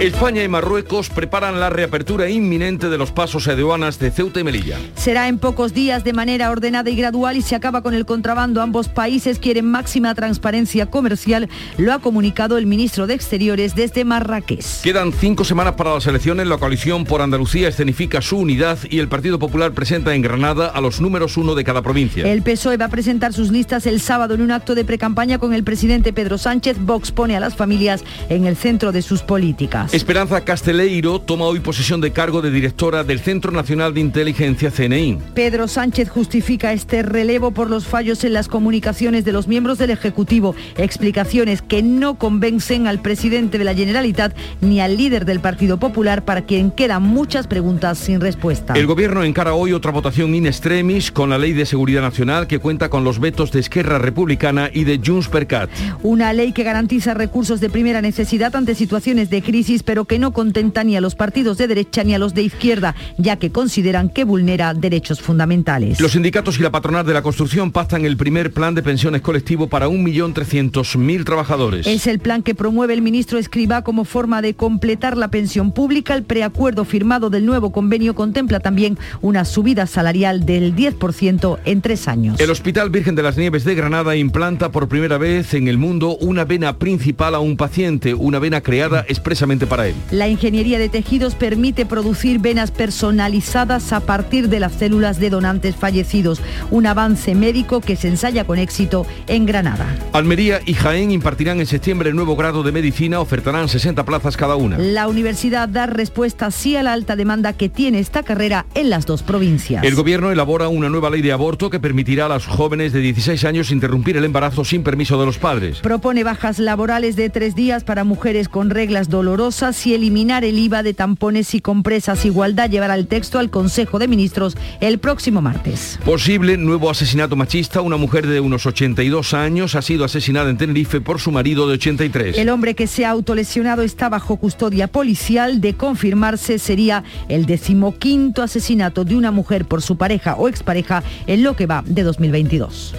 España 0.00 0.42
y 0.42 0.48
Marruecos 0.48 1.08
preparan 1.08 1.60
la 1.60 1.70
reapertura 1.70 2.28
inminente 2.28 2.88
de 2.88 2.98
los 2.98 3.12
pasos 3.12 3.46
aduanas 3.46 4.00
de 4.00 4.10
Ceuta 4.10 4.40
y 4.40 4.44
Melilla. 4.44 4.76
Será 4.96 5.28
en 5.28 5.38
pocos 5.38 5.72
días 5.72 6.02
de 6.02 6.12
manera 6.12 6.50
ordenada 6.50 6.90
y 6.90 6.96
gradual 6.96 7.36
y 7.36 7.42
se 7.42 7.54
acaba 7.54 7.80
con 7.80 7.94
el 7.94 8.04
contrabando. 8.04 8.60
Ambos 8.60 8.88
países 8.88 9.38
quieren 9.38 9.66
máxima 9.66 10.14
transparencia 10.14 10.86
comercial, 10.86 11.48
lo 11.78 11.92
ha 11.92 12.00
comunicado 12.00 12.58
el 12.58 12.66
ministro 12.66 13.06
de 13.06 13.14
Exteriores 13.14 13.76
desde 13.76 14.04
Marrakech. 14.04 14.82
Quedan 14.82 15.12
cinco 15.12 15.44
semanas 15.44 15.74
para 15.74 15.94
las 15.94 16.06
elecciones. 16.08 16.48
La 16.48 16.58
coalición 16.58 17.04
por 17.04 17.22
Andalucía 17.22 17.68
escenifica 17.68 18.20
su 18.20 18.38
unidad 18.38 18.78
y 18.90 18.98
el 18.98 19.08
Partido 19.08 19.38
Popular 19.38 19.72
presenta 19.72 20.14
en 20.14 20.22
Granada 20.22 20.66
a 20.66 20.80
los 20.80 21.00
números 21.00 21.36
uno 21.36 21.54
de 21.54 21.62
cada 21.62 21.82
provincia. 21.82 22.26
El 22.30 22.42
PSOE 22.42 22.76
va 22.76 22.86
a 22.86 22.90
presentar 22.90 23.32
sus 23.32 23.52
listas 23.52 23.86
el 23.86 24.00
sábado 24.00 24.34
en 24.34 24.42
un 24.42 24.50
acto 24.50 24.74
de 24.74 24.84
precampaña 24.84 25.38
con 25.38 25.54
el 25.54 25.62
presidente 25.62 26.12
Pedro 26.12 26.36
Sánchez. 26.36 26.78
Vox 26.80 27.12
pone 27.12 27.36
a 27.36 27.40
las 27.40 27.54
familias 27.54 28.02
en 28.28 28.44
el 28.46 28.56
centro 28.56 28.90
de 28.90 29.00
sus 29.00 29.22
políticas. 29.22 29.83
Esperanza 29.92 30.40
Casteleiro 30.44 31.20
toma 31.20 31.44
hoy 31.46 31.60
posesión 31.60 32.00
de 32.00 32.12
cargo 32.12 32.42
de 32.42 32.50
directora 32.50 33.04
del 33.04 33.20
Centro 33.20 33.52
Nacional 33.52 33.94
de 33.94 34.00
Inteligencia 34.00 34.70
CNI. 34.70 35.18
Pedro 35.34 35.68
Sánchez 35.68 36.08
justifica 36.08 36.72
este 36.72 37.02
relevo 37.02 37.50
por 37.50 37.70
los 37.70 37.86
fallos 37.86 38.24
en 38.24 38.32
las 38.32 38.48
comunicaciones 38.48 39.24
de 39.24 39.32
los 39.32 39.48
miembros 39.48 39.78
del 39.78 39.90
Ejecutivo, 39.90 40.54
explicaciones 40.76 41.62
que 41.62 41.82
no 41.82 42.16
convencen 42.16 42.86
al 42.86 43.00
presidente 43.00 43.58
de 43.58 43.64
la 43.64 43.74
Generalitat 43.74 44.36
ni 44.60 44.80
al 44.80 44.96
líder 44.96 45.24
del 45.24 45.40
Partido 45.40 45.78
Popular 45.78 46.24
para 46.24 46.42
quien 46.42 46.70
quedan 46.70 47.02
muchas 47.02 47.46
preguntas 47.46 47.98
sin 47.98 48.20
respuesta. 48.20 48.74
El 48.74 48.86
gobierno 48.86 49.24
encara 49.24 49.54
hoy 49.54 49.72
otra 49.72 49.92
votación 49.92 50.34
in 50.34 50.46
extremis 50.46 51.10
con 51.10 51.30
la 51.30 51.38
Ley 51.38 51.52
de 51.52 51.66
Seguridad 51.66 52.02
Nacional 52.02 52.46
que 52.46 52.58
cuenta 52.58 52.88
con 52.88 53.04
los 53.04 53.20
vetos 53.20 53.52
de 53.52 53.60
Esquerra 53.60 53.98
Republicana 53.98 54.70
y 54.72 54.84
de 54.84 55.00
Junts 55.04 55.28
per 55.28 55.46
Cat. 55.46 55.70
Una 56.02 56.32
ley 56.32 56.52
que 56.52 56.62
garantiza 56.62 57.14
recursos 57.14 57.60
de 57.60 57.70
primera 57.70 58.00
necesidad 58.00 58.54
ante 58.56 58.74
situaciones 58.74 59.30
de 59.30 59.42
crisis 59.42 59.73
pero 59.82 60.04
que 60.04 60.18
no 60.18 60.32
contenta 60.32 60.84
ni 60.84 60.96
a 60.96 61.00
los 61.00 61.14
partidos 61.14 61.58
de 61.58 61.66
derecha 61.66 62.04
ni 62.04 62.14
a 62.14 62.18
los 62.18 62.34
de 62.34 62.42
izquierda, 62.42 62.94
ya 63.18 63.36
que 63.36 63.50
consideran 63.50 64.08
que 64.08 64.24
vulnera 64.24 64.74
derechos 64.74 65.20
fundamentales. 65.20 66.00
Los 66.00 66.12
sindicatos 66.12 66.58
y 66.58 66.62
la 66.62 66.70
patronal 66.70 67.04
de 67.06 67.14
la 67.14 67.22
construcción 67.22 67.72
pactan 67.72 68.04
el 68.04 68.16
primer 68.16 68.52
plan 68.52 68.74
de 68.74 68.82
pensiones 68.82 69.22
colectivo 69.22 69.68
para 69.68 69.88
1.300.000 69.88 71.24
trabajadores. 71.24 71.86
Es 71.86 72.06
el 72.06 72.18
plan 72.18 72.42
que 72.42 72.54
promueve 72.54 72.94
el 72.94 73.02
ministro 73.02 73.38
Escribá 73.38 73.82
como 73.82 74.04
forma 74.04 74.42
de 74.42 74.54
completar 74.54 75.16
la 75.16 75.28
pensión 75.28 75.72
pública. 75.72 76.14
El 76.14 76.22
preacuerdo 76.22 76.84
firmado 76.84 77.30
del 77.30 77.46
nuevo 77.46 77.72
convenio 77.72 78.14
contempla 78.14 78.60
también 78.60 78.98
una 79.20 79.44
subida 79.44 79.86
salarial 79.86 80.46
del 80.46 80.74
10% 80.74 81.58
en 81.64 81.80
tres 81.80 82.08
años. 82.08 82.40
El 82.40 82.50
Hospital 82.50 82.90
Virgen 82.90 83.14
de 83.14 83.22
las 83.22 83.36
Nieves 83.36 83.64
de 83.64 83.74
Granada 83.74 84.16
implanta 84.16 84.70
por 84.70 84.88
primera 84.88 85.18
vez 85.18 85.54
en 85.54 85.68
el 85.68 85.78
mundo 85.78 86.16
una 86.16 86.44
vena 86.44 86.78
principal 86.78 87.34
a 87.34 87.40
un 87.40 87.56
paciente, 87.56 88.14
una 88.14 88.38
vena 88.38 88.60
creada 88.60 89.04
expresamente 89.08 89.63
para 89.66 89.88
él. 89.88 89.94
La 90.10 90.28
ingeniería 90.28 90.78
de 90.78 90.88
tejidos 90.88 91.34
permite 91.34 91.86
producir 91.86 92.38
venas 92.38 92.70
personalizadas 92.70 93.92
a 93.92 94.00
partir 94.00 94.48
de 94.48 94.60
las 94.60 94.72
células 94.72 95.20
de 95.20 95.30
donantes 95.30 95.76
fallecidos, 95.76 96.40
un 96.70 96.86
avance 96.86 97.34
médico 97.34 97.80
que 97.80 97.96
se 97.96 98.08
ensaya 98.08 98.44
con 98.44 98.58
éxito 98.58 99.06
en 99.26 99.46
Granada. 99.46 99.86
Almería 100.12 100.60
y 100.66 100.74
Jaén 100.74 101.10
impartirán 101.10 101.60
en 101.60 101.66
septiembre 101.66 102.10
el 102.10 102.16
nuevo 102.16 102.36
grado 102.36 102.62
de 102.62 102.72
medicina, 102.72 103.20
ofertarán 103.20 103.68
60 103.68 104.04
plazas 104.04 104.36
cada 104.36 104.56
una. 104.56 104.78
La 104.78 105.08
universidad 105.08 105.68
da 105.68 105.86
respuesta 105.86 106.50
sí 106.50 106.76
a 106.76 106.82
la 106.82 106.92
alta 106.92 107.16
demanda 107.16 107.52
que 107.52 107.68
tiene 107.68 108.00
esta 108.00 108.22
carrera 108.22 108.66
en 108.74 108.90
las 108.90 109.06
dos 109.06 109.22
provincias. 109.22 109.84
El 109.84 109.94
gobierno 109.94 110.30
elabora 110.30 110.68
una 110.68 110.88
nueva 110.88 111.10
ley 111.10 111.22
de 111.22 111.32
aborto 111.32 111.70
que 111.70 111.80
permitirá 111.80 112.26
a 112.26 112.28
las 112.28 112.46
jóvenes 112.46 112.92
de 112.92 113.00
16 113.00 113.44
años 113.44 113.70
interrumpir 113.70 114.16
el 114.16 114.24
embarazo 114.24 114.64
sin 114.64 114.82
permiso 114.82 115.18
de 115.18 115.26
los 115.26 115.38
padres. 115.38 115.78
Propone 115.78 116.24
bajas 116.24 116.58
laborales 116.58 117.16
de 117.16 117.30
tres 117.30 117.54
días 117.54 117.84
para 117.84 118.04
mujeres 118.04 118.48
con 118.48 118.70
reglas 118.70 119.08
dolorosas 119.08 119.53
y 119.84 119.94
eliminar 119.94 120.44
el 120.44 120.58
IVA 120.58 120.82
de 120.82 120.94
tampones 120.94 121.54
y 121.54 121.60
compresas. 121.60 122.24
Igualdad 122.24 122.68
llevará 122.68 122.96
el 122.96 123.06
texto 123.06 123.38
al 123.38 123.50
Consejo 123.50 124.00
de 124.00 124.08
Ministros 124.08 124.56
el 124.80 124.98
próximo 124.98 125.42
martes. 125.42 125.98
Posible 126.04 126.56
nuevo 126.56 126.90
asesinato 126.90 127.36
machista. 127.36 127.80
Una 127.80 127.96
mujer 127.96 128.26
de 128.26 128.40
unos 128.40 128.66
82 128.66 129.32
años 129.32 129.76
ha 129.76 129.82
sido 129.82 130.04
asesinada 130.04 130.50
en 130.50 130.58
Tenerife 130.58 131.00
por 131.00 131.20
su 131.20 131.30
marido 131.30 131.68
de 131.68 131.74
83. 131.74 132.36
El 132.36 132.48
hombre 132.48 132.74
que 132.74 132.88
se 132.88 133.04
ha 133.04 133.10
autolesionado 133.10 133.82
está 133.82 134.08
bajo 134.08 134.36
custodia 134.36 134.88
policial. 134.88 135.60
De 135.60 135.74
confirmarse 135.74 136.58
sería 136.58 137.04
el 137.28 137.46
decimoquinto 137.46 138.42
asesinato 138.42 139.04
de 139.04 139.14
una 139.14 139.30
mujer 139.30 139.66
por 139.66 139.82
su 139.82 139.96
pareja 139.96 140.34
o 140.34 140.48
expareja 140.48 141.04
en 141.28 141.44
lo 141.44 141.54
que 141.54 141.66
va 141.66 141.84
de 141.86 142.02
2022. 142.02 142.94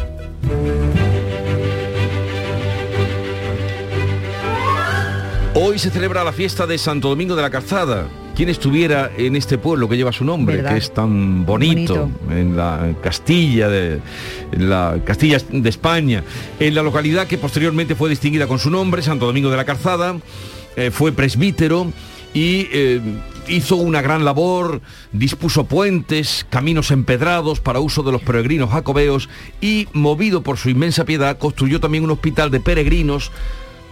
Hoy 5.58 5.80
se 5.80 5.90
celebra 5.90 6.26
la 6.26 6.34
fiesta 6.34 6.68
de 6.68 6.78
Santo 6.78 7.08
Domingo 7.08 7.34
de 7.34 7.42
la 7.42 7.50
Calzada. 7.50 8.10
¿Quién 8.36 8.50
estuviera 8.50 9.10
en 9.18 9.38
este 9.38 9.58
pueblo 9.58 9.88
que 9.88 9.96
lleva 9.96 10.12
su 10.12 10.26
nombre, 10.26 10.58
¿Verdad? 10.58 10.72
que 10.72 10.78
es 10.80 10.94
tan 10.94 11.46
bonito, 11.46 12.10
en 12.30 12.58
la 12.58 12.94
Castilla 13.02 13.70
de 13.70 14.02
en 14.52 14.70
la 14.70 15.00
Castilla 15.06 15.38
de 15.50 15.70
España, 15.70 16.26
en 16.60 16.76
la 16.76 16.84
localidad 16.84 17.26
que 17.26 17.38
posteriormente 17.38 17.96
fue 17.96 18.10
distinguida 18.10 18.48
con 18.48 18.60
su 18.60 18.70
nombre, 18.70 19.02
Santo 19.02 19.28
Domingo 19.28 19.50
de 19.50 19.56
la 19.56 19.64
Calzada, 19.64 20.18
eh, 20.76 20.92
fue 20.92 21.14
presbítero 21.14 21.88
y 22.34 22.68
eh, 22.74 23.00
hizo 23.48 23.78
una 23.78 24.02
gran 24.02 24.26
labor, 24.26 24.82
dispuso 25.14 25.64
puentes, 25.64 26.46
caminos 26.50 26.92
empedrados 26.92 27.62
para 27.62 27.80
uso 27.80 28.04
de 28.04 28.12
los 28.12 28.22
peregrinos 28.22 28.72
jacobeos 28.72 29.30
y, 29.62 29.88
movido 29.94 30.44
por 30.44 30.58
su 30.58 30.70
inmensa 30.70 31.06
piedad, 31.06 31.38
construyó 31.38 31.80
también 31.80 32.04
un 32.04 32.12
hospital 32.12 32.52
de 32.52 32.60
peregrinos 32.60 33.32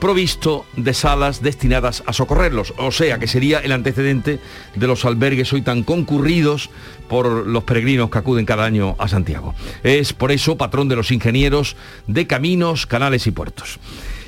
provisto 0.03 0.65
de 0.75 0.93
salas 0.93 1.41
destinadas 1.41 2.03
a 2.05 2.11
socorrerlos, 2.11 2.73
o 2.75 2.91
sea 2.91 3.19
que 3.19 3.25
sería 3.25 3.59
el 3.59 3.71
antecedente 3.71 4.41
de 4.75 4.87
los 4.87 5.05
albergues 5.05 5.53
hoy 5.53 5.61
tan 5.61 5.83
concurridos 5.83 6.69
por 7.07 7.47
los 7.47 7.63
peregrinos 7.63 8.09
que 8.09 8.17
acuden 8.17 8.45
cada 8.45 8.65
año 8.65 8.97
a 8.99 9.07
Santiago. 9.07 9.55
Es 9.81 10.11
por 10.11 10.33
eso 10.33 10.57
patrón 10.57 10.89
de 10.89 10.97
los 10.97 11.09
ingenieros 11.09 11.77
de 12.05 12.27
caminos, 12.27 12.85
canales 12.85 13.27
y 13.27 13.31
puertos. 13.31 13.79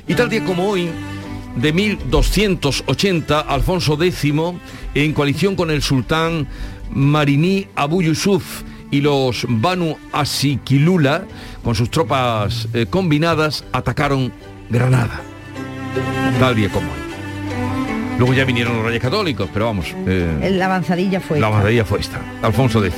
Y 0.08 0.14
tal 0.14 0.30
día 0.30 0.46
como 0.46 0.66
hoy, 0.66 0.88
de 1.56 1.74
1280, 1.74 3.40
Alfonso 3.40 4.02
X, 4.02 4.24
en 4.94 5.12
coalición 5.12 5.56
con 5.56 5.70
el 5.70 5.82
sultán 5.82 6.48
Marini 6.90 7.66
Abu 7.74 8.00
Yusuf 8.00 8.62
y 8.90 9.02
los 9.02 9.44
Banu 9.46 9.98
Asikilula, 10.10 11.26
con 11.62 11.74
sus 11.74 11.90
tropas 11.90 12.66
eh, 12.72 12.86
combinadas, 12.88 13.62
atacaron 13.72 14.32
Granada. 14.70 15.25
Tal 16.38 16.54
día 16.54 16.68
como 16.68 16.86
hoy. 16.86 16.98
Luego 18.18 18.32
ya 18.34 18.44
vinieron 18.44 18.76
los 18.76 18.84
reyes 18.86 19.02
católicos, 19.02 19.48
pero 19.52 19.66
vamos. 19.66 19.86
eh, 20.06 20.50
La 20.54 20.66
avanzadilla 20.66 21.20
fue. 21.20 21.38
la 21.38 21.46
esta. 21.46 21.54
avanzadilla 21.56 21.84
fue 21.84 22.00
esta, 22.00 22.20
Alfonso 22.42 22.84
X. 22.84 22.96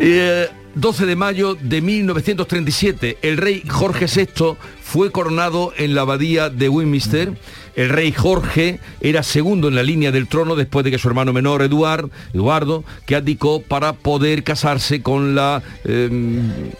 Eh, 0.00 0.48
12 0.74 1.06
de 1.06 1.16
mayo 1.16 1.54
de 1.54 1.80
1937, 1.80 3.18
el 3.22 3.36
rey 3.36 3.62
Jorge 3.68 4.06
VI 4.06 4.56
fue 4.82 5.10
coronado 5.12 5.72
en 5.76 5.94
la 5.94 6.02
abadía 6.02 6.50
de 6.50 6.68
Westminster. 6.68 7.32
El 7.78 7.90
rey 7.90 8.10
Jorge 8.12 8.80
era 9.00 9.22
segundo 9.22 9.68
en 9.68 9.76
la 9.76 9.84
línea 9.84 10.10
del 10.10 10.26
trono 10.26 10.56
después 10.56 10.84
de 10.84 10.90
que 10.90 10.98
su 10.98 11.06
hermano 11.06 11.32
menor 11.32 11.62
Eduard, 11.62 12.10
Eduardo, 12.34 12.82
que 13.06 13.14
abdicó 13.14 13.62
para 13.62 13.92
poder 13.92 14.42
casarse 14.42 15.00
con 15.00 15.36
la... 15.36 15.62
eh, 15.84 16.10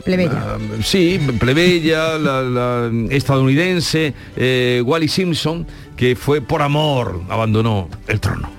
Plebeya. 0.05 0.33
la- 0.33 0.59
sí, 0.83 1.21
plebeya, 1.39 2.19
la, 2.19 2.43
la 2.43 2.91
estadounidense 3.11 4.13
eh, 4.37 4.83
Wally 4.85 5.07
Simpson, 5.07 5.67
que 5.97 6.17
fue 6.17 6.41
por 6.41 6.63
amor, 6.63 7.23
abandonó 7.29 7.89
el 8.09 8.19
trono. 8.19 8.51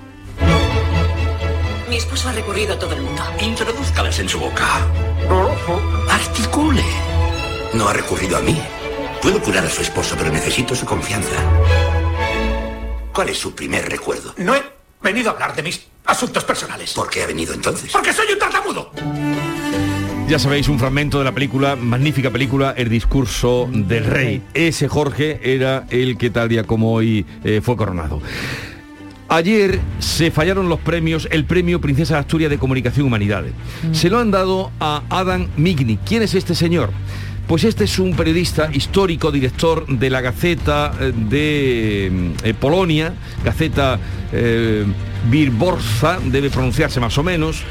Mi 1.90 1.98
esposo 1.98 2.30
ha 2.30 2.32
recurrido 2.32 2.76
a 2.76 2.80
todo 2.80 2.94
el 2.96 3.02
mundo. 3.02 3.22
Introduzcalas 3.42 4.18
en 4.20 4.30
su 4.30 4.40
boca. 4.40 4.66
Articule. 6.10 6.84
No 7.74 7.90
ha 7.90 7.94
recurrido 7.94 8.38
a 8.38 8.42
mí. 8.42 8.58
Puedo 9.22 9.42
curar 9.42 9.66
a 9.66 9.70
su 9.70 9.82
esposo, 9.82 10.16
pero 10.18 10.32
necesito 10.32 10.74
su 10.76 10.86
confianza. 10.86 11.36
¿Cuál 13.14 13.30
es 13.30 13.38
su 13.38 13.54
primer 13.54 13.90
recuerdo? 13.90 14.34
No 14.38 14.56
he 14.56 14.64
venido 15.02 15.30
a 15.30 15.34
hablar 15.34 15.56
de 15.56 15.64
mis 15.64 15.88
asuntos 16.06 16.44
personales. 16.44 16.94
¿Por 16.94 17.10
qué 17.10 17.24
ha 17.24 17.28
venido 17.28 17.54
entonces? 17.54 17.92
Porque 17.92 18.14
soy 18.14 18.26
un 18.34 18.40
tartamudo. 18.40 18.92
Ya 20.28 20.38
sabéis, 20.38 20.68
un 20.68 20.78
fragmento 20.78 21.18
de 21.18 21.26
la 21.26 21.32
película, 21.32 21.76
magnífica 21.76 22.30
película, 22.30 22.74
El 22.78 22.90
discurso 22.90 23.68
del 23.72 24.06
rey. 24.06 24.44
Ese 24.54 24.88
Jorge 24.88 25.40
era 25.44 25.88
el 25.90 26.18
que 26.20 26.30
tal 26.30 26.50
día 26.50 26.66
como 26.66 26.94
hoy 26.94 27.26
eh, 27.44 27.62
fue 27.64 27.76
coronado. 27.76 28.22
Ayer 29.28 29.80
se 30.00 30.32
fallaron 30.32 30.70
los 30.70 30.80
premios, 30.80 31.28
el 31.32 31.46
premio 31.46 31.82
Princesa 31.82 32.16
de 32.16 32.20
Asturias 32.22 32.50
de 32.50 32.58
Comunicación 32.58 33.06
y 33.06 33.08
Humanidades. 33.08 33.54
Se 33.92 34.10
lo 34.10 34.20
han 34.20 34.32
dado 34.32 34.72
a 34.80 35.04
Adam 35.10 35.48
Migni. 35.58 35.98
¿Quién 35.98 36.24
es 36.24 36.36
este 36.36 36.54
señor? 36.56 36.92
Pues 37.50 37.64
este 37.64 37.86
es 37.86 37.98
un 37.98 38.16
periodista 38.16 38.70
histórico, 38.72 39.32
director 39.32 39.88
de 39.88 40.12
la 40.12 40.22
Gaceta 40.22 40.94
eh, 41.00 41.12
de 41.16 42.34
eh, 42.44 42.54
Polonia, 42.54 43.16
Gaceta 43.44 44.00
eh, 44.32 44.86
Wirborza, 45.32 46.20
debe 46.26 46.52
pronunciarse 46.52 47.00
más 47.00 47.18
o 47.18 47.24
menos, 47.24 47.64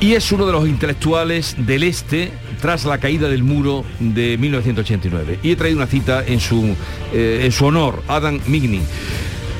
y 0.00 0.14
es 0.14 0.32
uno 0.32 0.46
de 0.46 0.52
los 0.52 0.66
intelectuales 0.66 1.54
del 1.58 1.84
Este 1.84 2.32
tras 2.60 2.84
la 2.84 2.98
caída 2.98 3.28
del 3.28 3.44
muro 3.44 3.84
de 4.00 4.36
1989. 4.36 5.38
Y 5.44 5.52
he 5.52 5.56
traído 5.56 5.76
una 5.76 5.86
cita 5.86 6.24
en 6.26 6.40
su, 6.40 6.74
eh, 7.12 7.42
en 7.44 7.52
su 7.52 7.66
honor, 7.66 8.02
Adam 8.08 8.40
Migni. 8.48 8.80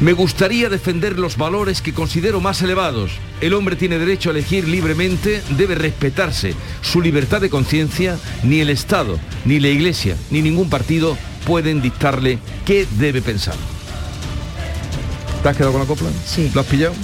Me 0.03 0.15
gustaría 0.15 0.69
defender 0.69 1.17
los 1.17 1.37
valores 1.37 1.81
que 1.81 1.95
considero 1.95 2.41
más 2.41 2.61
elevados. 2.61 3.13
El 3.41 3.55
hombre 3.55 3.77
tiene 3.77 4.01
derecho 4.01 4.31
a 4.31 4.33
elegir 4.33 4.67
libremente, 4.67 5.41
debe 5.51 5.77
respetarse 5.77 6.57
su 6.81 7.01
libertad 7.01 7.41
de 7.41 7.49
conciencia, 7.49 8.19
ni 8.43 8.59
el 8.59 8.71
Estado, 8.71 9.21
ni 9.45 9.61
la 9.61 9.69
Iglesia, 9.69 10.17
ni 10.33 10.43
ningún 10.43 10.69
partido 10.69 11.17
pueden 11.47 11.81
dictarle 11.81 12.41
qué 12.67 12.85
debe 12.99 13.23
pensar. 13.23 13.55
¿Te 15.45 15.49
has 15.49 15.57
quedado 15.57 15.71
con 15.71 15.83
la 15.83 15.87
copla? 15.87 16.09
Sí. 16.27 16.51
¿Lo 16.53 16.63
has 16.63 16.67
pillado? 16.67 16.95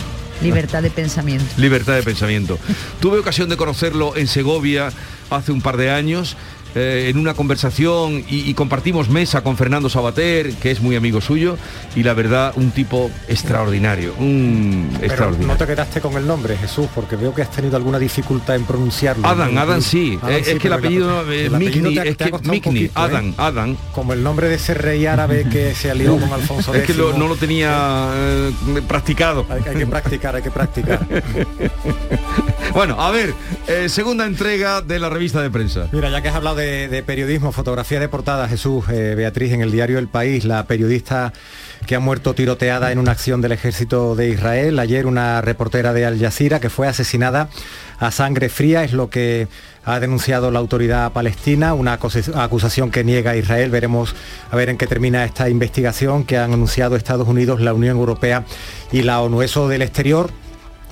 Libertad 0.42 0.82
de 0.82 0.90
pensamiento. 0.90 1.44
Libertad 1.56 1.94
de 1.94 2.02
pensamiento. 2.02 2.58
Tuve 3.00 3.20
ocasión 3.20 3.48
de 3.48 3.56
conocerlo 3.56 4.16
en 4.16 4.26
Segovia 4.26 4.90
hace 5.30 5.52
un 5.52 5.60
par 5.60 5.76
de 5.76 5.92
años. 5.92 6.36
Eh, 6.74 7.06
en 7.08 7.18
una 7.18 7.34
conversación 7.34 8.24
y, 8.28 8.48
y 8.48 8.54
compartimos 8.54 9.08
mesa 9.08 9.42
con 9.42 9.56
Fernando 9.56 9.88
Sabater, 9.88 10.52
que 10.54 10.70
es 10.70 10.80
muy 10.80 10.96
amigo 10.96 11.20
suyo, 11.20 11.56
y 11.96 12.02
la 12.02 12.14
verdad, 12.14 12.52
un 12.56 12.70
tipo 12.70 13.10
extraordinario, 13.28 14.14
un 14.18 14.88
Pero 14.94 15.06
extraordinario. 15.06 15.48
no 15.52 15.56
te 15.58 15.66
quedaste 15.66 16.00
con 16.00 16.14
el 16.14 16.26
nombre, 16.26 16.56
Jesús, 16.56 16.86
porque 16.94 17.16
veo 17.16 17.34
que 17.34 17.42
has 17.42 17.50
tenido 17.50 17.76
alguna 17.76 17.98
dificultad 17.98 18.56
en 18.56 18.64
pronunciarlo. 18.64 19.26
Adam, 19.26 19.54
¿no? 19.54 19.60
Adam 19.60 19.80
sí, 19.82 20.18
Adam 20.22 20.34
eh, 20.34 20.42
sí, 20.44 20.50
es 20.52 20.58
que 20.58 20.66
el 20.68 20.72
apellido, 20.74 21.20
el 21.22 21.32
eh, 21.32 21.46
apellido 21.54 21.90
Migni, 21.90 21.94
te 21.94 22.08
es 22.10 22.16
que 22.16 22.32
Migni, 22.42 22.60
poquito, 22.60 22.90
¿eh? 22.90 22.90
Adam, 22.94 23.34
Adam. 23.36 23.76
Como 23.92 24.12
el 24.12 24.22
nombre 24.22 24.48
de 24.48 24.56
ese 24.56 24.74
rey 24.74 25.06
árabe 25.06 25.46
que 25.52 25.74
se 25.74 25.90
alió 25.90 26.16
con 26.18 26.32
Alfonso 26.32 26.74
Es 26.74 26.84
que 26.84 26.94
lo- 26.94 27.08
X. 27.10 27.18
no 27.18 27.28
lo 27.28 27.36
tenía 27.36 28.10
eh, 28.14 28.52
practicado. 28.86 29.46
Hay, 29.48 29.62
hay 29.68 29.76
que 29.76 29.86
practicar, 29.86 30.36
hay 30.36 30.42
que 30.42 30.50
practicar. 30.50 31.06
bueno, 32.74 33.00
a 33.00 33.10
ver, 33.10 33.34
segunda 33.88 34.26
entrega 34.26 34.80
de 34.82 34.98
la 34.98 35.08
revista 35.08 35.40
de 35.42 35.50
prensa. 35.50 35.88
Mira, 35.92 36.10
ya 36.10 36.20
que 36.22 36.28
has 36.28 36.34
hablado 36.36 36.57
de, 36.58 37.02
periodismo, 37.02 37.52
fotografía 37.52 38.00
de 38.00 38.08
portada, 38.08 38.48
Jesús, 38.48 38.84
eh, 38.90 39.14
Beatriz, 39.16 39.52
en 39.52 39.62
el 39.62 39.70
diario 39.70 39.98
El 39.98 40.08
País, 40.08 40.44
la 40.44 40.66
periodista 40.66 41.32
que 41.86 41.94
ha 41.94 42.00
muerto 42.00 42.34
tiroteada 42.34 42.92
en 42.92 42.98
una 42.98 43.12
acción 43.12 43.40
del 43.40 43.52
ejército 43.52 44.14
de 44.14 44.28
Israel. 44.28 44.78
Ayer 44.78 45.06
una 45.06 45.40
reportera 45.40 45.92
de 45.94 46.04
Al 46.04 46.18
Jazeera 46.20 46.60
que 46.60 46.68
fue 46.68 46.86
asesinada 46.88 47.48
a 47.98 48.10
sangre 48.10 48.48
fría, 48.50 48.84
es 48.84 48.92
lo 48.92 49.08
que 49.08 49.48
ha 49.84 50.00
denunciado 50.00 50.50
la 50.50 50.58
autoridad 50.58 51.12
palestina, 51.12 51.72
una 51.72 51.98
acus- 51.98 52.34
acusación 52.36 52.90
que 52.90 53.04
niega 53.04 53.36
Israel. 53.36 53.70
Veremos 53.70 54.14
a 54.50 54.56
ver 54.56 54.68
en 54.68 54.76
qué 54.76 54.86
termina 54.86 55.24
esta 55.24 55.48
investigación 55.48 56.24
que 56.24 56.36
han 56.36 56.52
anunciado 56.52 56.96
Estados 56.96 57.26
Unidos, 57.28 57.60
la 57.62 57.72
Unión 57.72 57.96
Europea 57.96 58.44
y 58.92 59.02
la 59.02 59.22
ONU. 59.22 59.40
Eso 59.40 59.68
del 59.68 59.80
exterior, 59.82 60.30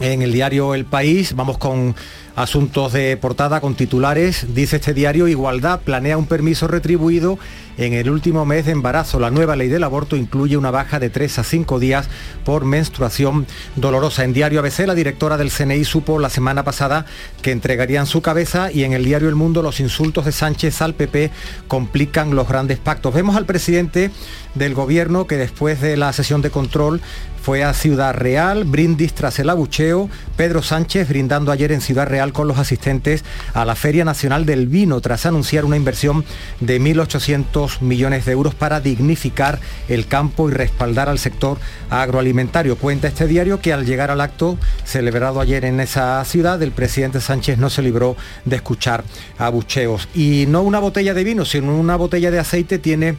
en 0.00 0.22
el 0.22 0.32
diario 0.32 0.74
El 0.74 0.84
País. 0.86 1.34
Vamos 1.34 1.58
con 1.58 1.94
asuntos 2.36 2.92
de 2.92 3.16
portada, 3.16 3.60
con 3.60 3.74
titulares. 3.74 4.54
Dice 4.54 4.76
este 4.76 4.94
diario, 4.94 5.26
Igualdad 5.26 5.80
planea 5.80 6.18
un 6.18 6.26
permiso 6.26 6.68
retribuido 6.68 7.38
en 7.78 7.94
el 7.94 8.10
último 8.10 8.44
mes 8.44 8.66
de 8.66 8.72
embarazo. 8.72 9.18
La 9.18 9.30
nueva 9.30 9.56
ley 9.56 9.68
del 9.68 9.84
aborto 9.84 10.16
incluye 10.16 10.56
una 10.56 10.70
baja 10.70 11.00
de 11.00 11.10
3 11.10 11.38
a 11.38 11.44
5 11.44 11.78
días 11.80 12.08
por 12.44 12.64
menstruación 12.64 13.46
dolorosa. 13.74 14.22
En 14.22 14.34
diario 14.34 14.60
ABC, 14.60 14.86
la 14.86 14.94
directora 14.94 15.36
del 15.36 15.50
CNI 15.50 15.84
supo 15.84 16.18
la 16.18 16.30
semana 16.30 16.62
pasada 16.62 17.06
que 17.42 17.52
entregarían 17.52 18.06
su 18.06 18.20
cabeza 18.20 18.70
y 18.70 18.84
en 18.84 18.92
el 18.92 19.04
diario 19.04 19.28
El 19.28 19.34
Mundo 19.34 19.62
los 19.62 19.80
insultos 19.80 20.26
de 20.26 20.32
Sánchez 20.32 20.82
al 20.82 20.94
PP 20.94 21.30
complican 21.68 22.34
los 22.34 22.48
grandes 22.48 22.78
pactos. 22.78 23.14
Vemos 23.14 23.36
al 23.36 23.46
presidente 23.46 24.10
del 24.54 24.74
gobierno 24.74 25.26
que 25.26 25.36
después 25.36 25.80
de 25.80 25.96
la 25.96 26.12
sesión 26.12 26.42
de 26.42 26.50
control 26.50 27.00
fue 27.46 27.62
a 27.62 27.74
Ciudad 27.74 28.12
Real, 28.12 28.64
brindis 28.64 29.14
tras 29.14 29.38
el 29.38 29.48
abucheo, 29.50 30.10
Pedro 30.36 30.62
Sánchez 30.62 31.08
brindando 31.08 31.52
ayer 31.52 31.70
en 31.70 31.80
Ciudad 31.80 32.08
Real 32.08 32.32
con 32.32 32.48
los 32.48 32.58
asistentes 32.58 33.24
a 33.54 33.64
la 33.64 33.76
Feria 33.76 34.04
Nacional 34.04 34.44
del 34.46 34.66
Vino 34.66 35.00
tras 35.00 35.26
anunciar 35.26 35.64
una 35.64 35.76
inversión 35.76 36.24
de 36.58 36.80
1.800 36.80 37.82
millones 37.82 38.24
de 38.24 38.32
euros 38.32 38.56
para 38.56 38.80
dignificar 38.80 39.60
el 39.88 40.08
campo 40.08 40.50
y 40.50 40.54
respaldar 40.54 41.08
al 41.08 41.20
sector 41.20 41.58
agroalimentario. 41.88 42.78
Cuenta 42.78 43.06
este 43.06 43.28
diario 43.28 43.60
que 43.60 43.72
al 43.72 43.86
llegar 43.86 44.10
al 44.10 44.22
acto 44.22 44.58
celebrado 44.84 45.40
ayer 45.40 45.64
en 45.66 45.78
esa 45.78 46.24
ciudad, 46.24 46.60
el 46.60 46.72
presidente 46.72 47.20
Sánchez 47.20 47.58
no 47.58 47.70
se 47.70 47.80
libró 47.82 48.16
de 48.44 48.56
escuchar 48.56 49.04
abucheos. 49.38 50.08
Y 50.16 50.46
no 50.48 50.62
una 50.62 50.80
botella 50.80 51.14
de 51.14 51.22
vino, 51.22 51.44
sino 51.44 51.78
una 51.78 51.94
botella 51.94 52.32
de 52.32 52.40
aceite 52.40 52.80
tiene 52.80 53.14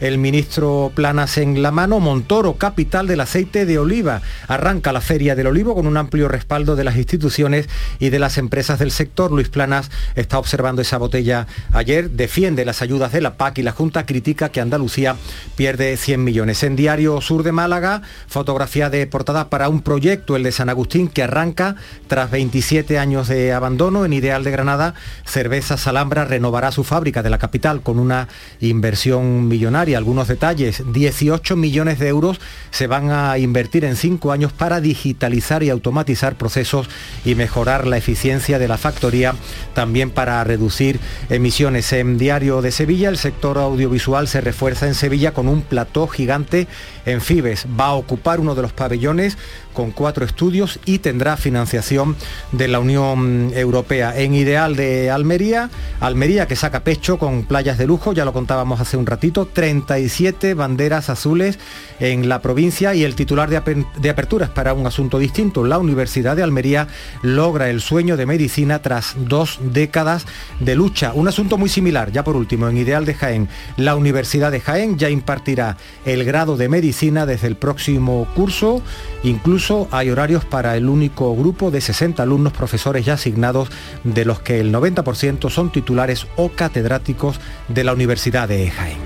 el 0.00 0.18
ministro 0.18 0.90
Planas 0.94 1.38
en 1.38 1.62
la 1.62 1.70
mano. 1.70 2.00
Montoro, 2.00 2.54
capital 2.54 3.06
del 3.06 3.20
aceite 3.20 3.66
de 3.66 3.78
oliva. 3.78 4.22
Arranca 4.48 4.92
la 4.92 5.00
Feria 5.00 5.34
del 5.34 5.46
Olivo 5.46 5.74
con 5.74 5.86
un 5.86 5.96
amplio 5.96 6.28
respaldo 6.28 6.76
de 6.76 6.84
las 6.84 6.96
instituciones 6.96 7.68
y 7.98 8.10
de 8.10 8.18
las 8.18 8.38
empresas 8.38 8.78
del 8.78 8.90
sector. 8.90 9.30
Luis 9.30 9.48
Planas 9.48 9.90
está 10.14 10.38
observando 10.38 10.82
esa 10.82 10.98
botella 10.98 11.46
ayer, 11.72 12.10
defiende 12.10 12.64
las 12.64 12.82
ayudas 12.82 13.12
de 13.12 13.20
la 13.20 13.34
PAC 13.34 13.58
y 13.58 13.62
la 13.62 13.72
Junta 13.72 14.06
critica 14.06 14.48
que 14.48 14.60
Andalucía 14.60 15.16
pierde 15.56 15.96
100 15.96 16.24
millones. 16.24 16.62
En 16.62 16.76
Diario 16.76 17.20
Sur 17.20 17.42
de 17.42 17.52
Málaga, 17.52 18.02
fotografía 18.26 18.90
de 18.90 19.06
portada 19.06 19.50
para 19.50 19.68
un 19.68 19.82
proyecto, 19.82 20.36
el 20.36 20.42
de 20.42 20.52
San 20.52 20.68
Agustín, 20.68 21.08
que 21.08 21.22
arranca 21.22 21.76
tras 22.08 22.30
27 22.30 22.98
años 22.98 23.28
de 23.28 23.52
abandono. 23.52 24.04
En 24.04 24.12
Ideal 24.12 24.44
de 24.44 24.50
Granada, 24.50 24.94
Cervezas 25.26 25.86
Alhambra 25.86 26.24
renovará 26.24 26.72
su 26.72 26.84
fábrica 26.84 27.22
de 27.22 27.30
la 27.30 27.38
capital 27.38 27.82
con 27.82 27.98
una 27.98 28.28
inversión 28.60 29.48
millonaria. 29.48 29.89
Algunos 29.94 30.28
detalles, 30.28 30.82
18 30.92 31.56
millones 31.56 31.98
de 31.98 32.08
euros 32.08 32.40
se 32.70 32.86
van 32.86 33.10
a 33.10 33.38
invertir 33.38 33.84
en 33.84 33.96
cinco 33.96 34.32
años 34.32 34.52
para 34.52 34.80
digitalizar 34.80 35.62
y 35.62 35.70
automatizar 35.70 36.36
procesos 36.36 36.88
y 37.24 37.34
mejorar 37.34 37.86
la 37.86 37.96
eficiencia 37.96 38.58
de 38.58 38.68
la 38.68 38.78
factoría, 38.78 39.34
también 39.74 40.10
para 40.10 40.42
reducir 40.44 41.00
emisiones. 41.28 41.92
En 41.92 42.18
Diario 42.18 42.62
de 42.62 42.72
Sevilla, 42.72 43.08
el 43.08 43.18
sector 43.18 43.58
audiovisual 43.58 44.28
se 44.28 44.40
refuerza 44.40 44.86
en 44.86 44.94
Sevilla 44.94 45.32
con 45.32 45.48
un 45.48 45.62
plató 45.62 46.06
gigante 46.06 46.66
en 47.04 47.20
Fibes. 47.20 47.66
Va 47.78 47.86
a 47.86 47.94
ocupar 47.94 48.40
uno 48.40 48.54
de 48.54 48.62
los 48.62 48.72
pabellones 48.72 49.36
con 49.74 49.92
cuatro 49.92 50.24
estudios 50.24 50.80
y 50.84 50.98
tendrá 50.98 51.36
financiación 51.36 52.16
de 52.52 52.68
la 52.68 52.80
Unión 52.80 53.52
Europea. 53.54 54.18
En 54.18 54.34
Ideal 54.34 54.76
de 54.76 55.10
Almería, 55.10 55.70
Almería 56.00 56.46
que 56.46 56.56
saca 56.56 56.84
pecho 56.84 57.18
con 57.18 57.44
playas 57.44 57.78
de 57.78 57.86
lujo, 57.86 58.12
ya 58.12 58.24
lo 58.24 58.32
contábamos 58.32 58.80
hace 58.80 58.96
un 58.96 59.06
ratito, 59.06 59.46
30 59.46 59.90
37 59.90 60.54
banderas 60.54 61.10
azules 61.10 61.58
en 61.98 62.28
la 62.28 62.40
provincia 62.40 62.94
y 62.94 63.04
el 63.04 63.14
titular 63.14 63.50
de, 63.50 63.84
de 63.96 64.10
apertura 64.10 64.46
es 64.46 64.50
para 64.50 64.72
un 64.72 64.86
asunto 64.86 65.18
distinto. 65.18 65.64
La 65.64 65.78
Universidad 65.78 66.36
de 66.36 66.42
Almería 66.42 66.86
logra 67.22 67.70
el 67.70 67.80
sueño 67.80 68.16
de 68.16 68.26
medicina 68.26 68.80
tras 68.82 69.14
dos 69.16 69.58
décadas 69.60 70.26
de 70.60 70.74
lucha. 70.74 71.12
Un 71.14 71.28
asunto 71.28 71.58
muy 71.58 71.68
similar, 71.68 72.12
ya 72.12 72.24
por 72.24 72.36
último, 72.36 72.68
en 72.68 72.78
Ideal 72.78 73.04
de 73.04 73.14
Jaén. 73.14 73.48
La 73.76 73.96
Universidad 73.96 74.52
de 74.52 74.60
Jaén 74.60 74.98
ya 74.98 75.10
impartirá 75.10 75.76
el 76.04 76.24
grado 76.24 76.56
de 76.56 76.68
medicina 76.68 76.90
desde 77.00 77.46
el 77.46 77.56
próximo 77.56 78.28
curso. 78.34 78.82
Incluso 79.22 79.88
hay 79.90 80.10
horarios 80.10 80.44
para 80.44 80.76
el 80.76 80.88
único 80.88 81.34
grupo 81.34 81.70
de 81.70 81.80
60 81.80 82.22
alumnos 82.22 82.52
profesores 82.52 83.06
ya 83.06 83.14
asignados, 83.14 83.70
de 84.04 84.24
los 84.24 84.40
que 84.40 84.60
el 84.60 84.72
90% 84.72 85.48
son 85.50 85.72
titulares 85.72 86.26
o 86.36 86.50
catedráticos 86.50 87.40
de 87.68 87.84
la 87.84 87.94
Universidad 87.94 88.48
de 88.48 88.70
Jaén. 88.70 88.98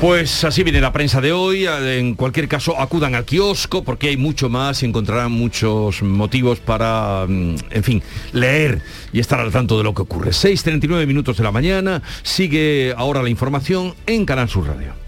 Pues 0.00 0.44
así 0.44 0.62
viene 0.62 0.80
la 0.80 0.92
prensa 0.92 1.20
de 1.20 1.32
hoy. 1.32 1.66
En 1.66 2.14
cualquier 2.14 2.46
caso, 2.46 2.80
acudan 2.80 3.16
al 3.16 3.24
kiosco 3.24 3.82
porque 3.82 4.08
hay 4.08 4.16
mucho 4.16 4.48
más 4.48 4.82
y 4.82 4.86
encontrarán 4.86 5.32
muchos 5.32 6.02
motivos 6.02 6.60
para, 6.60 7.26
mm, 7.28 7.56
en 7.70 7.82
fin, 7.82 8.02
leer 8.32 8.80
y 9.12 9.18
estar 9.18 9.40
al 9.40 9.50
tanto 9.50 9.76
de 9.76 9.82
lo 9.82 9.94
que 9.94 10.02
ocurre. 10.02 10.32
6.39 10.32 11.04
minutos 11.04 11.36
de 11.36 11.42
la 11.42 11.50
mañana. 11.50 12.00
Sigue 12.22 12.94
ahora 12.96 13.22
la 13.22 13.28
información 13.28 13.94
en 14.06 14.24
Canal 14.24 14.48
Sur 14.48 14.68
Radio. 14.68 15.07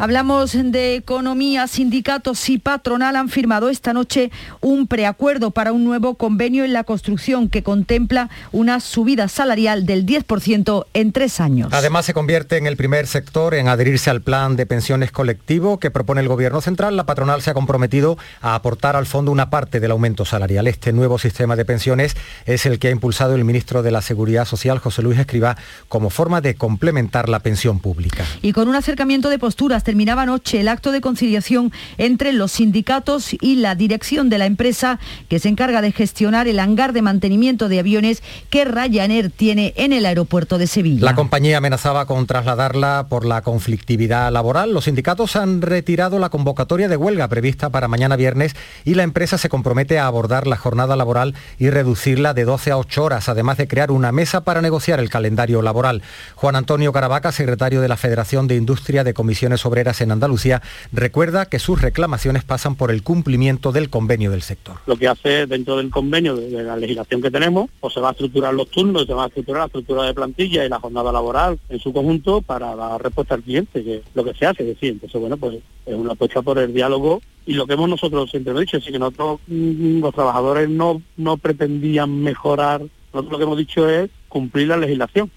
Hablamos 0.00 0.52
de 0.54 0.94
economía, 0.94 1.66
sindicatos 1.66 2.48
y 2.48 2.56
patronal 2.56 3.16
han 3.16 3.28
firmado 3.28 3.68
esta 3.68 3.92
noche 3.92 4.30
un 4.62 4.86
preacuerdo 4.86 5.50
para 5.50 5.72
un 5.72 5.84
nuevo 5.84 6.14
convenio 6.14 6.64
en 6.64 6.72
la 6.72 6.84
construcción 6.84 7.50
que 7.50 7.62
contempla 7.62 8.30
una 8.50 8.80
subida 8.80 9.28
salarial 9.28 9.84
del 9.84 10.06
10% 10.06 10.86
en 10.94 11.12
tres 11.12 11.38
años. 11.38 11.68
Además 11.74 12.06
se 12.06 12.14
convierte 12.14 12.56
en 12.56 12.66
el 12.66 12.78
primer 12.78 13.06
sector 13.06 13.52
en 13.52 13.68
adherirse 13.68 14.08
al 14.08 14.22
plan 14.22 14.56
de 14.56 14.64
pensiones 14.64 15.12
colectivo 15.12 15.78
que 15.78 15.90
propone 15.90 16.22
el 16.22 16.28
Gobierno 16.28 16.62
Central. 16.62 16.96
La 16.96 17.04
patronal 17.04 17.42
se 17.42 17.50
ha 17.50 17.54
comprometido 17.54 18.16
a 18.40 18.54
aportar 18.54 18.96
al 18.96 19.04
fondo 19.04 19.30
una 19.30 19.50
parte 19.50 19.80
del 19.80 19.90
aumento 19.90 20.24
salarial. 20.24 20.66
Este 20.66 20.94
nuevo 20.94 21.18
sistema 21.18 21.56
de 21.56 21.66
pensiones 21.66 22.16
es 22.46 22.64
el 22.64 22.78
que 22.78 22.88
ha 22.88 22.90
impulsado 22.90 23.34
el 23.34 23.44
ministro 23.44 23.82
de 23.82 23.90
la 23.90 24.00
Seguridad 24.00 24.46
Social, 24.46 24.78
José 24.78 25.02
Luis 25.02 25.18
Escribá, 25.18 25.58
como 25.90 26.08
forma 26.08 26.40
de 26.40 26.54
complementar 26.54 27.28
la 27.28 27.40
pensión 27.40 27.80
pública. 27.80 28.24
Y 28.40 28.54
con 28.54 28.66
un 28.66 28.76
acercamiento 28.76 29.28
de 29.28 29.38
posturas 29.38 29.84
terminaba 29.90 30.22
anoche 30.22 30.60
el 30.60 30.68
acto 30.68 30.92
de 30.92 31.00
conciliación 31.00 31.72
entre 31.98 32.32
los 32.32 32.52
sindicatos 32.52 33.34
y 33.40 33.56
la 33.56 33.74
dirección 33.74 34.30
de 34.30 34.38
la 34.38 34.46
empresa 34.46 35.00
que 35.28 35.40
se 35.40 35.48
encarga 35.48 35.82
de 35.82 35.90
gestionar 35.90 36.46
el 36.46 36.60
hangar 36.60 36.92
de 36.92 37.02
mantenimiento 37.02 37.68
de 37.68 37.80
aviones 37.80 38.22
que 38.50 38.64
Ryanair 38.64 39.32
tiene 39.32 39.74
en 39.76 39.92
el 39.92 40.06
aeropuerto 40.06 40.58
de 40.58 40.68
Sevilla. 40.68 41.04
La 41.04 41.16
compañía 41.16 41.58
amenazaba 41.58 42.06
con 42.06 42.24
trasladarla 42.28 43.06
por 43.08 43.24
la 43.24 43.42
conflictividad 43.42 44.30
laboral. 44.30 44.72
Los 44.72 44.84
sindicatos 44.84 45.34
han 45.34 45.60
retirado 45.60 46.20
la 46.20 46.28
convocatoria 46.28 46.86
de 46.86 46.96
huelga 46.96 47.26
prevista 47.26 47.70
para 47.70 47.88
mañana 47.88 48.14
viernes 48.14 48.54
y 48.84 48.94
la 48.94 49.02
empresa 49.02 49.38
se 49.38 49.48
compromete 49.48 49.98
a 49.98 50.06
abordar 50.06 50.46
la 50.46 50.56
jornada 50.56 50.94
laboral 50.94 51.34
y 51.58 51.70
reducirla 51.70 52.32
de 52.32 52.44
12 52.44 52.70
a 52.70 52.78
8 52.78 53.02
horas, 53.02 53.28
además 53.28 53.56
de 53.56 53.66
crear 53.66 53.90
una 53.90 54.12
mesa 54.12 54.42
para 54.42 54.62
negociar 54.62 55.00
el 55.00 55.10
calendario 55.10 55.62
laboral. 55.62 56.04
Juan 56.36 56.54
Antonio 56.54 56.92
Caravaca, 56.92 57.32
secretario 57.32 57.80
de 57.80 57.88
la 57.88 57.96
Federación 57.96 58.46
de 58.46 58.54
Industria 58.54 59.02
de 59.02 59.14
Comisiones 59.14 59.66
En 59.80 60.12
Andalucía, 60.12 60.60
recuerda 60.92 61.46
que 61.46 61.58
sus 61.58 61.80
reclamaciones 61.80 62.44
pasan 62.44 62.74
por 62.74 62.90
el 62.90 63.02
cumplimiento 63.02 63.72
del 63.72 63.88
convenio 63.88 64.30
del 64.30 64.42
sector. 64.42 64.76
Lo 64.86 64.96
que 64.96 65.08
hace 65.08 65.46
dentro 65.46 65.78
del 65.78 65.90
convenio 65.90 66.36
de, 66.36 66.62
la 66.62 66.76
legislación 66.76 67.22
que 67.22 67.30
tenemos, 67.30 67.70
pues 67.80 67.94
se 67.94 68.00
va 68.00 68.10
a 68.10 68.12
estructurar 68.12 68.52
los 68.52 68.70
turnos, 68.70 69.06
se 69.06 69.14
va 69.14 69.24
a 69.24 69.26
estructurar 69.28 69.62
la 69.62 69.66
estructura 69.66 70.02
de 70.04 70.12
plantilla 70.12 70.66
y 70.66 70.68
la 70.68 70.78
jornada 70.78 71.10
laboral 71.10 71.58
en 71.70 71.78
su 71.80 71.94
conjunto 71.94 72.42
para 72.42 72.76
dar 72.76 73.02
respuesta 73.02 73.34
al 73.34 73.42
cliente, 73.42 73.82
que 73.82 74.02
lo 74.14 74.22
que 74.22 74.34
se 74.34 74.44
hace, 74.44 74.64
decir, 74.64 74.92
entonces 74.92 75.18
bueno, 75.18 75.38
pues 75.38 75.56
es 75.86 75.94
una 75.94 76.12
apuesta 76.12 76.42
por 76.42 76.58
el 76.58 76.74
diálogo 76.74 77.22
y 77.46 77.54
lo 77.54 77.66
que 77.66 77.72
hemos 77.72 77.88
nosotros 77.88 78.30
siempre 78.30 78.52
dicho, 78.60 78.76
es 78.76 78.84
que 78.84 78.98
nosotros 78.98 79.40
mm, 79.46 80.00
los 80.00 80.14
trabajadores 80.14 80.68
no, 80.68 81.00
no 81.16 81.38
pretendían 81.38 82.22
mejorar, 82.22 82.82
nosotros 83.12 83.32
lo 83.32 83.38
que 83.38 83.44
hemos 83.44 83.58
dicho 83.58 83.88
es 83.88 84.10
cumplir 84.28 84.68
la 84.68 84.76
legislación. 84.76 85.30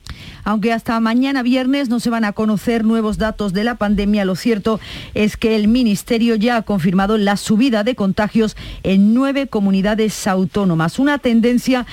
Aunque 0.44 0.74
hasta 0.74 1.00
mañana 1.00 1.44
viernes 1.44 1.89
no 1.89 2.00
se 2.00 2.10
van 2.10 2.26
a 2.26 2.34
conocer 2.34 2.84
nuevos 2.86 3.18
datos 3.18 3.54
de 3.54 3.64
la 3.64 3.76
pandemia, 3.76 4.26
lo 4.26 4.36
cierto 4.36 4.80
es 5.14 5.38
que 5.38 5.56
el 5.56 5.68
Ministerio 5.68 6.36
ya 6.36 6.58
ha 6.58 6.62
confirmado 6.64 7.18
la 7.18 7.38
subida 7.38 7.84
de 7.84 7.96
contagios 7.96 8.56
en 8.84 9.14
nueve 9.14 9.48
comunidades 9.48 10.28
autónomas. 10.28 11.00
Una 11.00 11.18
tendencia 11.18 11.86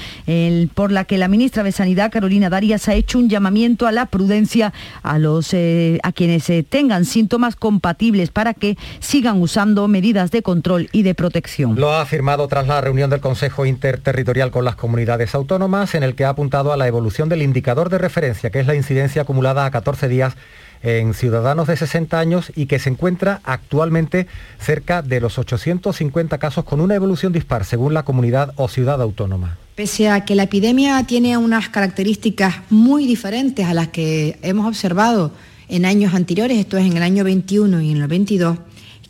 por 0.75 0.93
la 0.93 1.05
que 1.05 1.19
la 1.19 1.29
ministra 1.29 1.63
de 1.63 1.73
Sanidad, 1.73 2.11
Carolina 2.11 2.49
Darias, 2.49 2.89
ha 2.89 2.95
hecho 2.95 3.19
un 3.19 3.29
llamamiento 3.29 3.87
a 3.87 3.93
la 3.93 4.07
prudencia 4.07 4.73
a, 5.03 5.19
los, 5.19 5.53
eh, 5.53 5.99
a 6.03 6.13
quienes 6.13 6.49
eh, 6.51 6.65
tengan 6.69 7.05
síntomas 7.05 7.57
compatibles 7.57 8.31
para 8.31 8.55
que 8.55 8.77
sigan 9.01 9.41
usando 9.41 9.87
medidas 9.89 10.31
de 10.31 10.43
control 10.43 10.89
y 10.93 11.03
de 11.03 11.15
protección. 11.15 11.75
Lo 11.77 11.93
ha 11.93 12.01
afirmado 12.01 12.49
tras 12.49 12.67
la 12.67 12.81
reunión 12.81 13.11
del 13.11 13.21
Consejo 13.21 13.67
Interterritorial 13.67 14.51
con 14.51 14.65
las 14.65 14.77
comunidades 14.77 15.35
autónomas, 15.35 15.95
en 15.95 16.03
el 16.03 16.15
que 16.15 16.25
ha 16.25 16.31
apuntado 16.31 16.73
a 16.73 16.77
la 16.77 16.87
evolución 16.87 17.29
del 17.29 17.43
indicador 17.43 17.91
de 17.91 17.99
referencia, 17.99 18.40
que 18.49 18.61
es 18.61 18.67
la 18.67 18.75
incidencia 18.75 19.23
acumulada 19.23 19.67
a 19.67 19.71
14 19.71 20.09
días 20.09 20.35
en 20.83 21.13
ciudadanos 21.15 21.69
de 21.69 21.77
60 21.77 22.19
años 22.19 22.53
y 22.57 22.67
que 22.67 22.79
se 22.79 22.89
encuentra 22.89 23.41
actualmente 23.45 24.27
cerca 24.59 25.03
de 25.03 25.21
los 25.21 25.39
850 25.39 26.39
casos 26.39 26.65
con 26.65 26.81
una 26.81 26.95
evolución 26.95 27.33
dispar 27.33 27.65
según 27.65 27.93
la 27.93 28.05
comunidad 28.05 28.53
o 28.57 28.69
ciudad 28.69 29.03
autónoma. 29.03 29.59
Pese 29.75 30.09
a 30.09 30.25
que 30.25 30.35
la 30.35 30.45
epidemia 30.45 31.03
tiene 31.05 31.37
unas 31.37 31.69
características 31.69 32.57
muy 32.71 33.07
diferentes 33.07 33.67
a 33.67 33.75
las 33.75 33.89
que 33.89 34.39
hemos 34.43 34.67
observado 34.67 35.33
en 35.69 35.85
años 35.85 36.15
anteriores, 36.15 36.59
esto 36.59 36.79
es 36.79 36.87
en 36.87 36.97
el 36.97 37.03
año 37.03 37.25
21 37.25 37.81
y 37.81 37.93
en 37.93 37.99
el 37.99 38.09
22, 38.09 38.59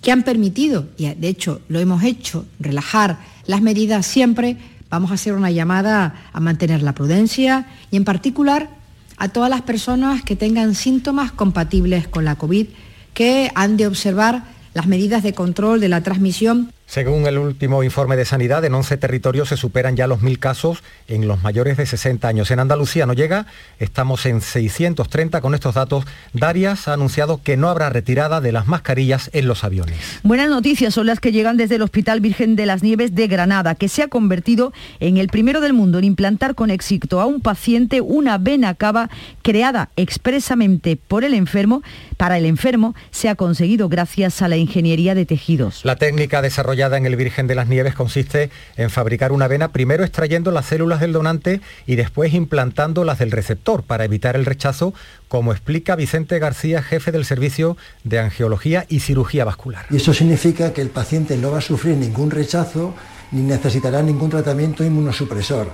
que 0.03 0.13
han 0.13 0.23
permitido, 0.23 0.87
y 0.99 1.13
de 1.15 1.29
hecho 1.29 1.61
lo 1.69 1.79
hemos 1.79 2.03
hecho, 2.03 2.45
relajar 2.59 3.19
las 3.47 3.63
medidas 3.63 4.07
siempre, 4.07 4.57
vamos 4.91 5.11
a 5.11 5.15
hacer 5.15 5.35
una 5.35 5.51
llamada 5.51 6.15
a 6.33 6.41
mantener 6.41 6.83
la 6.83 6.95
prudencia 6.95 7.67
y 7.91 7.97
en 7.97 8.05
particular 8.05 8.80
a 9.21 9.29
todas 9.29 9.51
las 9.51 9.61
personas 9.61 10.23
que 10.23 10.35
tengan 10.35 10.75
síntomas 10.75 11.31
compatibles 11.31 12.09
con 12.09 12.25
la 12.25 12.37
COVID, 12.37 12.69
que 13.13 13.51
han 13.55 13.77
de 13.77 13.87
observar 13.87 14.45
las 14.73 14.87
medidas 14.87 15.23
de 15.23 15.35
control 15.35 15.79
de 15.79 15.91
la 15.91 16.03
transmisión 16.03 16.73
según 16.91 17.25
el 17.29 17.39
último 17.39 17.85
informe 17.85 18.17
de 18.17 18.25
sanidad, 18.25 18.65
en 18.65 18.75
11 18.75 18.97
territorios 18.97 19.51
se 19.51 19.57
superan 19.57 19.95
ya 19.95 20.09
los 20.09 20.23
mil 20.23 20.41
casos 20.41 20.83
en 21.07 21.29
los 21.29 21.41
mayores 21.41 21.77
de 21.77 21.87
60 21.87 22.27
años. 22.27 22.51
En 22.51 22.59
Andalucía 22.59 23.07
no 23.07 23.13
llega, 23.13 23.47
estamos 23.79 24.27
en 24.27 24.41
630 24.41 25.41
con 25.41 25.55
estos 25.55 25.77
datos. 25.77 26.05
Darias 26.33 26.89
ha 26.89 26.95
anunciado 26.95 27.43
que 27.45 27.57
no 27.57 27.69
habrá 27.69 27.91
retirada 27.91 28.41
de 28.41 28.51
las 28.51 28.67
mascarillas 28.67 29.31
en 29.33 29.47
los 29.47 29.63
aviones. 29.63 29.99
Buenas 30.25 30.51
noticias 30.51 30.93
son 30.93 31.07
las 31.07 31.21
que 31.21 31.31
llegan 31.31 31.57
desde 31.57 31.77
el 31.77 31.83
Hospital 31.83 32.19
Virgen 32.19 32.57
de 32.57 32.67
las 32.67 32.83
Nieves 32.83 33.15
de 33.15 33.29
Granada, 33.29 33.77
que 33.77 33.89
se 33.89 34.03
ha 34.03 34.09
convertido 34.09 34.73
en 34.99 35.17
el 35.17 35.29
primero 35.29 35.61
del 35.61 35.75
mundo 35.75 35.99
en 35.99 36.05
implantar 36.05 36.57
con 36.57 36.71
éxito 36.71 37.21
a 37.21 37.27
un 37.27 37.41
paciente 37.41 38.01
una 38.01 38.37
vena 38.37 38.75
cava 38.75 39.11
creada 39.43 39.91
expresamente 39.95 40.97
por 40.97 41.23
el 41.23 41.35
enfermo. 41.35 41.85
Para 42.17 42.37
el 42.37 42.47
enfermo 42.47 42.97
se 43.13 43.29
ha 43.29 43.37
conseguido 43.37 43.89
gracias 43.89 44.43
a 44.43 44.49
la 44.49 44.57
ingeniería 44.57 45.15
de 45.15 45.25
tejidos. 45.25 45.85
La 45.85 45.95
técnica 45.95 46.43
desarrollada 46.43 46.80
en 46.81 47.05
el 47.05 47.17
Virgen 47.17 47.47
de 47.47 47.55
las 47.55 47.69
Nieves 47.69 47.95
consiste 47.95 48.51
en 48.77 48.89
fabricar 48.89 49.33
una 49.33 49.49
vena 49.49 49.71
primero 49.71 50.03
extrayendo 50.03 50.51
las 50.51 50.67
células 50.67 51.01
del 51.01 51.13
donante 51.13 51.61
y 51.87 51.97
después 51.97 52.33
implantando 52.33 53.05
las 53.05 53.19
del 53.19 53.31
receptor 53.31 53.83
para 53.83 54.05
evitar 54.05 54.35
el 54.35 54.47
rechazo, 54.47 54.95
como 55.29 55.53
explica 55.53 55.95
Vicente 55.95 56.39
García, 56.39 56.83
jefe 56.83 57.13
del 57.13 57.27
Servicio 57.27 57.77
de 58.03 58.19
Angiología 58.19 58.87
y 58.89 59.01
Cirugía 59.01 59.45
Vascular. 59.45 59.85
Y 59.91 59.97
eso 59.97 60.15
significa 60.15 60.73
que 60.73 60.81
el 60.81 60.89
paciente 60.89 61.37
no 61.37 61.51
va 61.51 61.59
a 61.59 61.63
sufrir 61.63 61.97
ningún 61.97 62.31
rechazo 62.31 62.95
ni 63.33 63.43
necesitará 63.43 64.03
ningún 64.03 64.31
tratamiento 64.31 64.83
inmunosupresor. 64.83 65.71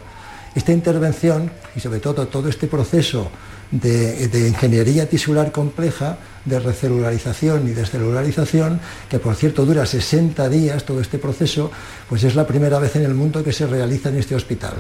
Esta 0.57 0.73
intervención 0.73 1.53
y 1.77 1.81
sobre 1.81 2.01
todo 2.01 2.27
todo 2.27 2.49
este 2.49 2.67
proceso 2.67 3.31
de, 3.71 4.27
de 4.29 4.49
ingeniería 4.49 5.09
tisular 5.09 5.53
compleja 5.53 6.19
de 6.47 6.59
recelularización 6.59 7.69
y 7.69 7.73
descelularización, 7.73 8.81
que 9.11 9.19
por 9.19 9.35
cierto 9.35 9.67
dura 9.67 9.85
60 9.85 10.49
días 10.49 10.85
todo 10.85 11.01
este 11.01 11.19
proceso, 11.19 11.71
pues 12.09 12.25
es 12.25 12.35
la 12.35 12.47
primera 12.47 12.79
vez 12.79 12.97
en 12.97 13.05
el 13.05 13.15
mundo 13.15 13.45
que 13.45 13.53
se 13.53 13.67
realiza 13.67 14.09
en 14.09 14.17
este 14.17 14.35
hospital. 14.35 14.75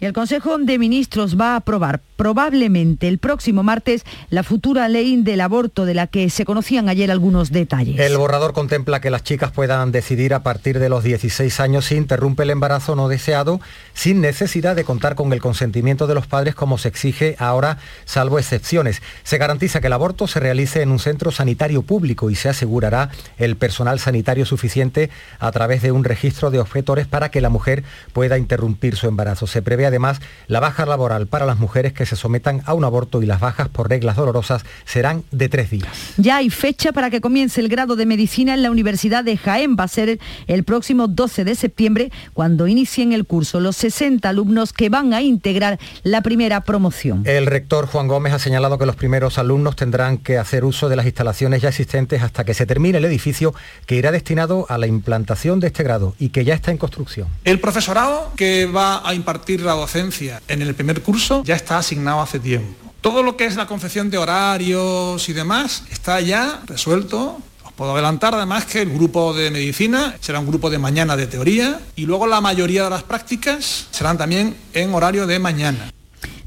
Y 0.00 0.04
el 0.06 0.12
Consejo 0.12 0.58
de 0.58 0.78
Ministros 0.78 1.38
va 1.40 1.52
a 1.52 1.56
aprobar 1.56 2.00
probablemente 2.16 3.08
el 3.08 3.18
próximo 3.18 3.62
martes 3.62 4.04
la 4.30 4.42
futura 4.42 4.88
ley 4.88 5.16
del 5.22 5.40
aborto 5.40 5.84
de 5.84 5.94
la 5.94 6.06
que 6.06 6.30
se 6.30 6.44
conocían 6.44 6.88
ayer 6.88 7.10
algunos 7.10 7.50
detalles. 7.50 7.98
El 7.98 8.16
borrador 8.16 8.52
contempla 8.52 9.00
que 9.00 9.10
las 9.10 9.22
chicas 9.22 9.52
puedan 9.52 9.92
decidir 9.92 10.34
a 10.34 10.42
partir 10.42 10.78
de 10.78 10.88
los 10.88 11.04
16 11.04 11.60
años 11.60 11.86
si 11.86 11.96
interrumpe 11.96 12.42
el 12.42 12.50
embarazo 12.50 12.96
no 12.96 13.08
deseado 13.08 13.60
sin 13.92 14.20
necesidad 14.20 14.76
de 14.76 14.84
contar 14.84 15.14
con 15.14 15.32
el 15.32 15.40
consentimiento 15.40 16.06
de 16.06 16.14
los 16.14 16.26
padres 16.26 16.54
como 16.54 16.78
se 16.78 16.88
exige 16.88 17.36
ahora, 17.38 17.78
salvo 18.04 18.38
excepciones. 18.38 19.02
Se 19.22 19.38
garantiza 19.38 19.80
que 19.80 19.86
el 19.86 19.92
aborto 19.92 20.26
se 20.26 20.40
realice 20.40 20.82
en 20.82 20.90
un 20.90 20.98
centro 21.04 21.30
sanitario 21.30 21.82
público 21.82 22.30
y 22.30 22.34
se 22.34 22.48
asegurará 22.48 23.10
el 23.38 23.56
personal 23.56 24.00
sanitario 24.00 24.46
suficiente 24.46 25.10
a 25.38 25.52
través 25.52 25.82
de 25.82 25.92
un 25.92 26.02
registro 26.02 26.50
de 26.50 26.58
objetores 26.58 27.06
para 27.06 27.30
que 27.30 27.40
la 27.40 27.50
mujer 27.50 27.84
pueda 28.12 28.38
interrumpir 28.38 28.96
su 28.96 29.06
embarazo. 29.06 29.46
Se 29.46 29.62
prevé 29.62 29.86
además 29.86 30.20
la 30.48 30.60
baja 30.60 30.86
laboral 30.86 31.26
para 31.26 31.46
las 31.46 31.58
mujeres 31.58 31.92
que 31.92 32.06
se 32.06 32.16
sometan 32.16 32.62
a 32.64 32.74
un 32.74 32.84
aborto 32.84 33.22
y 33.22 33.26
las 33.26 33.40
bajas 33.40 33.68
por 33.68 33.88
reglas 33.88 34.16
dolorosas 34.16 34.64
serán 34.84 35.24
de 35.30 35.48
tres 35.48 35.70
días. 35.70 36.14
Ya 36.16 36.36
hay 36.36 36.50
fecha 36.50 36.92
para 36.92 37.10
que 37.10 37.20
comience 37.20 37.60
el 37.60 37.68
grado 37.68 37.96
de 37.96 38.06
medicina 38.06 38.54
en 38.54 38.62
la 38.62 38.70
Universidad 38.70 39.24
de 39.24 39.36
Jaén. 39.36 39.76
Va 39.78 39.84
a 39.84 39.88
ser 39.88 40.18
el 40.46 40.64
próximo 40.64 41.06
12 41.06 41.44
de 41.44 41.54
septiembre 41.54 42.10
cuando 42.32 42.66
inicien 42.66 43.12
el 43.12 43.26
curso 43.26 43.60
los 43.60 43.76
60 43.76 44.28
alumnos 44.28 44.72
que 44.72 44.88
van 44.88 45.12
a 45.12 45.20
integrar 45.20 45.78
la 46.02 46.22
primera 46.22 46.62
promoción. 46.62 47.22
El 47.26 47.46
rector 47.46 47.86
Juan 47.86 48.08
Gómez 48.08 48.32
ha 48.32 48.38
señalado 48.38 48.78
que 48.78 48.86
los 48.86 48.96
primeros 48.96 49.38
alumnos 49.38 49.76
tendrán 49.76 50.18
que 50.18 50.38
hacer 50.38 50.64
uso 50.64 50.88
de 50.88 50.93
las 50.96 51.06
instalaciones 51.06 51.62
ya 51.62 51.68
existentes 51.68 52.22
hasta 52.22 52.44
que 52.44 52.54
se 52.54 52.66
termine 52.66 52.98
el 52.98 53.04
edificio 53.04 53.54
que 53.86 53.96
irá 53.96 54.12
destinado 54.12 54.66
a 54.68 54.78
la 54.78 54.86
implantación 54.86 55.60
de 55.60 55.68
este 55.68 55.82
grado 55.82 56.14
y 56.18 56.30
que 56.30 56.44
ya 56.44 56.54
está 56.54 56.70
en 56.70 56.78
construcción. 56.78 57.28
El 57.44 57.60
profesorado 57.60 58.32
que 58.36 58.66
va 58.66 59.08
a 59.08 59.14
impartir 59.14 59.62
la 59.62 59.72
docencia 59.72 60.42
en 60.48 60.62
el 60.62 60.74
primer 60.74 61.02
curso 61.02 61.42
ya 61.44 61.56
está 61.56 61.78
asignado 61.78 62.20
hace 62.20 62.38
tiempo. 62.38 62.92
Todo 63.00 63.22
lo 63.22 63.36
que 63.36 63.44
es 63.44 63.56
la 63.56 63.66
confección 63.66 64.08
de 64.10 64.18
horarios 64.18 65.28
y 65.28 65.32
demás 65.32 65.84
está 65.90 66.20
ya 66.20 66.62
resuelto. 66.66 67.38
Puedo 67.76 67.92
adelantar 67.92 68.34
además 68.34 68.66
que 68.66 68.82
el 68.82 68.90
grupo 68.90 69.34
de 69.34 69.50
medicina 69.50 70.14
será 70.20 70.38
un 70.38 70.46
grupo 70.46 70.70
de 70.70 70.78
mañana 70.78 71.16
de 71.16 71.26
teoría 71.26 71.80
y 71.96 72.06
luego 72.06 72.26
la 72.28 72.40
mayoría 72.40 72.84
de 72.84 72.90
las 72.90 73.02
prácticas 73.02 73.88
serán 73.90 74.16
también 74.16 74.56
en 74.74 74.94
horario 74.94 75.26
de 75.26 75.40
mañana. 75.40 75.90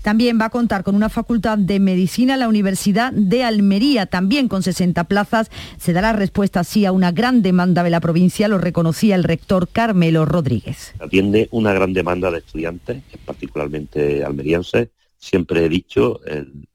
También 0.08 0.39
va 0.39 0.45
a 0.45 0.49
contar 0.51 0.86
con 0.86 0.95
una 0.95 1.10
facultad 1.10 1.58
de 1.58 1.82
medicina 1.82 2.38
la 2.38 2.47
Universidad 2.47 3.12
de 3.12 3.43
Almería, 3.43 4.05
también 4.05 4.47
con 4.47 4.64
60 4.64 5.03
plazas. 5.03 5.51
Se 5.78 5.91
dará 5.91 6.14
respuesta 6.14 6.62
así 6.62 6.86
a 6.86 6.93
una 6.93 7.12
gran 7.12 7.41
demanda 7.41 7.84
de 7.84 7.89
la 7.89 7.99
provincia, 7.99 8.47
lo 8.47 8.58
reconocía 8.58 9.16
el 9.16 9.26
rector 9.26 9.68
Carmelo 9.68 10.24
Rodríguez. 10.24 10.93
Atiende 10.99 11.49
una 11.51 11.74
gran 11.74 11.91
demanda 11.91 12.32
de 12.32 12.38
estudiantes, 12.38 13.03
particularmente 13.26 14.24
almerienses. 14.24 14.91
Siempre 15.18 15.66
he 15.66 15.68
dicho 15.68 16.24
el, 16.24 16.70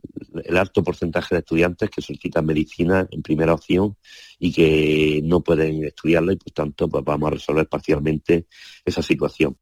el 0.45 0.57
alto 0.59 0.85
porcentaje 0.85 1.35
de 1.35 1.39
estudiantes 1.39 1.89
que 1.89 2.03
solicitan 2.03 2.45
medicina 2.45 3.09
en 3.11 3.23
primera 3.23 3.55
opción 3.55 3.97
y 4.39 4.53
que 4.53 5.23
no 5.25 5.41
pueden 5.41 5.83
estudiarla 5.85 6.35
y 6.35 6.37
por 6.37 6.53
tanto 6.53 6.87
pues 6.87 7.03
vamos 7.03 7.29
a 7.29 7.31
resolver 7.31 7.67
parcialmente 7.67 8.45
esa 8.85 9.01
situación. 9.01 9.57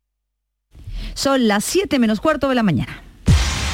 Son 1.15 1.47
las 1.47 1.65
7 1.67 2.01
menos 2.01 2.21
cuarto 2.21 2.49
de 2.49 2.57
la 2.57 2.65
mañana. 2.65 3.05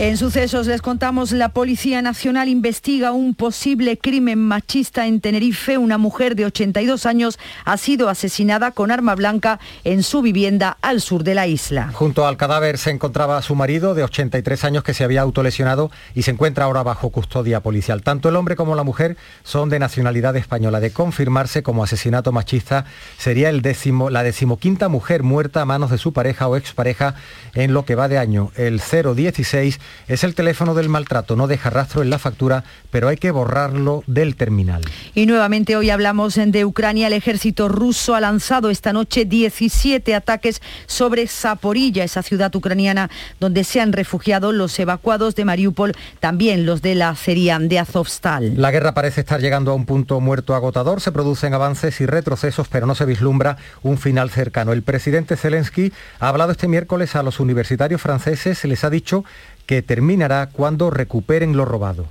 En 0.00 0.16
sucesos 0.16 0.66
les 0.66 0.80
contamos, 0.80 1.30
la 1.30 1.50
Policía 1.50 2.00
Nacional 2.00 2.48
investiga 2.48 3.12
un 3.12 3.34
posible 3.34 3.98
crimen 3.98 4.38
machista 4.38 5.06
en 5.06 5.20
Tenerife. 5.20 5.76
Una 5.76 5.98
mujer 5.98 6.36
de 6.36 6.46
82 6.46 7.04
años 7.04 7.38
ha 7.66 7.76
sido 7.76 8.08
asesinada 8.08 8.70
con 8.70 8.92
arma 8.92 9.14
blanca 9.14 9.60
en 9.84 10.02
su 10.02 10.22
vivienda 10.22 10.78
al 10.80 11.02
sur 11.02 11.22
de 11.22 11.34
la 11.34 11.46
isla. 11.46 11.90
Junto 11.92 12.26
al 12.26 12.38
cadáver 12.38 12.78
se 12.78 12.88
encontraba 12.88 13.42
su 13.42 13.54
marido 13.54 13.92
de 13.92 14.02
83 14.02 14.64
años 14.64 14.84
que 14.84 14.94
se 14.94 15.04
había 15.04 15.20
autolesionado 15.20 15.90
y 16.14 16.22
se 16.22 16.30
encuentra 16.30 16.64
ahora 16.64 16.82
bajo 16.82 17.10
custodia 17.10 17.60
policial. 17.60 18.02
Tanto 18.02 18.30
el 18.30 18.36
hombre 18.36 18.56
como 18.56 18.76
la 18.76 18.84
mujer 18.84 19.18
son 19.44 19.68
de 19.68 19.80
nacionalidad 19.80 20.34
española. 20.34 20.80
De 20.80 20.92
confirmarse 20.92 21.62
como 21.62 21.84
asesinato 21.84 22.32
machista, 22.32 22.86
sería 23.18 23.50
el 23.50 23.60
décimo, 23.60 24.08
la 24.08 24.22
decimoquinta 24.22 24.88
mujer 24.88 25.22
muerta 25.22 25.60
a 25.60 25.66
manos 25.66 25.90
de 25.90 25.98
su 25.98 26.14
pareja 26.14 26.48
o 26.48 26.56
expareja 26.56 27.16
en 27.52 27.74
lo 27.74 27.84
que 27.84 27.96
va 27.96 28.08
de 28.08 28.16
año. 28.16 28.50
El 28.56 28.80
016 28.80 29.78
es 30.08 30.24
el 30.24 30.34
teléfono 30.34 30.74
del 30.74 30.88
maltrato, 30.88 31.36
no 31.36 31.46
deja 31.46 31.70
rastro 31.70 32.02
en 32.02 32.10
la 32.10 32.18
factura, 32.18 32.64
pero 32.90 33.08
hay 33.08 33.16
que 33.16 33.30
borrarlo 33.30 34.04
del 34.06 34.36
terminal. 34.36 34.82
Y 35.14 35.26
nuevamente 35.26 35.76
hoy 35.76 35.90
hablamos 35.90 36.34
de 36.36 36.64
Ucrania. 36.64 37.08
El 37.08 37.12
ejército 37.14 37.68
ruso 37.68 38.14
ha 38.14 38.20
lanzado 38.20 38.70
esta 38.70 38.92
noche 38.92 39.24
17 39.24 40.14
ataques 40.14 40.62
sobre 40.86 41.26
Zaporilla, 41.26 42.04
esa 42.04 42.22
ciudad 42.22 42.54
ucraniana 42.54 43.10
donde 43.40 43.64
se 43.64 43.80
han 43.80 43.92
refugiado 43.92 44.52
los 44.52 44.78
evacuados 44.78 45.34
de 45.34 45.44
Mariupol, 45.44 45.94
también 46.20 46.66
los 46.66 46.82
de 46.82 46.94
la 46.94 47.10
acería 47.10 47.50
de 47.58 47.78
Azovstal. 47.78 48.52
La 48.56 48.70
guerra 48.70 48.92
parece 48.92 49.20
estar 49.20 49.40
llegando 49.40 49.72
a 49.72 49.74
un 49.74 49.86
punto 49.86 50.20
muerto 50.20 50.54
agotador. 50.54 51.00
Se 51.00 51.10
producen 51.10 51.54
avances 51.54 52.00
y 52.00 52.06
retrocesos, 52.06 52.68
pero 52.68 52.86
no 52.86 52.94
se 52.94 53.06
vislumbra 53.06 53.56
un 53.82 53.98
final 53.98 54.30
cercano. 54.30 54.72
El 54.72 54.82
presidente 54.82 55.36
Zelensky 55.36 55.92
ha 56.18 56.28
hablado 56.28 56.52
este 56.52 56.68
miércoles 56.68 57.16
a 57.16 57.22
los 57.22 57.40
universitarios 57.40 58.00
franceses, 58.00 58.64
les 58.64 58.84
ha 58.84 58.90
dicho 58.90 59.24
que 59.70 59.82
terminará 59.82 60.48
cuando 60.48 60.90
recuperen 60.90 61.56
lo 61.56 61.64
robado. 61.64 62.08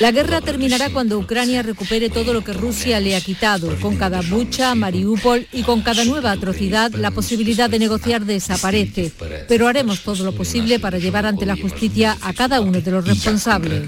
La 0.00 0.10
guerra 0.10 0.40
terminará 0.40 0.90
cuando 0.90 1.20
Ucrania 1.20 1.62
recupere 1.62 2.10
todo 2.10 2.32
lo 2.32 2.42
que 2.42 2.52
Rusia 2.52 2.98
le 2.98 3.14
ha 3.14 3.20
quitado. 3.20 3.76
Con 3.76 3.96
cada 3.96 4.22
bucha, 4.22 4.74
Mariupol 4.74 5.46
y 5.52 5.62
con 5.62 5.82
cada 5.82 6.04
nueva 6.04 6.32
atrocidad, 6.32 6.90
la 6.94 7.12
posibilidad 7.12 7.70
de 7.70 7.78
negociar 7.78 8.24
desaparece. 8.24 9.12
Pero 9.46 9.68
haremos 9.68 10.00
todo 10.00 10.24
lo 10.24 10.32
posible 10.34 10.80
para 10.80 10.98
llevar 10.98 11.26
ante 11.26 11.46
la 11.46 11.54
justicia 11.54 12.16
a 12.20 12.32
cada 12.32 12.60
uno 12.60 12.80
de 12.80 12.90
los 12.90 13.06
responsables. 13.06 13.84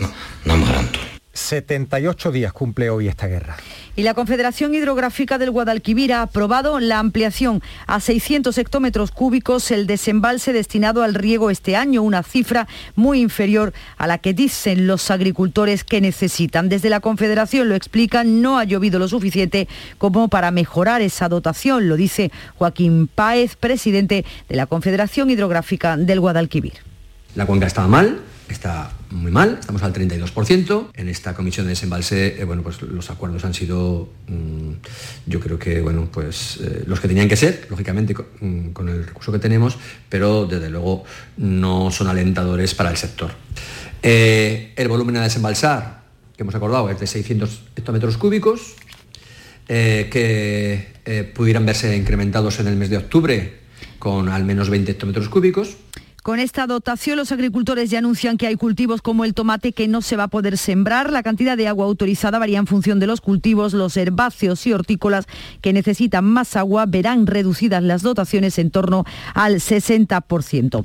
78 1.32 2.30
días 2.30 2.52
cumple 2.52 2.88
hoy 2.88 3.08
esta 3.08 3.26
guerra. 3.26 3.56
Y 3.98 4.02
la 4.02 4.12
Confederación 4.12 4.74
Hidrográfica 4.74 5.38
del 5.38 5.50
Guadalquivir 5.50 6.12
ha 6.12 6.20
aprobado 6.20 6.80
la 6.80 6.98
ampliación 6.98 7.62
a 7.86 7.98
600 7.98 8.58
hectómetros 8.58 9.10
cúbicos 9.10 9.70
el 9.70 9.86
desembalse 9.86 10.52
destinado 10.52 11.02
al 11.02 11.14
riego 11.14 11.48
este 11.48 11.76
año, 11.76 12.02
una 12.02 12.22
cifra 12.22 12.68
muy 12.94 13.22
inferior 13.22 13.72
a 13.96 14.06
la 14.06 14.18
que 14.18 14.34
dicen 14.34 14.86
los 14.86 15.10
agricultores 15.10 15.82
que 15.82 16.02
necesitan. 16.02 16.68
Desde 16.68 16.90
la 16.90 17.00
Confederación 17.00 17.70
lo 17.70 17.74
explican, 17.74 18.42
no 18.42 18.58
ha 18.58 18.64
llovido 18.64 18.98
lo 18.98 19.08
suficiente 19.08 19.66
como 19.96 20.28
para 20.28 20.50
mejorar 20.50 21.00
esa 21.00 21.30
dotación, 21.30 21.88
lo 21.88 21.96
dice 21.96 22.30
Joaquín 22.58 23.08
Páez, 23.08 23.56
presidente 23.56 24.26
de 24.46 24.56
la 24.56 24.66
Confederación 24.66 25.30
Hidrográfica 25.30 25.96
del 25.96 26.20
Guadalquivir. 26.20 26.74
La 27.34 27.46
cuenca 27.46 27.66
estaba 27.66 27.88
mal, 27.88 28.20
está 28.48 28.90
muy 29.10 29.30
mal, 29.30 29.58
estamos 29.60 29.82
al 29.82 29.92
32%. 29.92 30.88
En 30.94 31.08
esta 31.08 31.34
comisión 31.34 31.66
de 31.66 31.70
desembalse, 31.70 32.40
eh, 32.40 32.44
bueno, 32.44 32.62
pues 32.62 32.82
los 32.82 33.10
acuerdos 33.10 33.44
han 33.44 33.54
sido, 33.54 34.08
mmm, 34.28 34.72
yo 35.26 35.40
creo 35.40 35.58
que, 35.58 35.80
bueno, 35.80 36.08
pues 36.10 36.58
eh, 36.62 36.84
los 36.86 37.00
que 37.00 37.08
tenían 37.08 37.28
que 37.28 37.36
ser, 37.36 37.66
lógicamente, 37.70 38.14
con, 38.14 38.26
mm, 38.40 38.72
con, 38.72 38.88
el 38.88 39.06
recurso 39.06 39.32
que 39.32 39.38
tenemos, 39.38 39.76
pero 40.08 40.46
desde 40.46 40.70
luego 40.70 41.04
no 41.36 41.90
son 41.90 42.08
alentadores 42.08 42.74
para 42.74 42.90
el 42.90 42.96
sector. 42.96 43.32
Eh, 44.02 44.72
el 44.76 44.88
volumen 44.88 45.16
a 45.16 45.22
desembalsar, 45.22 46.02
que 46.36 46.42
hemos 46.42 46.54
acordado, 46.54 46.90
es 46.90 47.00
de 47.00 47.06
600 47.06 47.62
hectómetros 47.76 48.16
cúbicos, 48.16 48.74
que 49.66 51.32
pudieran 51.34 51.66
verse 51.66 51.96
incrementados 51.96 52.60
en 52.60 52.68
el 52.68 52.76
mes 52.76 52.88
de 52.88 52.98
octubre 52.98 53.66
con 53.98 54.28
al 54.28 54.44
menos 54.44 54.70
20 54.70 54.92
hectómetros 54.92 55.28
cúbicos. 55.28 55.76
Con 56.26 56.40
esta 56.40 56.66
dotación 56.66 57.18
los 57.18 57.30
agricultores 57.30 57.88
ya 57.88 58.00
anuncian 58.00 58.36
que 58.36 58.48
hay 58.48 58.56
cultivos 58.56 59.00
como 59.00 59.24
el 59.24 59.32
tomate 59.32 59.70
que 59.70 59.86
no 59.86 60.02
se 60.02 60.16
va 60.16 60.24
a 60.24 60.28
poder 60.28 60.58
sembrar. 60.58 61.12
La 61.12 61.22
cantidad 61.22 61.56
de 61.56 61.68
agua 61.68 61.86
autorizada 61.86 62.40
varía 62.40 62.58
en 62.58 62.66
función 62.66 62.98
de 62.98 63.06
los 63.06 63.20
cultivos. 63.20 63.74
Los 63.74 63.96
herbáceos 63.96 64.66
y 64.66 64.72
hortícolas 64.72 65.28
que 65.60 65.72
necesitan 65.72 66.24
más 66.24 66.56
agua 66.56 66.84
verán 66.84 67.28
reducidas 67.28 67.80
las 67.84 68.02
dotaciones 68.02 68.58
en 68.58 68.72
torno 68.72 69.04
al 69.34 69.60
60%. 69.60 70.84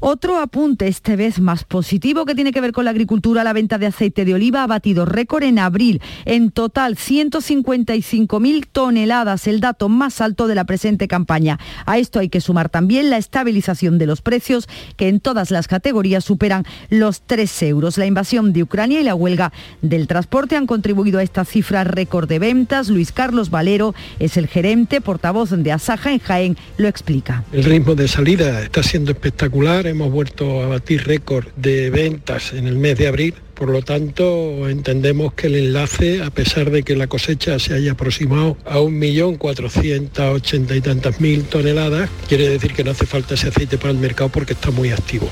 Otro 0.00 0.38
apunte, 0.38 0.86
este 0.86 1.16
vez 1.16 1.40
más 1.40 1.64
positivo, 1.64 2.24
que 2.24 2.36
tiene 2.36 2.52
que 2.52 2.60
ver 2.60 2.70
con 2.70 2.84
la 2.84 2.92
agricultura. 2.92 3.42
La 3.42 3.52
venta 3.52 3.78
de 3.78 3.86
aceite 3.86 4.24
de 4.24 4.32
oliva 4.32 4.62
ha 4.62 4.66
batido 4.68 5.04
récord 5.04 5.42
en 5.42 5.58
abril. 5.58 6.00
En 6.24 6.52
total, 6.52 6.94
155.000 6.94 8.66
toneladas, 8.70 9.48
el 9.48 9.58
dato 9.58 9.88
más 9.88 10.20
alto 10.20 10.46
de 10.46 10.54
la 10.54 10.64
presente 10.64 11.08
campaña. 11.08 11.58
A 11.84 11.98
esto 11.98 12.20
hay 12.20 12.28
que 12.28 12.40
sumar 12.40 12.68
también 12.68 13.10
la 13.10 13.16
estabilización 13.16 13.98
de 13.98 14.06
los 14.06 14.22
precios, 14.22 14.68
que 14.96 15.08
en 15.08 15.18
todas 15.18 15.50
las 15.50 15.66
categorías 15.66 16.24
superan 16.24 16.64
los 16.90 17.22
3 17.22 17.62
euros. 17.64 17.98
La 17.98 18.06
invasión 18.06 18.52
de 18.52 18.62
Ucrania 18.62 19.00
y 19.00 19.04
la 19.04 19.16
huelga 19.16 19.52
del 19.82 20.06
transporte 20.06 20.54
han 20.54 20.68
contribuido 20.68 21.18
a 21.18 21.24
esta 21.24 21.44
cifra 21.44 21.82
récord 21.82 22.28
de 22.28 22.38
ventas. 22.38 22.88
Luis 22.88 23.10
Carlos 23.10 23.50
Valero 23.50 23.96
es 24.20 24.36
el 24.36 24.46
gerente, 24.46 25.00
portavoz 25.00 25.50
de 25.50 25.72
Asaja 25.72 26.12
en 26.12 26.20
Jaén, 26.20 26.56
lo 26.76 26.86
explica. 26.86 27.42
El 27.52 27.64
ritmo 27.64 27.96
de 27.96 28.06
salida 28.06 28.62
está 28.62 28.84
siendo 28.84 29.10
espectacular 29.10 29.87
hemos 29.88 30.10
vuelto 30.10 30.62
a 30.62 30.66
batir 30.66 31.06
récord 31.06 31.46
de 31.56 31.90
ventas 31.90 32.52
en 32.52 32.66
el 32.66 32.76
mes 32.76 32.96
de 32.98 33.08
abril. 33.08 33.34
Por 33.54 33.70
lo 33.70 33.82
tanto, 33.82 34.68
entendemos 34.68 35.34
que 35.34 35.48
el 35.48 35.56
enlace, 35.56 36.22
a 36.22 36.30
pesar 36.30 36.70
de 36.70 36.82
que 36.84 36.94
la 36.94 37.08
cosecha 37.08 37.58
se 37.58 37.74
haya 37.74 37.92
aproximado 37.92 38.56
a 38.64 38.78
1.480.000 38.78 40.76
y 40.76 40.80
tantas 40.80 41.20
mil 41.20 41.44
toneladas, 41.44 42.08
quiere 42.28 42.48
decir 42.48 42.72
que 42.72 42.84
no 42.84 42.92
hace 42.92 43.06
falta 43.06 43.34
ese 43.34 43.48
aceite 43.48 43.76
para 43.78 43.90
el 43.90 43.98
mercado 43.98 44.30
porque 44.30 44.52
está 44.52 44.70
muy 44.70 44.90
activo. 44.90 45.28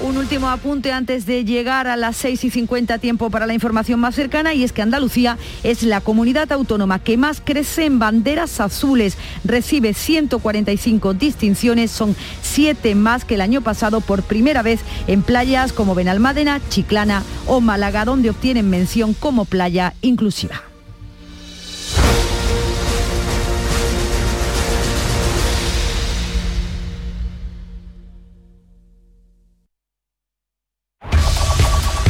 Un 0.00 0.16
último 0.16 0.48
apunte 0.48 0.92
antes 0.92 1.26
de 1.26 1.44
llegar 1.44 1.88
a 1.88 1.96
las 1.96 2.16
6 2.18 2.44
y 2.44 2.50
50 2.50 2.98
tiempo 2.98 3.30
para 3.30 3.46
la 3.46 3.54
información 3.54 3.98
más 3.98 4.14
cercana 4.14 4.54
y 4.54 4.62
es 4.62 4.72
que 4.72 4.80
Andalucía 4.80 5.36
es 5.64 5.82
la 5.82 6.00
comunidad 6.00 6.52
autónoma 6.52 7.00
que 7.00 7.16
más 7.16 7.42
crece 7.44 7.84
en 7.84 7.98
banderas 7.98 8.60
azules. 8.60 9.16
Recibe 9.42 9.94
145 9.94 11.14
distinciones, 11.14 11.90
son 11.90 12.14
7 12.42 12.94
más 12.94 13.24
que 13.24 13.34
el 13.34 13.40
año 13.40 13.60
pasado 13.60 14.00
por 14.00 14.22
primera 14.22 14.62
vez 14.62 14.80
en 15.08 15.22
playas 15.22 15.72
como 15.72 15.96
Benalmádena, 15.96 16.60
Chiclana 16.68 17.24
o 17.46 17.60
Málaga, 17.60 18.04
donde 18.04 18.30
obtienen 18.30 18.70
mención 18.70 19.14
como 19.14 19.46
playa 19.46 19.94
inclusiva. 20.00 20.67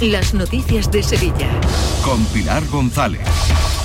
las 0.00 0.34
noticias 0.34 0.90
de 0.90 1.02
Sevilla. 1.02 1.48
Con 2.04 2.22
Pilar 2.26 2.66
González. 2.68 3.26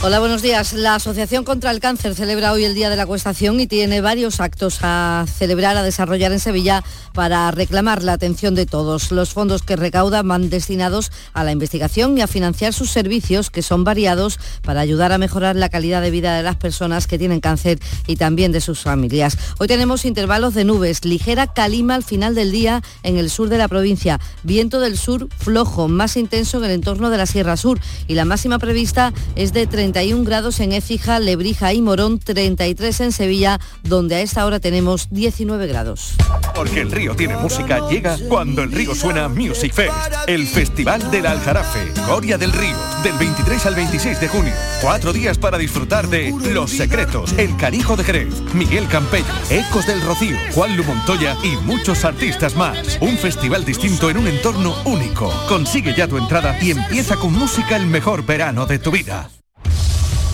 Hola, 0.04 0.20
buenos 0.20 0.42
días. 0.42 0.74
La 0.74 0.96
Asociación 0.96 1.44
contra 1.44 1.70
el 1.70 1.80
Cáncer 1.80 2.16
celebra 2.16 2.52
hoy 2.52 2.64
el 2.64 2.74
Día 2.74 2.90
de 2.90 2.96
la 2.96 3.06
Cuestación 3.06 3.60
y 3.60 3.68
tiene 3.68 4.02
varios 4.02 4.40
actos 4.40 4.80
a 4.82 5.26
celebrar, 5.32 5.78
a 5.78 5.84
desarrollar 5.84 6.32
en 6.32 6.40
Sevilla 6.40 6.84
para 7.14 7.52
reclamar 7.52 8.02
la 8.02 8.14
atención 8.14 8.56
de 8.56 8.66
todos. 8.66 9.12
Los 9.12 9.34
fondos 9.34 9.62
que 9.62 9.76
recauda 9.76 10.24
van 10.24 10.50
destinados 10.50 11.12
a 11.34 11.44
la 11.44 11.52
investigación 11.52 12.18
y 12.18 12.22
a 12.22 12.28
financiar 12.28 12.74
sus 12.74 12.90
servicios, 12.90 13.52
que 13.52 13.62
son 13.62 13.84
variados, 13.84 14.40
para 14.64 14.82
ayudar 14.82 15.12
a 15.12 15.20
mejorar 15.20 15.56
la 15.56 15.70
calidad 15.70 16.02
de 16.02 16.10
vida 16.10 16.36
de 16.36 16.42
las 16.42 16.56
personas 16.56 17.06
que 17.06 17.20
tienen 17.20 17.40
cáncer 17.40 17.80
y 18.08 18.16
también 18.16 18.52
de 18.52 18.62
sus 18.62 18.80
familias. 18.82 19.38
Hoy 19.60 19.68
tenemos 19.68 20.04
intervalos 20.06 20.56
de 20.56 20.66
nubes, 20.66 21.06
ligera 21.06 21.46
calima 21.46 21.94
al 21.94 22.04
final 22.04 22.34
del 22.34 22.52
día 22.52 22.82
en 23.04 23.18
el 23.18 23.30
sur 23.30 23.50
de 23.50 23.60
la 23.60 23.68
provincia, 23.68 24.20
viento 24.42 24.80
del 24.80 24.98
sur 24.98 25.28
flojo, 25.38 25.88
más 26.02 26.18
intenso 26.18 26.58
en 26.58 26.64
el 26.64 26.72
entorno 26.72 27.12
de 27.12 27.18
la 27.18 27.28
Sierra 27.28 27.56
Sur 27.56 27.80
y 28.08 28.16
la 28.16 28.26
máxima 28.26 28.58
prevista 28.58 29.14
es 29.36 29.54
de 29.54 29.68
30 29.68 29.92
31 29.92 30.24
grados 30.24 30.60
en 30.62 30.72
Écija, 30.72 31.20
Lebrija 31.20 31.74
y 31.74 31.82
Morón, 31.82 32.18
33 32.18 33.02
en 33.02 33.12
Sevilla, 33.12 33.60
donde 33.84 34.16
a 34.16 34.22
esta 34.22 34.46
hora 34.46 34.60
tenemos 34.62 35.10
19 35.12 35.68
grados. 35.68 36.14
Porque 36.56 36.80
el 36.80 36.92
río 36.92 37.14
tiene 37.16 37.36
música, 37.36 37.90
llega 37.90 38.18
cuando 38.30 38.64
el 38.64 38.72
río 38.72 38.96
suena 38.96 39.28
Music 39.28 39.74
Fest, 39.74 39.94
el 40.28 40.48
Festival 40.48 41.12
del 41.12 41.26
Aljarafe, 41.26 41.92
Gloria 42.06 42.38
del 42.38 42.54
Río, 42.54 42.78
del 43.04 43.18
23 43.18 43.66
al 43.66 43.76
26 43.76 44.22
de 44.22 44.28
junio. 44.28 44.54
Cuatro 44.82 45.12
días 45.12 45.38
para 45.38 45.58
disfrutar 45.58 46.08
de 46.08 46.34
Los 46.52 46.72
Secretos, 46.72 47.34
El 47.38 47.58
Canijo 47.58 47.98
de 47.98 48.04
Jerez, 48.04 48.34
Miguel 48.54 48.88
Campello, 48.88 49.26
Ecos 49.50 49.88
del 49.88 50.02
Rocío, 50.02 50.38
Juan 50.54 50.78
Lu 50.78 50.84
Montoya 50.84 51.36
y 51.44 51.58
muchos 51.66 52.06
artistas 52.06 52.56
más. 52.56 52.98
Un 53.02 53.18
festival 53.18 53.66
distinto 53.66 54.10
en 54.10 54.18
un 54.18 54.28
entorno 54.28 54.76
único. 54.86 55.34
Consigue 55.50 55.91
ya 55.96 56.08
tu 56.08 56.18
entrada 56.18 56.58
y 56.62 56.72
empieza 56.72 57.16
con 57.18 57.34
música 57.34 57.76
el 57.76 57.86
mejor 57.86 58.26
verano 58.26 58.66
de 58.66 58.80
tu 58.80 58.92
vida. 58.92 59.30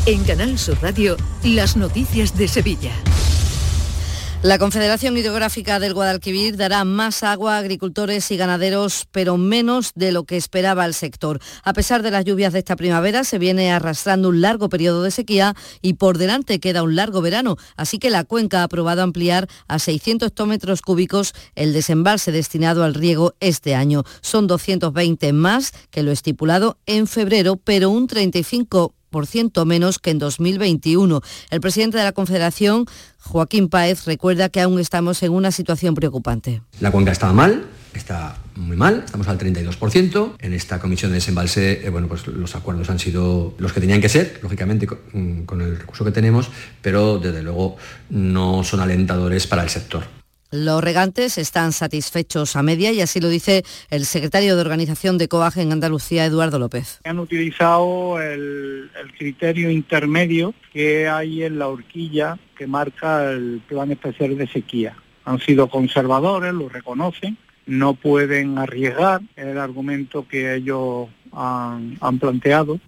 En 0.06 0.24
Canal 0.24 0.58
Sur 0.58 0.78
Radio, 0.82 1.18
las 1.44 1.76
noticias 1.76 2.38
de 2.38 2.48
Sevilla. 2.48 2.94
La 4.44 4.60
Confederación 4.60 5.18
Hidrográfica 5.18 5.80
del 5.80 5.96
Guadalquivir 5.96 6.58
dará 6.58 6.86
más 6.86 7.24
agua 7.24 7.56
a 7.56 7.58
agricultores 7.58 8.30
y 8.30 8.38
ganaderos, 8.38 9.08
pero 9.12 9.36
menos 9.36 9.94
de 9.96 10.12
lo 10.12 10.26
que 10.26 10.38
esperaba 10.38 10.86
el 10.86 10.94
sector. 10.94 11.40
A 11.64 11.74
pesar 11.74 12.04
de 12.04 12.12
las 12.12 12.24
lluvias 12.24 12.54
de 12.54 12.60
esta 12.60 12.76
primavera, 12.76 13.24
se 13.24 13.40
viene 13.40 13.72
arrastrando 13.72 14.30
un 14.30 14.42
largo 14.42 14.70
periodo 14.70 15.02
de 15.02 15.10
sequía 15.10 15.56
y 15.82 15.96
por 15.96 16.20
delante 16.20 16.60
queda 16.60 16.84
un 16.84 16.96
largo 16.96 17.22
verano. 17.22 17.58
Así 17.78 17.98
que 17.98 18.12
la 18.12 18.26
cuenca 18.26 18.62
ha 18.62 18.64
aprobado 18.64 19.02
ampliar 19.02 19.48
a 19.68 19.80
600 19.80 20.28
hectómetros 20.28 20.84
cúbicos 20.84 21.34
el 21.56 21.74
desembalse 21.74 22.32
destinado 22.32 22.84
al 22.84 22.94
riego 22.94 23.34
este 23.40 23.74
año. 23.74 24.04
Son 24.22 24.46
220 24.46 25.34
más 25.34 25.74
que 25.90 26.04
lo 26.04 26.12
estipulado 26.12 26.78
en 26.86 27.08
febrero, 27.08 27.56
pero 27.56 27.90
un 27.90 28.06
35 28.06 28.94
menos 29.66 30.00
que 30.00 30.12
en 30.12 30.20
2021. 30.20 31.22
El 31.50 31.62
presidente 31.62 31.98
de 31.98 32.04
la 32.04 32.12
Confederación, 32.12 32.86
Joaquín 33.20 33.70
Páez, 33.70 34.06
recuerda 34.06 34.50
que 34.50 34.62
aún 34.62 34.80
estamos 34.80 35.24
en 35.24 35.32
una 35.32 35.52
situación 35.52 35.96
preocupante. 35.96 36.62
La 36.80 36.92
cuenca 36.92 37.12
estaba 37.12 37.34
mal, 37.34 37.66
está 37.94 38.38
muy 38.56 38.78
mal, 38.78 39.04
estamos 39.06 39.28
al 39.28 39.38
32%. 39.38 40.34
En 40.40 40.54
esta 40.54 40.80
comisión 40.80 41.12
de 41.12 41.16
desembalse, 41.16 41.86
eh, 41.86 41.90
bueno, 41.90 42.08
pues 42.08 42.28
los 42.28 42.56
acuerdos 42.56 42.90
han 42.90 43.00
sido 43.00 43.56
los 43.58 43.74
que 43.74 43.82
tenían 43.82 44.02
que 44.02 44.10
ser, 44.10 44.40
lógicamente 44.42 44.88
con, 44.88 45.46
con 45.46 45.62
el 45.62 45.78
recurso 45.78 46.06
que 46.06 46.12
tenemos, 46.12 46.50
pero 46.82 47.20
desde 47.20 47.44
luego 47.44 47.78
no 48.10 48.64
son 48.64 48.80
alentadores 48.80 49.48
para 49.48 49.64
el 49.64 49.70
sector. 49.70 50.17
Los 50.52 50.82
regantes 50.82 51.38
están 51.38 51.74
satisfechos 51.74 52.56
a 52.56 52.64
media 52.64 52.94
y 52.94 53.02
así 53.02 53.20
lo 53.20 53.28
dice 53.28 53.64
el 53.90 54.06
secretario 54.06 54.56
de 54.56 54.62
organización 54.62 55.18
de 55.18 55.28
COAG 55.28 55.60
en 55.60 55.74
Andalucía, 55.74 56.24
Eduardo 56.24 56.58
López. 56.58 57.02
Han 57.04 57.20
utilizado 57.20 58.22
el, 58.22 58.90
criterio 59.18 59.70
intermedio 59.70 60.54
que 60.72 61.10
hay 61.10 61.44
en 61.44 61.60
la 61.60 61.68
horquilla 61.68 62.38
que 62.58 62.66
marca 62.66 63.30
el 63.30 63.62
plan 63.68 63.92
especial 63.92 64.38
de 64.38 64.48
sequía. 64.48 64.96
Han 65.26 65.40
sido 65.40 65.68
conservadores, 65.68 66.54
lo 66.54 66.70
reconocen, 66.70 67.38
no 67.66 67.96
pueden 67.96 68.58
arriesgar 68.58 69.20
el 69.36 69.58
argumento 69.58 70.26
que 70.30 70.56
ellos 70.56 71.10
han, 71.34 71.98
han 72.00 72.20
planteado 72.20 72.80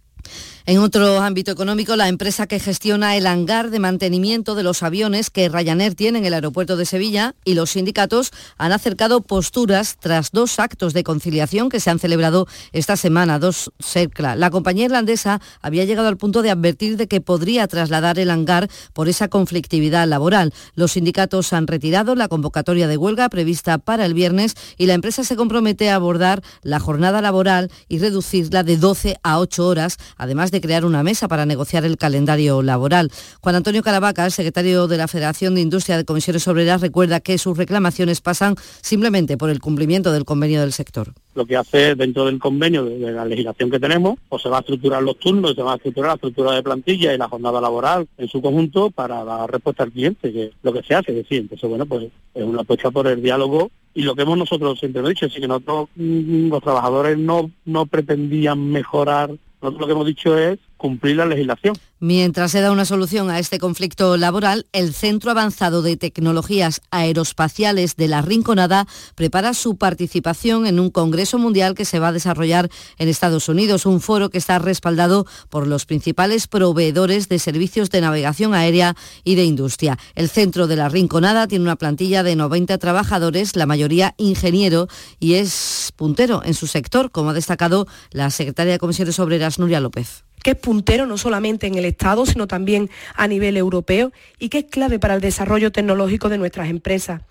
en 0.65 0.79
otro 0.79 1.19
ámbito 1.21 1.51
económico, 1.51 1.95
la 1.95 2.07
empresa 2.07 2.47
que 2.47 2.59
gestiona 2.59 3.15
el 3.15 3.27
hangar 3.27 3.69
de 3.69 3.79
mantenimiento 3.79 4.55
de 4.55 4.63
los 4.63 4.83
aviones 4.83 5.29
que 5.29 5.49
Ryanair 5.49 5.95
tiene 5.95 6.19
en 6.19 6.25
el 6.25 6.33
aeropuerto 6.33 6.77
de 6.77 6.85
Sevilla 6.85 7.35
y 7.43 7.53
los 7.53 7.71
sindicatos 7.71 8.31
han 8.57 8.71
acercado 8.71 9.21
posturas 9.21 9.97
tras 9.99 10.31
dos 10.31 10.59
actos 10.59 10.93
de 10.93 11.03
conciliación 11.03 11.69
que 11.69 11.79
se 11.79 11.89
han 11.89 11.99
celebrado 11.99 12.47
esta 12.71 12.97
semana, 12.97 13.39
dos 13.39 13.71
CERCLA. 13.79 14.35
La 14.35 14.51
compañía 14.51 14.85
irlandesa 14.85 15.41
había 15.61 15.85
llegado 15.85 16.07
al 16.07 16.17
punto 16.17 16.41
de 16.41 16.51
advertir 16.51 16.97
de 16.97 17.07
que 17.07 17.21
podría 17.21 17.67
trasladar 17.67 18.19
el 18.19 18.29
hangar 18.29 18.69
por 18.93 19.09
esa 19.09 19.27
conflictividad 19.27 20.07
laboral. 20.07 20.53
Los 20.75 20.91
sindicatos 20.91 21.53
han 21.53 21.67
retirado 21.67 22.15
la 22.15 22.27
convocatoria 22.27 22.87
de 22.87 22.97
huelga 22.97 23.29
prevista 23.29 23.77
para 23.77 24.05
el 24.05 24.13
viernes 24.13 24.55
y 24.77 24.85
la 24.85 24.93
empresa 24.93 25.23
se 25.23 25.35
compromete 25.35 25.89
a 25.89 25.95
abordar 25.95 26.43
la 26.61 26.79
jornada 26.79 27.21
laboral 27.21 27.71
y 27.87 27.99
reducirla 27.99 28.63
de 28.63 28.77
12 28.77 29.17
a 29.23 29.39
8 29.39 29.65
horas, 29.67 29.97
además 30.17 30.48
de 30.51 30.61
crear 30.61 30.85
una 30.85 31.03
mesa 31.03 31.27
para 31.27 31.45
negociar 31.45 31.85
el 31.85 31.97
calendario 31.97 32.61
laboral. 32.61 33.11
Juan 33.41 33.55
Antonio 33.55 33.83
Caravaca, 33.83 34.25
el 34.25 34.31
secretario 34.31 34.87
de 34.87 34.97
la 34.97 35.07
Federación 35.07 35.55
de 35.55 35.61
Industria 35.61 35.97
de 35.97 36.05
Comisiones 36.05 36.47
Obreras, 36.47 36.81
recuerda 36.81 37.19
que 37.19 37.37
sus 37.37 37.57
reclamaciones 37.57 38.21
pasan 38.21 38.55
simplemente 38.81 39.37
por 39.37 39.49
el 39.49 39.59
cumplimiento 39.59 40.11
del 40.11 40.25
convenio 40.25 40.61
del 40.61 40.73
sector 40.73 41.13
lo 41.39 41.45
que 41.45 41.55
hace 41.55 41.95
dentro 41.95 42.25
del 42.25 42.37
convenio 42.37 42.83
de, 42.83 43.11
la 43.13 43.23
legislación 43.23 43.71
que 43.71 43.79
tenemos, 43.79 44.19
pues 44.27 44.41
se 44.41 44.49
va 44.49 44.57
a 44.57 44.59
estructurar 44.59 45.01
los 45.01 45.17
turnos, 45.17 45.55
se 45.55 45.63
va 45.63 45.71
a 45.71 45.75
estructurar 45.77 46.09
la 46.09 46.15
estructura 46.15 46.51
de 46.51 46.61
plantilla 46.61 47.13
y 47.13 47.17
la 47.17 47.29
jornada 47.29 47.61
laboral 47.61 48.09
en 48.17 48.27
su 48.27 48.41
conjunto 48.41 48.91
para 48.91 49.23
dar 49.23 49.49
respuesta 49.49 49.83
al 49.83 49.91
cliente, 49.93 50.33
que 50.33 50.51
lo 50.61 50.73
que 50.73 50.83
se 50.83 50.95
hace, 50.95 51.11
es 51.11 51.17
decir, 51.19 51.39
entonces 51.39 51.69
bueno, 51.69 51.85
pues 51.85 52.07
es 52.33 52.43
una 52.43 52.61
apuesta 52.61 52.91
por 52.91 53.07
el 53.07 53.21
diálogo 53.21 53.71
y 53.93 54.01
lo 54.01 54.15
que 54.15 54.23
hemos 54.23 54.37
nosotros 54.37 54.79
siempre 54.79 55.01
dicho, 55.07 55.27
es 55.27 55.33
que 55.33 55.47
nosotros 55.47 55.87
mm, 55.95 56.49
los 56.49 56.61
trabajadores 56.61 57.17
no, 57.17 57.49
no 57.63 57.85
pretendían 57.85 58.69
mejorar 58.69 59.31
nosotros 59.61 59.81
lo 59.81 59.87
que 59.87 59.93
hemos 59.93 60.05
dicho 60.05 60.37
es 60.37 60.59
cumplir 60.79 61.17
la 61.17 61.25
legislación. 61.25 61.75
Mientras 62.01 62.51
se 62.51 62.61
da 62.61 62.71
una 62.71 62.85
solución 62.85 63.29
a 63.29 63.39
este 63.39 63.59
conflicto 63.59 64.15
laboral, 64.15 64.65
el 64.71 64.93
Centro 64.93 65.31
Avanzado 65.31 65.81
de 65.81 65.97
Tecnologías 65.97 66.81
Aeroespaciales 66.91 67.97
de 67.97 68.07
la 68.07 68.21
Rinconada 68.21 68.87
prepara 69.15 69.53
su 69.53 69.75
participación 69.75 70.65
en 70.65 70.79
un 70.79 70.91
Congreso 70.91 71.37
Mundial 71.37 71.75
que 71.75 71.83
se 71.83 71.99
va 71.99 72.07
a 72.07 72.13
desarrollar 72.13 72.69
en 72.97 73.09
Estados 73.09 73.49
Unidos, 73.49 73.85
un 73.85 73.99
foro 73.99 74.29
que 74.29 74.37
está 74.37 74.59
respaldado 74.59 75.25
por 75.49 75.67
los 75.67 75.85
principales 75.85 76.47
proveedores 76.47 77.27
de 77.27 77.37
servicios 77.37 77.89
de 77.89 77.99
navegación 77.99 78.53
aérea 78.53 78.95
y 79.25 79.35
de 79.35 79.43
industria. 79.43 79.99
El 80.15 80.29
Centro 80.29 80.67
de 80.67 80.77
la 80.77 80.87
Rinconada 80.87 81.47
tiene 81.47 81.65
una 81.65 81.75
plantilla 81.75 82.23
de 82.23 82.37
90 82.37 82.77
trabajadores, 82.77 83.57
la 83.57 83.65
mayoría 83.65 84.15
ingeniero, 84.15 84.87
y 85.19 85.33
es 85.33 85.91
puntero 85.97 86.41
en 86.45 86.53
su 86.53 86.65
sector, 86.65 87.11
como 87.11 87.31
ha 87.31 87.33
destacado 87.33 87.87
la 88.11 88.29
secretaria 88.29 88.71
de 88.71 88.79
Comisiones 88.79 89.19
Obreras, 89.19 89.59
Nuria 89.59 89.81
López 89.81 90.23
que 90.43 90.51
es 90.51 90.57
puntero 90.57 91.05
no 91.05 91.17
solamente 91.17 91.67
en 91.67 91.75
el 91.75 91.85
Estado, 91.85 92.25
sino 92.25 92.47
también 92.47 92.89
a 93.15 93.27
nivel 93.27 93.57
europeo 93.57 94.11
y 94.37 94.49
que 94.49 94.59
es 94.59 94.65
clave 94.65 94.99
para 94.99 95.15
el 95.15 95.21
desarrollo 95.21 95.71
tecnológico 95.71 96.29
de 96.29 96.37
nuestras 96.37 96.69
empresas. 96.69 97.21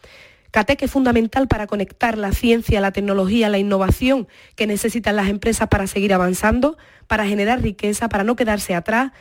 CATEC 0.50 0.82
es 0.82 0.90
fundamental 0.90 1.46
para 1.46 1.66
conectar 1.66 2.16
la 2.16 2.32
ciencia, 2.32 2.80
la 2.80 2.92
tecnología, 2.92 3.48
la 3.48 3.58
innovación 3.58 4.28
que 4.56 4.66
necesitan 4.66 5.16
las 5.16 5.28
empresas 5.28 5.68
para 5.68 5.86
seguir 5.86 6.14
avanzando, 6.14 6.78
para 7.06 7.26
generar 7.26 7.60
riqueza, 7.60 8.08
para 8.08 8.24
no 8.24 8.34
quedarse 8.34 8.74
atrás, 8.74 9.12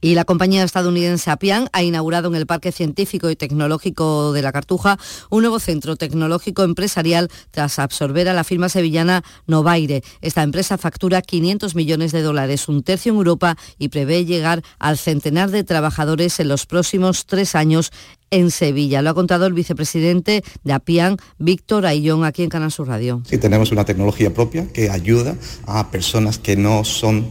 y 0.00 0.14
la 0.14 0.24
compañía 0.24 0.64
estadounidense 0.64 1.30
Apian 1.30 1.68
ha 1.72 1.82
inaugurado 1.82 2.28
en 2.28 2.34
el 2.34 2.46
Parque 2.46 2.72
Científico 2.72 3.30
y 3.30 3.36
Tecnológico 3.36 4.32
de 4.32 4.42
la 4.42 4.52
Cartuja 4.52 4.98
un 5.30 5.42
nuevo 5.42 5.58
centro 5.58 5.96
tecnológico 5.96 6.62
empresarial 6.62 7.28
tras 7.50 7.78
absorber 7.78 8.28
a 8.28 8.32
la 8.32 8.44
firma 8.44 8.68
sevillana 8.68 9.22
Novaire. 9.46 10.02
Esta 10.20 10.42
empresa 10.42 10.78
factura 10.78 11.22
500 11.22 11.74
millones 11.74 12.12
de 12.12 12.22
dólares, 12.22 12.68
un 12.68 12.82
tercio 12.82 13.12
en 13.12 13.18
Europa, 13.18 13.56
y 13.78 13.88
prevé 13.88 14.24
llegar 14.24 14.62
al 14.78 14.98
centenar 14.98 15.50
de 15.50 15.64
trabajadores 15.64 16.40
en 16.40 16.48
los 16.48 16.66
próximos 16.66 17.26
tres 17.26 17.54
años 17.54 17.90
en 18.30 18.50
Sevilla. 18.50 19.02
Lo 19.02 19.10
ha 19.10 19.14
contado 19.14 19.46
el 19.46 19.52
vicepresidente 19.52 20.42
de 20.62 20.72
APIAN, 20.72 21.16
Víctor 21.38 21.86
Ayllón, 21.86 22.24
aquí 22.24 22.42
en 22.42 22.48
Canal 22.48 22.70
Sur 22.70 22.88
Radio. 22.88 23.22
Sí, 23.28 23.38
tenemos 23.38 23.72
una 23.72 23.84
tecnología 23.84 24.32
propia 24.32 24.68
que 24.72 24.88
ayuda 24.88 25.34
a 25.66 25.90
personas 25.90 26.38
que 26.38 26.56
no 26.56 26.84
son 26.84 27.28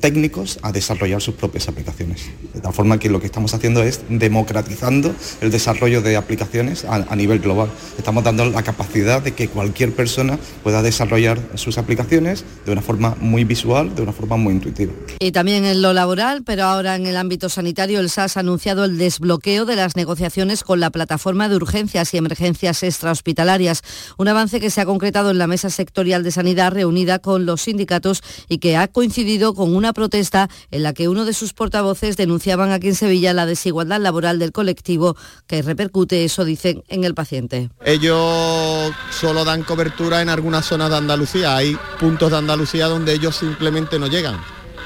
técnicos 0.00 0.58
a 0.62 0.72
desarrollar 0.72 1.22
sus 1.22 1.34
propias 1.34 1.68
aplicaciones. 1.68 2.26
De 2.52 2.60
tal 2.60 2.72
forma 2.72 2.98
que 2.98 3.08
lo 3.08 3.20
que 3.20 3.26
estamos 3.26 3.54
haciendo 3.54 3.82
es 3.82 4.02
democratizando 4.08 5.14
el 5.40 5.50
desarrollo 5.50 6.02
de 6.02 6.16
aplicaciones 6.16 6.84
a, 6.84 7.16
nivel 7.16 7.40
global. 7.40 7.70
Estamos 7.98 8.24
dando 8.24 8.44
la 8.46 8.62
capacidad 8.62 9.22
de 9.22 9.32
que 9.32 9.48
cualquier 9.48 9.92
persona 9.92 10.38
pueda 10.62 10.82
desarrollar 10.82 11.38
sus 11.54 11.78
aplicaciones 11.78 12.44
de 12.64 12.72
una 12.72 12.82
forma 12.82 13.16
muy 13.20 13.44
visual, 13.44 13.94
de 13.94 14.02
una 14.02 14.12
forma 14.12 14.36
muy 14.36 14.54
intuitiva. 14.54 14.92
Y 15.18 15.32
también 15.32 15.64
en 15.64 15.82
lo 15.82 15.92
laboral, 15.92 16.42
pero 16.44 16.64
ahora 16.64 16.96
en 16.96 17.06
el 17.06 17.16
ámbito 17.16 17.48
sanitario, 17.48 18.00
el 18.00 18.10
SAS 18.10 18.36
ha 18.36 18.40
anunciado 18.40 18.84
el 18.84 18.98
desbloqueo 18.98 19.64
de 19.64 19.76
las 19.76 19.96
negociaciones 19.96 20.29
con 20.64 20.78
la 20.78 20.90
plataforma 20.90 21.48
de 21.48 21.56
urgencias 21.56 22.14
y 22.14 22.16
emergencias 22.16 22.84
extrahospitalarias, 22.84 23.82
un 24.16 24.28
avance 24.28 24.60
que 24.60 24.70
se 24.70 24.80
ha 24.80 24.86
concretado 24.86 25.30
en 25.30 25.38
la 25.38 25.48
mesa 25.48 25.70
sectorial 25.70 26.22
de 26.22 26.30
sanidad 26.30 26.72
reunida 26.72 27.18
con 27.18 27.46
los 27.46 27.62
sindicatos 27.62 28.22
y 28.48 28.58
que 28.58 28.76
ha 28.76 28.86
coincidido 28.86 29.54
con 29.54 29.74
una 29.74 29.92
protesta 29.92 30.48
en 30.70 30.84
la 30.84 30.92
que 30.92 31.08
uno 31.08 31.24
de 31.24 31.34
sus 31.34 31.52
portavoces 31.52 32.16
denunciaban 32.16 32.70
aquí 32.70 32.88
en 32.88 32.94
Sevilla 32.94 33.32
la 33.32 33.44
desigualdad 33.44 34.00
laboral 34.00 34.38
del 34.38 34.52
colectivo 34.52 35.16
que 35.48 35.62
repercute, 35.62 36.24
eso 36.24 36.44
dicen, 36.44 36.84
en 36.88 37.02
el 37.02 37.14
paciente. 37.14 37.70
Ellos 37.84 38.92
solo 39.10 39.44
dan 39.44 39.64
cobertura 39.64 40.22
en 40.22 40.28
algunas 40.28 40.64
zonas 40.64 40.90
de 40.90 40.96
Andalucía, 40.96 41.56
hay 41.56 41.76
puntos 41.98 42.30
de 42.30 42.36
Andalucía 42.36 42.86
donde 42.86 43.14
ellos 43.14 43.34
simplemente 43.34 43.98
no 43.98 44.06
llegan. 44.06 44.40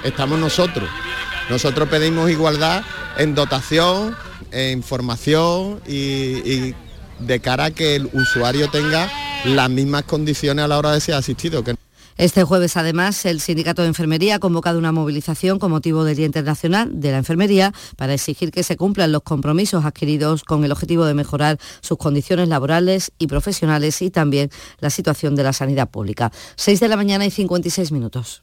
Estamos 0.05 0.39
nosotros. 0.39 0.89
Nosotros 1.51 1.89
pedimos 1.91 2.31
igualdad 2.31 2.83
en 3.19 3.35
dotación, 3.35 4.17
en 4.55 4.83
formación 4.83 5.81
y, 5.87 5.95
y 5.95 6.75
de 7.19 7.41
cara 7.41 7.67
a 7.67 7.71
que 7.71 7.97
el 7.97 8.09
usuario 8.13 8.71
tenga 8.71 9.11
las 9.45 9.69
mismas 9.71 10.05
condiciones 10.05 10.65
a 10.65 10.69
la 10.69 10.79
hora 10.79 10.93
de 10.93 11.01
ser 11.01 11.15
asistido. 11.15 11.63
Este 12.17 12.45
jueves, 12.45 12.77
además, 12.77 13.27
el 13.27 13.41
Sindicato 13.41 13.83
de 13.83 13.89
Enfermería 13.89 14.37
ha 14.37 14.39
convocado 14.39 14.79
una 14.79 14.93
movilización 14.93 15.59
con 15.59 15.73
motivo 15.73 16.05
del 16.05 16.17
Día 16.17 16.27
Internacional 16.27 17.01
de 17.01 17.11
la 17.11 17.19
Enfermería 17.19 17.75
para 17.97 18.15
exigir 18.15 18.53
que 18.53 18.63
se 18.63 18.77
cumplan 18.77 19.11
los 19.11 19.23
compromisos 19.23 19.85
adquiridos 19.85 20.45
con 20.45 20.65
el 20.65 20.71
objetivo 20.71 21.07
de 21.07 21.15
mejorar 21.15 21.59
sus 21.81 21.99
condiciones 21.99 22.49
laborales 22.49 23.11
y 23.19 23.27
profesionales 23.27 24.01
y 24.01 24.11
también 24.11 24.51
la 24.79 24.91
situación 24.91 25.35
de 25.35 25.43
la 25.43 25.53
sanidad 25.53 25.91
pública. 25.91 26.31
6 26.55 26.79
de 26.79 26.89
la 26.89 26.97
mañana 26.97 27.27
y 27.27 27.33
56 27.33 27.91
minutos. 27.91 28.43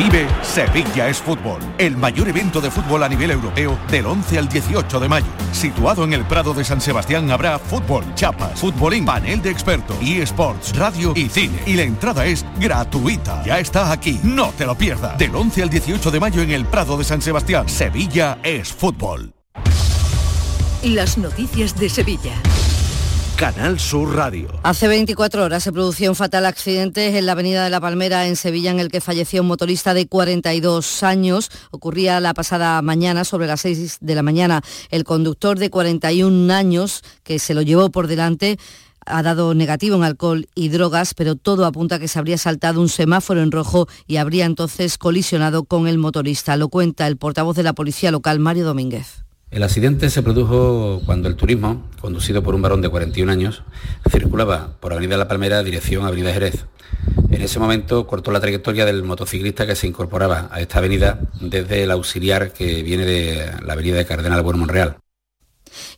Vive 0.00 0.26
Sevilla 0.40 1.10
es 1.10 1.18
Fútbol, 1.18 1.60
el 1.76 1.94
mayor 1.94 2.26
evento 2.26 2.62
de 2.62 2.70
fútbol 2.70 3.02
a 3.02 3.08
nivel 3.10 3.32
europeo 3.32 3.78
del 3.90 4.06
11 4.06 4.38
al 4.38 4.48
18 4.48 4.98
de 4.98 5.08
mayo. 5.10 5.26
Situado 5.52 6.04
en 6.04 6.14
el 6.14 6.24
Prado 6.24 6.54
de 6.54 6.64
San 6.64 6.80
Sebastián 6.80 7.30
habrá 7.30 7.58
fútbol, 7.58 8.02
chapas, 8.14 8.58
fútbolín, 8.58 9.04
panel 9.04 9.42
de 9.42 9.50
expertos, 9.50 9.98
eSports, 10.00 10.74
radio 10.74 11.12
y 11.14 11.28
cine. 11.28 11.60
Y 11.66 11.74
la 11.74 11.82
entrada 11.82 12.24
es 12.24 12.46
gratuita. 12.58 13.42
Ya 13.44 13.58
está 13.58 13.92
aquí, 13.92 14.18
no 14.22 14.52
te 14.56 14.64
lo 14.64 14.74
pierdas. 14.74 15.18
Del 15.18 15.34
11 15.34 15.64
al 15.64 15.68
18 15.68 16.10
de 16.10 16.18
mayo 16.20 16.40
en 16.40 16.52
el 16.52 16.64
Prado 16.64 16.96
de 16.96 17.04
San 17.04 17.20
Sebastián, 17.20 17.68
Sevilla 17.68 18.38
es 18.42 18.72
Fútbol. 18.72 19.34
Las 20.82 21.18
noticias 21.18 21.78
de 21.78 21.90
Sevilla. 21.90 22.32
Canal 23.40 23.80
Sur 23.80 24.14
Radio. 24.16 24.50
Hace 24.64 24.86
24 24.86 25.42
horas 25.42 25.62
se 25.62 25.72
produjo 25.72 26.04
un 26.10 26.14
fatal 26.14 26.44
accidente 26.44 27.16
en 27.16 27.24
la 27.24 27.32
avenida 27.32 27.64
de 27.64 27.70
La 27.70 27.80
Palmera, 27.80 28.26
en 28.26 28.36
Sevilla, 28.36 28.70
en 28.70 28.80
el 28.80 28.90
que 28.90 29.00
falleció 29.00 29.40
un 29.40 29.48
motorista 29.48 29.94
de 29.94 30.06
42 30.06 31.02
años. 31.02 31.50
Ocurría 31.70 32.20
la 32.20 32.34
pasada 32.34 32.82
mañana, 32.82 33.24
sobre 33.24 33.46
las 33.46 33.62
6 33.62 33.96
de 34.02 34.14
la 34.14 34.22
mañana. 34.22 34.60
El 34.90 35.04
conductor 35.04 35.58
de 35.58 35.70
41 35.70 36.52
años, 36.52 37.02
que 37.22 37.38
se 37.38 37.54
lo 37.54 37.62
llevó 37.62 37.88
por 37.88 38.08
delante, 38.08 38.58
ha 39.06 39.22
dado 39.22 39.54
negativo 39.54 39.96
en 39.96 40.02
alcohol 40.02 40.46
y 40.54 40.68
drogas, 40.68 41.14
pero 41.14 41.34
todo 41.34 41.64
apunta 41.64 41.94
a 41.94 41.98
que 41.98 42.08
se 42.08 42.18
habría 42.18 42.36
saltado 42.36 42.82
un 42.82 42.90
semáforo 42.90 43.40
en 43.40 43.52
rojo 43.52 43.88
y 44.06 44.18
habría 44.18 44.44
entonces 44.44 44.98
colisionado 44.98 45.64
con 45.64 45.88
el 45.88 45.96
motorista. 45.96 46.58
Lo 46.58 46.68
cuenta 46.68 47.06
el 47.06 47.16
portavoz 47.16 47.56
de 47.56 47.62
la 47.62 47.72
policía 47.72 48.10
local, 48.10 48.38
Mario 48.38 48.66
Domínguez. 48.66 49.29
El 49.50 49.64
accidente 49.64 50.10
se 50.10 50.22
produjo 50.22 51.02
cuando 51.04 51.28
el 51.28 51.34
turismo, 51.34 51.90
conducido 52.00 52.40
por 52.40 52.54
un 52.54 52.62
varón 52.62 52.82
de 52.82 52.88
41 52.88 53.32
años, 53.32 53.64
circulaba 54.08 54.76
por 54.78 54.92
Avenida 54.92 55.16
La 55.16 55.26
Palmera 55.26 55.64
dirección 55.64 56.06
Avenida 56.06 56.32
Jerez. 56.32 56.66
En 57.30 57.42
ese 57.42 57.58
momento 57.58 58.06
cortó 58.06 58.30
la 58.30 58.38
trayectoria 58.38 58.84
del 58.84 59.02
motociclista 59.02 59.66
que 59.66 59.74
se 59.74 59.88
incorporaba 59.88 60.48
a 60.52 60.60
esta 60.60 60.78
avenida 60.78 61.18
desde 61.40 61.82
el 61.82 61.90
auxiliar 61.90 62.52
que 62.52 62.84
viene 62.84 63.04
de 63.04 63.50
la 63.64 63.72
avenida 63.72 63.96
de 63.96 64.06
Cardenal 64.06 64.42
Buen 64.42 64.58
Monreal. 64.58 64.99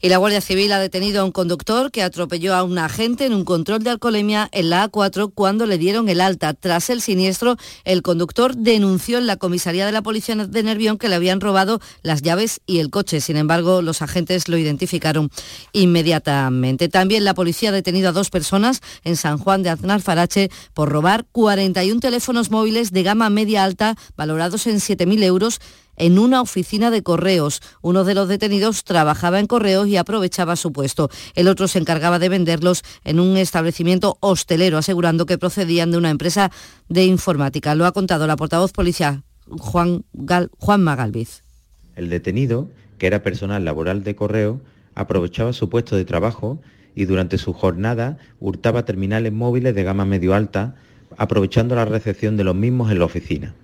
Y 0.01 0.09
la 0.09 0.18
Guardia 0.18 0.41
Civil 0.41 0.73
ha 0.73 0.79
detenido 0.79 1.23
a 1.23 1.25
un 1.25 1.33
conductor 1.33 1.91
que 1.91 2.03
atropelló 2.03 2.55
a 2.55 2.62
un 2.62 2.79
agente 2.79 3.27
en 3.27 3.35
un 3.35 3.45
control 3.45 3.83
de 3.83 3.91
alcoholemia 3.91 4.49
en 4.53 4.70
la 4.70 4.91
A4 4.91 5.33
cuando 5.35 5.66
le 5.66 5.79
dieron 5.79 6.09
el 6.09 6.20
alta. 6.20 6.55
Tras 6.55 6.91
el 6.91 7.01
siniestro, 7.01 7.57
el 7.85 8.03
conductor 8.03 8.57
denunció 8.57 9.18
en 9.18 9.27
la 9.27 9.37
comisaría 9.37 9.87
de 9.87 9.93
la 9.93 10.03
policía 10.03 10.35
de 10.35 10.62
Nervión 10.62 10.99
que 10.99 11.09
le 11.09 11.14
habían 11.14 11.41
robado 11.41 11.81
las 12.03 12.23
llaves 12.23 12.61
y 12.66 12.79
el 12.79 12.91
coche. 12.91 13.20
Sin 13.20 13.37
embargo, 13.37 13.83
los 13.83 14.03
agentes 14.03 14.49
lo 14.49 14.57
identificaron 14.57 15.31
inmediatamente. 15.73 16.89
También 16.89 17.25
la 17.25 17.35
policía 17.35 17.70
ha 17.70 17.73
detenido 17.73 18.09
a 18.09 18.12
dos 18.12 18.31
personas 18.31 18.81
en 19.05 19.16
San 19.16 19.39
Juan 19.39 19.62
de 19.62 19.70
Aznar 19.70 20.01
Farache 20.01 20.51
por 20.75 20.89
robar 20.89 21.27
41 21.33 22.01
teléfonos 22.01 22.51
móviles 22.51 22.93
de 22.93 23.03
gama 23.03 23.31
media 23.31 23.64
alta 23.64 23.97
valorados 24.16 24.66
en 24.66 24.77
7.000 24.77 25.23
euros 25.25 25.61
en 25.97 26.18
una 26.18 26.40
oficina 26.40 26.90
de 26.90 27.03
correos. 27.03 27.61
Uno 27.82 28.05
de 28.05 28.14
los 28.14 28.28
detenidos 28.28 28.84
trabajaba 28.84 29.40
en 29.40 29.47
correos 29.47 29.88
y 29.88 29.97
aprovechaba 29.97 30.57
su 30.57 30.72
puesto. 30.72 31.11
El 31.34 31.49
otro 31.49 31.68
se 31.68 31.78
encargaba 31.78 32.18
de 32.18 32.28
venderlos 32.28 32.82
en 33.05 33.20
un 33.20 33.36
establecimiento 33.36 34.16
hostelero, 34.20 34.78
asegurando 34.78 35.26
que 35.26 35.38
procedían 35.38 35.90
de 35.90 35.99
una 35.99 36.11
empresa 36.11 36.51
de 36.88 37.05
informática. 37.05 37.74
Lo 37.74 37.86
ha 37.86 37.93
contado 37.93 38.26
la 38.26 38.36
portavoz 38.36 38.72
policial 38.72 39.22
Juan, 39.59 40.05
Gal. 40.12 40.51
El 41.97 42.09
detenido, 42.09 42.70
que 42.99 43.07
era 43.07 43.22
personal 43.22 43.64
laboral 43.64 44.05
de 44.05 44.14
correo, 44.14 44.61
aprovechaba 44.95 45.53
su 45.53 45.68
puesto 45.68 45.97
de 45.97 46.05
trabajo 46.05 46.61
y 46.95 47.07
durante 47.07 47.38
su 47.38 47.53
jornada 47.53 48.18
hurtaba 48.40 48.84
terminales 48.84 49.32
móviles 49.32 49.74
de 49.74 49.82
gama 49.82 50.05
medio 50.05 50.34
alta, 50.34 50.76
aprovechando 51.16 51.74
la 51.74 51.84
recepción 51.84 52.36
de 52.36 52.45
los 52.45 52.55
mismos 52.55 52.90
en 52.90 52.99
la 52.99 53.05
oficina. 53.05 53.55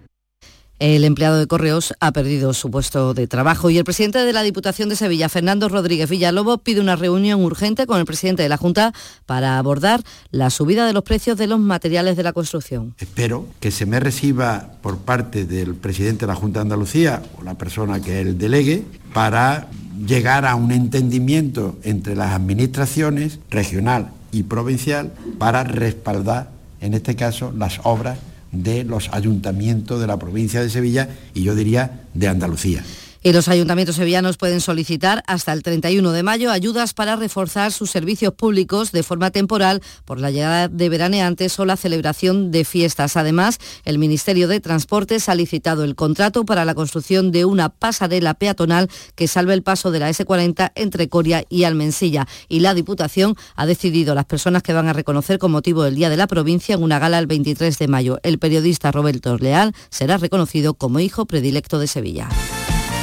El 0.79 1.03
empleado 1.03 1.41
de 1.41 1.49
Correos 1.49 1.93
ha 1.99 2.13
perdido 2.13 2.55
su 2.55 2.71
puesto 2.71 3.13
de 3.13 3.27
trabajo 3.27 3.69
y 3.69 3.79
el 3.79 3.85
presidente 3.85 4.21
de 4.21 4.33
la 4.33 4.45
Diputación 4.45 4.89
de 4.89 4.95
Sevilla, 4.95 5.29
Fernando 5.29 5.69
Rodríguez 5.69 6.09
Villalobos, 6.09 6.61
pide 6.61 6.81
una 6.81 6.95
reunión 6.95 7.43
urgente 7.45 7.85
con 7.85 7.99
el 7.99 8.05
presidente 8.05 8.45
de 8.45 8.49
la 8.49 8.59
Junta 8.59 8.93
para 9.27 9.59
abordar 9.59 10.05
la 10.31 10.51
subida 10.51 10.87
de 10.87 10.93
los 10.93 11.03
precios 11.03 11.37
de 11.37 11.49
los 11.49 11.59
materiales 11.59 12.17
de 12.17 12.23
la 12.23 12.33
construcción. 12.33 12.95
Espero 12.99 13.49
que 13.59 13.73
se 13.73 13.87
me 13.87 13.99
reciba 13.99 14.71
por 14.81 14.99
parte 14.99 15.47
del 15.47 15.75
presidente 15.75 16.27
de 16.27 16.33
la 16.33 16.37
Junta 16.37 16.61
de 16.61 16.63
Andalucía 16.63 17.25
o 17.41 17.43
la 17.43 17.55
persona 17.55 18.01
que 18.01 18.21
él 18.21 18.39
delegue 18.39 18.85
para 19.13 19.67
llegar 20.07 20.47
a 20.47 20.55
un 20.55 20.71
entendimiento 20.71 21.77
entre 21.83 22.15
las 22.15 22.35
administraciones 22.35 23.41
regional 23.51 24.13
y 24.31 24.45
provincial 24.45 25.13
para 25.39 25.65
respaldar, 25.65 26.51
en 26.81 26.95
este 26.95 27.17
caso, 27.17 27.53
las 27.57 27.81
obras 27.83 28.21
de 28.53 28.85
los 28.85 29.11
ayuntamientos 29.13 30.01
de 30.01 30.07
la 30.07 30.19
provincia 30.19 30.63
de 30.63 30.71
Sevilla 30.71 31.09
y 31.35 31.43
yo 31.43 31.55
diría 31.55 32.03
de 32.15 32.29
Andalucía. 32.29 32.85
Y 33.23 33.33
los 33.33 33.49
ayuntamientos 33.49 33.97
sevillanos 33.97 34.37
pueden 34.37 34.61
solicitar 34.61 35.25
hasta 35.27 35.53
el 35.53 35.63
31 35.63 36.13
de 36.13 36.23
mayo 36.23 36.53
ayudas 36.53 36.95
para 36.95 37.17
reforzar 37.17 37.73
sus 37.73 37.91
servicios 37.91 38.33
públicos 38.33 38.93
de 38.93 39.03
forma 39.03 39.31
temporal 39.31 39.83
por 40.05 40.21
la 40.21 40.31
llegada 40.31 40.69
de 40.69 40.89
veraneantes 40.89 41.59
o 41.59 41.65
la 41.65 41.77
celebración 41.77 42.53
de 42.53 42.65
fiestas. 42.65 43.17
Además, 43.17 43.59
el 43.85 43.99
Ministerio 43.99 44.47
de 44.47 44.61
Transportes 44.61 45.29
ha 45.29 45.35
licitado 45.35 45.83
el 45.83 45.97
contrato 45.97 46.45
para 46.45 46.65
la 46.65 46.75
construcción 46.75 47.33
de 47.33 47.45
una 47.45 47.71
pasarela 47.71 48.35
peatonal 48.35 48.89
que 49.17 49.27
salve 49.27 49.55
el 49.55 49.63
paso 49.63 49.91
de 49.91 49.99
la 49.99 50.11
S40 50.11 50.73
entre 50.77 51.09
Coria 51.09 51.45
y 51.49 51.65
Almensilla. 51.65 52.29
Y 52.49 52.61
la 52.61 52.75
Diputación 52.75 53.35
ha 53.57 53.67
decidido 53.67 54.15
las 54.15 54.27
personas 54.27 54.63
que 54.63 54.73
van 54.73 54.89
a 54.89 54.93
reconocer 54.93 55.39
con 55.39 55.51
motivo 55.51 55.83
del 55.83 55.97
Día 55.97 56.11
de 56.11 56.17
la 56.17 56.29
Provincia 56.29 56.77
en 56.77 56.83
una 56.83 56.99
gala 56.99 57.19
el 57.19 57.27
23 57.27 57.77
de 57.79 57.89
mayo. 57.89 58.19
El 58.23 58.39
periodista 58.39 58.93
Roberto 58.93 59.37
Leal 59.39 59.75
será 59.91 60.19
reconocido 60.19 60.75
como 60.75 61.01
hijo 61.01 61.27
predilecto 61.27 61.79
de 61.79 61.89
Sevilla. 61.89 62.29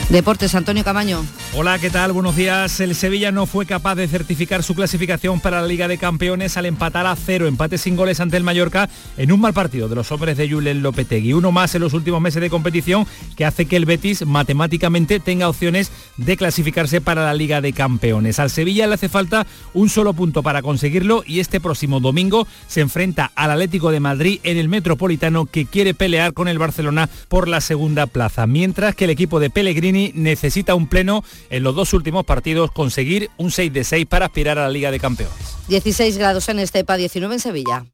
Deportes, 0.09 0.53
Antonio 0.53 0.83
Camaño. 0.83 1.25
Hola, 1.55 1.79
¿qué 1.79 1.89
tal? 1.89 2.11
Buenos 2.11 2.35
días. 2.35 2.79
El 2.79 2.93
Sevilla 2.93 3.31
no 3.31 3.47
fue 3.47 3.65
capaz 3.65 3.95
de 3.95 4.07
certificar 4.07 4.61
su 4.61 4.75
clasificación 4.75 5.39
para 5.39 5.61
la 5.61 5.67
Liga 5.67 5.87
de 5.87 5.97
Campeones 5.97 6.57
al 6.57 6.67
empatar 6.67 7.07
a 7.07 7.15
cero, 7.15 7.47
empate 7.47 7.79
sin 7.79 7.95
goles 7.95 8.19
ante 8.19 8.37
el 8.37 8.43
Mallorca 8.43 8.87
en 9.17 9.31
un 9.31 9.41
mal 9.41 9.53
partido 9.53 9.89
de 9.89 9.95
los 9.95 10.11
hombres 10.11 10.37
de 10.37 10.47
Julen 10.47 10.83
Lopetegui. 10.83 11.33
Uno 11.33 11.51
más 11.51 11.73
en 11.73 11.81
los 11.81 11.93
últimos 11.93 12.21
meses 12.21 12.39
de 12.39 12.51
competición 12.51 13.07
que 13.35 13.45
hace 13.45 13.65
que 13.65 13.77
el 13.77 13.85
Betis 13.85 14.25
matemáticamente 14.27 15.19
tenga 15.19 15.49
opciones 15.49 15.91
de 16.17 16.37
clasificarse 16.37 17.01
para 17.01 17.25
la 17.25 17.33
Liga 17.33 17.59
de 17.59 17.73
Campeones. 17.73 18.37
Al 18.37 18.51
Sevilla 18.51 18.85
le 18.85 18.93
hace 18.93 19.09
falta 19.09 19.47
un 19.73 19.89
solo 19.89 20.13
punto 20.13 20.43
para 20.43 20.61
conseguirlo 20.61 21.23
y 21.25 21.39
este 21.39 21.59
próximo 21.59 21.99
domingo 21.99 22.47
se 22.67 22.81
enfrenta 22.81 23.31
al 23.33 23.51
Atlético 23.51 23.89
de 23.91 23.99
Madrid 23.99 24.39
en 24.43 24.57
el 24.57 24.69
Metropolitano 24.69 25.45
que 25.45 25.65
quiere 25.65 25.95
pelear 25.95 26.33
con 26.33 26.47
el 26.47 26.59
Barcelona 26.59 27.09
por 27.27 27.47
la 27.47 27.59
segunda 27.59 28.05
plaza, 28.05 28.45
mientras 28.45 28.93
que 28.93 29.05
el 29.05 29.09
equipo 29.09 29.39
de 29.39 29.49
Pellegrini 29.95 30.11
necesita 30.13 30.75
un 30.75 30.87
pleno 30.87 31.23
en 31.49 31.63
los 31.63 31.75
dos 31.75 31.93
últimos 31.93 32.25
partidos, 32.25 32.71
conseguir 32.71 33.29
un 33.37 33.51
6 33.51 33.71
de 33.71 33.83
6 33.83 34.05
para 34.05 34.25
aspirar 34.25 34.57
a 34.57 34.63
la 34.63 34.69
Liga 34.69 34.91
de 34.91 34.99
Campeones. 34.99 35.35
16 35.67 36.17
grados 36.17 36.49
en 36.49 36.59
Estepa, 36.59 36.97
19 36.97 37.35
en 37.35 37.39
Sevilla. 37.39 37.85